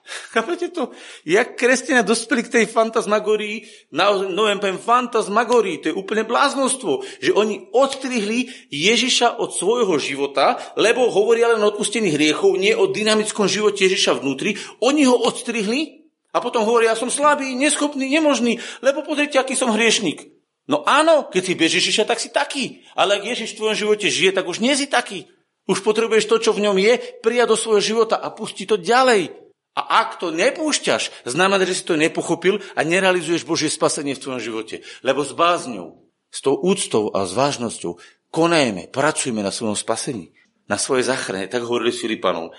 Chápete 0.34 0.68
to? 0.70 0.94
Jak 1.26 1.58
kresťania 1.58 2.06
dospeli 2.06 2.46
k 2.46 2.52
tej 2.52 2.64
fantasmagorii, 2.70 3.66
naozaj 3.92 4.30
novém 4.30 4.58
poviem 4.62 4.78
fantasmagorii, 4.78 5.82
to 5.82 5.88
je 5.90 5.98
úplne 5.98 6.22
bláznostvo, 6.22 7.02
že 7.18 7.34
oni 7.34 7.68
odstrihli 7.74 8.48
Ježiša 8.70 9.42
od 9.42 9.50
svojho 9.52 9.98
života, 9.98 10.56
lebo 10.78 11.10
hovoria 11.10 11.52
len 11.54 11.62
o 11.62 11.68
odpustení 11.74 12.14
hriechov, 12.14 12.54
nie 12.56 12.72
o 12.72 12.88
dynamickom 12.88 13.50
živote 13.50 13.86
Ježiša 13.86 14.22
vnútri. 14.22 14.54
Oni 14.80 15.04
ho 15.04 15.16
odstrihli 15.16 16.06
a 16.30 16.38
potom 16.38 16.62
hovoria, 16.68 16.92
ja 16.94 16.98
som 16.98 17.10
slabý, 17.10 17.56
neschopný, 17.56 18.06
nemožný, 18.06 18.60
lebo 18.84 19.02
pozrite, 19.02 19.40
aký 19.40 19.56
som 19.56 19.72
hriešnik. 19.72 20.35
No 20.66 20.82
áno, 20.82 21.30
keď 21.30 21.42
si 21.46 21.54
bez 21.54 21.70
Ježiša, 21.78 22.10
tak 22.10 22.18
si 22.18 22.34
taký. 22.34 22.82
Ale 22.98 23.22
ak 23.22 23.22
Ježiš 23.22 23.54
v 23.54 23.58
tvojom 23.62 23.76
živote 23.78 24.06
žije, 24.10 24.34
tak 24.34 24.50
už 24.50 24.58
nie 24.58 24.74
si 24.74 24.90
taký. 24.90 25.30
Už 25.66 25.82
potrebuješ 25.82 26.26
to, 26.26 26.36
čo 26.42 26.50
v 26.54 26.66
ňom 26.66 26.76
je, 26.78 26.98
prijať 27.22 27.48
do 27.50 27.56
svojho 27.58 27.82
života 27.82 28.18
a 28.18 28.34
pustiť 28.34 28.66
to 28.74 28.76
ďalej. 28.78 29.30
A 29.76 29.82
ak 30.02 30.18
to 30.18 30.32
nepúšťaš, 30.32 31.28
znamená, 31.28 31.62
že 31.68 31.76
si 31.76 31.84
to 31.84 32.00
nepochopil 32.00 32.64
a 32.74 32.80
nerealizuješ 32.82 33.44
Božie 33.44 33.70
spasenie 33.70 34.16
v 34.16 34.22
tvojom 34.22 34.42
živote. 34.42 34.82
Lebo 35.04 35.22
s 35.22 35.36
bázňou, 35.36 36.02
s 36.32 36.40
tou 36.42 36.56
úctou 36.58 37.12
a 37.12 37.28
s 37.28 37.36
vážnosťou 37.36 38.00
konajme, 38.32 38.88
pracujeme 38.90 39.44
na 39.44 39.52
svojom 39.52 39.76
spasení, 39.78 40.32
na 40.66 40.80
svojej 40.80 41.06
záchrane, 41.06 41.46
tak 41.46 41.62
hovorili 41.62 41.94
Filipanov. 41.94 42.56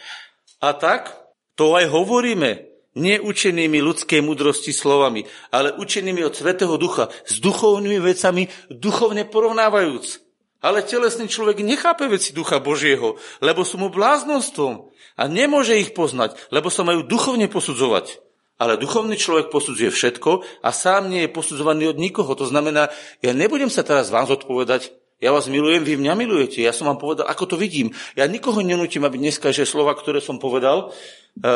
A 0.61 0.77
tak 0.77 1.11
to 1.57 1.73
aj 1.73 1.89
hovoríme 1.89 2.76
neučenými 2.97 3.77
ľudskej 3.77 4.25
mudrosti 4.25 4.73
slovami, 4.73 5.23
ale 5.53 5.77
učenými 5.77 6.25
od 6.25 6.33
Svetého 6.33 6.73
Ducha, 6.81 7.13
s 7.29 7.37
duchovnými 7.37 8.01
vecami, 8.01 8.49
duchovne 8.73 9.29
porovnávajúc. 9.29 10.25
Ale 10.65 10.81
telesný 10.81 11.29
človek 11.29 11.61
nechápe 11.61 12.09
veci 12.09 12.33
Ducha 12.33 12.57
Božieho, 12.57 13.21
lebo 13.45 13.61
sú 13.61 13.77
mu 13.77 13.93
bláznostvom 13.93 14.89
a 15.13 15.23
nemôže 15.29 15.77
ich 15.77 15.93
poznať, 15.93 16.33
lebo 16.49 16.73
sa 16.73 16.81
majú 16.81 17.05
duchovne 17.05 17.45
posudzovať. 17.45 18.25
Ale 18.57 18.81
duchovný 18.81 19.13
človek 19.21 19.53
posudzuje 19.53 19.93
všetko 19.93 20.65
a 20.65 20.69
sám 20.73 21.13
nie 21.13 21.29
je 21.29 21.29
posudzovaný 21.29 21.93
od 21.93 22.01
nikoho. 22.01 22.33
To 22.33 22.49
znamená, 22.49 22.89
ja 23.21 23.37
nebudem 23.37 23.69
sa 23.69 23.85
teraz 23.85 24.09
vám 24.09 24.25
zodpovedať, 24.25 24.97
ja 25.17 25.33
vás 25.33 25.49
milujem, 25.49 25.81
vy 25.81 25.97
mňa 25.97 26.13
milujete. 26.13 26.61
Ja 26.61 26.69
som 26.69 26.85
vám 26.85 27.01
povedal, 27.01 27.25
ako 27.25 27.53
to 27.53 27.55
vidím. 27.57 27.89
Ja 28.13 28.29
nikoho 28.29 28.61
nenútim, 28.61 29.01
aby 29.01 29.17
dneska, 29.17 29.49
že 29.49 29.65
slova, 29.65 29.97
ktoré 29.97 30.21
som 30.21 30.37
povedal, 30.37 30.93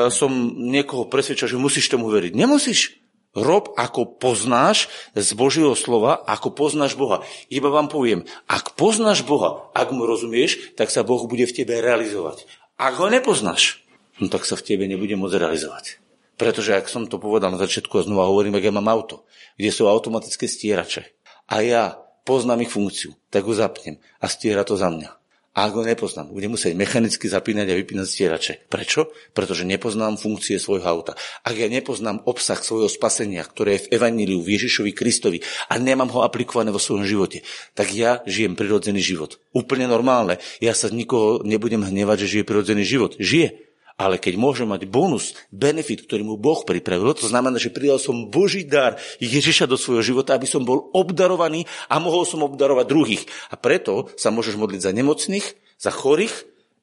som 0.10 0.32
niekoho 0.58 1.10
presvedčil, 1.10 1.56
že 1.56 1.58
musíš 1.58 1.90
tomu 1.90 2.10
veriť. 2.14 2.34
Nemusíš. 2.38 3.02
Rob, 3.32 3.72
ako 3.80 4.20
poznáš 4.20 4.92
z 5.16 5.32
Božieho 5.40 5.72
slova, 5.72 6.20
ako 6.28 6.52
poznáš 6.52 7.00
Boha. 7.00 7.24
Iba 7.48 7.72
vám 7.72 7.88
poviem, 7.88 8.28
ak 8.44 8.76
poznáš 8.76 9.24
Boha, 9.24 9.72
ak 9.72 9.96
mu 9.96 10.04
rozumieš, 10.04 10.76
tak 10.76 10.92
sa 10.92 11.08
Boh 11.08 11.24
bude 11.24 11.48
v 11.48 11.56
tebe 11.56 11.80
realizovať. 11.80 12.44
Ak 12.76 13.00
ho 13.00 13.08
nepoznáš, 13.08 13.88
no 14.20 14.28
tak 14.28 14.44
sa 14.44 14.60
v 14.60 14.68
tebe 14.68 14.84
nebude 14.84 15.16
môcť 15.16 15.48
realizovať. 15.48 16.04
Pretože, 16.36 16.76
ak 16.76 16.92
som 16.92 17.08
to 17.08 17.24
povedal 17.24 17.56
na 17.56 17.62
začiatku 17.62 18.02
a 18.02 18.04
znova 18.04 18.28
hovorím, 18.28 18.60
ak 18.60 18.68
ja 18.68 18.74
mám 18.76 18.92
auto, 18.92 19.24
kde 19.56 19.72
sú 19.72 19.88
automatické 19.88 20.52
stierače 20.52 21.08
a 21.48 21.64
ja 21.64 21.84
poznám 22.28 22.68
ich 22.68 22.74
funkciu, 22.74 23.16
tak 23.32 23.48
ho 23.48 23.56
zapnem 23.56 23.96
a 24.20 24.28
stiera 24.28 24.68
to 24.68 24.76
za 24.76 24.92
mňa. 24.92 25.21
A 25.52 25.68
ak 25.68 25.76
ho 25.76 25.84
nepoznám, 25.84 26.32
budem 26.32 26.56
musieť 26.56 26.80
mechanicky 26.80 27.28
zapínať 27.28 27.68
a 27.68 27.76
vypínať 27.76 28.08
stierače. 28.08 28.54
Prečo? 28.72 29.12
Pretože 29.36 29.68
nepoznám 29.68 30.16
funkcie 30.16 30.56
svojho 30.56 30.88
auta. 30.88 31.20
Ak 31.44 31.60
ja 31.60 31.68
nepoznám 31.68 32.24
obsah 32.24 32.56
svojho 32.56 32.88
spasenia, 32.88 33.44
ktoré 33.44 33.76
je 33.76 33.92
v 33.92 34.00
Evaníliu, 34.00 34.40
v 34.40 34.56
Ježišovi 34.56 34.96
Kristovi 34.96 35.44
a 35.68 35.76
nemám 35.76 36.08
ho 36.16 36.24
aplikované 36.24 36.72
vo 36.72 36.80
svojom 36.80 37.04
živote, 37.04 37.44
tak 37.76 37.92
ja 37.92 38.24
žijem 38.24 38.56
prirodzený 38.56 39.04
život. 39.04 39.44
Úplne 39.52 39.92
normálne. 39.92 40.40
Ja 40.64 40.72
sa 40.72 40.88
nikoho 40.88 41.44
nebudem 41.44 41.84
hnevať, 41.84 42.24
že 42.24 42.40
žije 42.40 42.44
prirodzený 42.48 42.88
život. 42.88 43.20
Žije. 43.20 43.71
Ale 44.02 44.18
keď 44.18 44.34
môžem 44.34 44.66
mať 44.66 44.90
bonus, 44.90 45.38
benefit, 45.54 46.10
ktorý 46.10 46.26
mu 46.26 46.34
Boh 46.34 46.66
pripravil, 46.66 47.14
to 47.14 47.30
znamená, 47.30 47.62
že 47.62 47.70
pridal 47.70 48.02
som 48.02 48.34
Boží 48.34 48.66
dar 48.66 48.98
Ježiša 49.22 49.70
do 49.70 49.78
svojho 49.78 50.02
života, 50.02 50.34
aby 50.34 50.50
som 50.50 50.66
bol 50.66 50.90
obdarovaný 50.90 51.70
a 51.86 52.02
mohol 52.02 52.26
som 52.26 52.42
obdarovať 52.42 52.90
druhých. 52.90 53.24
A 53.54 53.62
preto 53.62 54.10
sa 54.18 54.34
môžeš 54.34 54.58
modliť 54.58 54.82
za 54.82 54.92
nemocných, 54.98 55.46
za 55.78 55.94
chorých, 55.94 56.34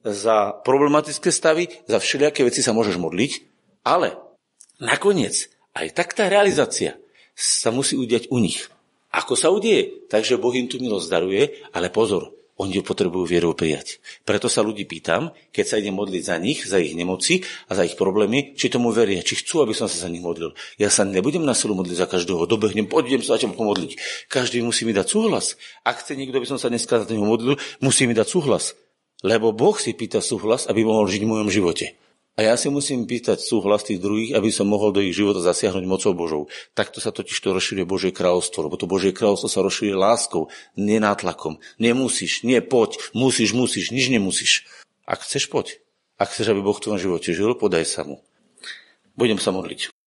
za 0.06 0.62
problematické 0.62 1.34
stavy, 1.34 1.66
za 1.90 1.98
všelijaké 1.98 2.46
veci 2.46 2.62
sa 2.62 2.70
môžeš 2.70 3.02
modliť, 3.02 3.32
ale 3.82 4.14
nakoniec 4.78 5.50
aj 5.74 5.98
tak 5.98 6.14
tá 6.14 6.30
realizácia 6.30 7.02
sa 7.34 7.74
musí 7.74 7.98
udiať 7.98 8.30
u 8.30 8.38
nich. 8.38 8.70
Ako 9.10 9.34
sa 9.34 9.50
udieje? 9.50 10.06
Takže 10.06 10.38
Boh 10.38 10.54
im 10.54 10.70
tu 10.70 10.78
milosť 10.78 11.10
daruje, 11.10 11.66
ale 11.74 11.90
pozor, 11.90 12.37
oni 12.58 12.78
ju 12.78 12.82
potrebujú 12.82 13.22
vierou 13.22 13.54
prijať. 13.54 14.02
Preto 14.26 14.50
sa 14.50 14.66
ľudí 14.66 14.82
pýtam, 14.82 15.30
keď 15.54 15.64
sa 15.64 15.74
idem 15.78 15.94
modliť 15.94 16.22
za 16.26 16.36
nich, 16.42 16.66
za 16.66 16.82
ich 16.82 16.98
nemoci 16.98 17.46
a 17.70 17.78
za 17.78 17.86
ich 17.86 17.94
problémy, 17.94 18.58
či 18.58 18.66
tomu 18.66 18.90
veria, 18.90 19.22
či 19.22 19.38
chcú, 19.38 19.62
aby 19.62 19.78
som 19.78 19.86
sa 19.86 20.02
za 20.02 20.10
nich 20.10 20.22
modlil. 20.22 20.58
Ja 20.74 20.90
sa 20.90 21.06
nebudem 21.06 21.46
na 21.46 21.54
silu 21.54 21.78
modliť 21.78 21.96
za 22.02 22.10
každého, 22.10 22.50
dobehnem, 22.50 22.90
poďme 22.90 23.22
sa 23.22 23.38
začnem 23.38 23.54
pomodliť. 23.54 23.94
Každý 24.26 24.58
musí 24.66 24.82
mi 24.82 24.90
dať 24.90 25.06
súhlas. 25.06 25.54
Ak 25.86 26.02
chce 26.02 26.18
niekto, 26.18 26.34
aby 26.34 26.50
som 26.50 26.58
sa 26.58 26.66
dneska 26.66 26.98
za 26.98 27.06
neho 27.06 27.22
modlil, 27.22 27.54
musí 27.78 28.10
mi 28.10 28.12
dať 28.18 28.26
súhlas. 28.26 28.74
Lebo 29.22 29.54
Boh 29.54 29.78
si 29.78 29.94
pýta 29.94 30.18
súhlas, 30.18 30.66
aby 30.66 30.82
mohol 30.82 31.06
žiť 31.06 31.22
v 31.22 31.30
mojom 31.30 31.48
živote. 31.50 31.94
A 32.38 32.46
ja 32.46 32.54
si 32.54 32.70
musím 32.70 33.02
pýtať 33.02 33.42
súhlas 33.42 33.82
tých 33.82 33.98
druhých, 33.98 34.38
aby 34.38 34.54
som 34.54 34.70
mohol 34.70 34.94
do 34.94 35.02
ich 35.02 35.10
života 35.10 35.42
zasiahnuť 35.42 35.84
mocou 35.90 36.14
Božou. 36.14 36.42
Takto 36.70 37.02
sa 37.02 37.10
totiž 37.10 37.34
to 37.34 37.50
rozšíruje 37.50 37.82
Božie 37.82 38.14
kráľovstvo, 38.14 38.62
lebo 38.62 38.78
to 38.78 38.86
Božie 38.86 39.10
kráľovstvo 39.10 39.50
sa 39.50 39.58
rozšíruje 39.66 39.98
láskou, 39.98 40.46
nenátlakom. 40.78 41.58
Nemusíš, 41.82 42.46
nie 42.46 42.62
poď, 42.62 42.94
musíš, 43.10 43.58
musíš, 43.58 43.90
nič 43.90 44.06
nemusíš. 44.14 44.70
Ak 45.02 45.26
chceš, 45.26 45.50
poď. 45.50 45.82
Ak 46.14 46.30
chceš, 46.30 46.54
aby 46.54 46.62
Boh 46.62 46.78
v 46.78 46.82
tvojom 46.86 47.02
živote 47.02 47.34
žil, 47.34 47.58
podaj 47.58 47.82
sa 47.82 48.06
mu. 48.06 48.22
Budem 49.18 49.42
sa 49.42 49.50
modliť. 49.50 49.97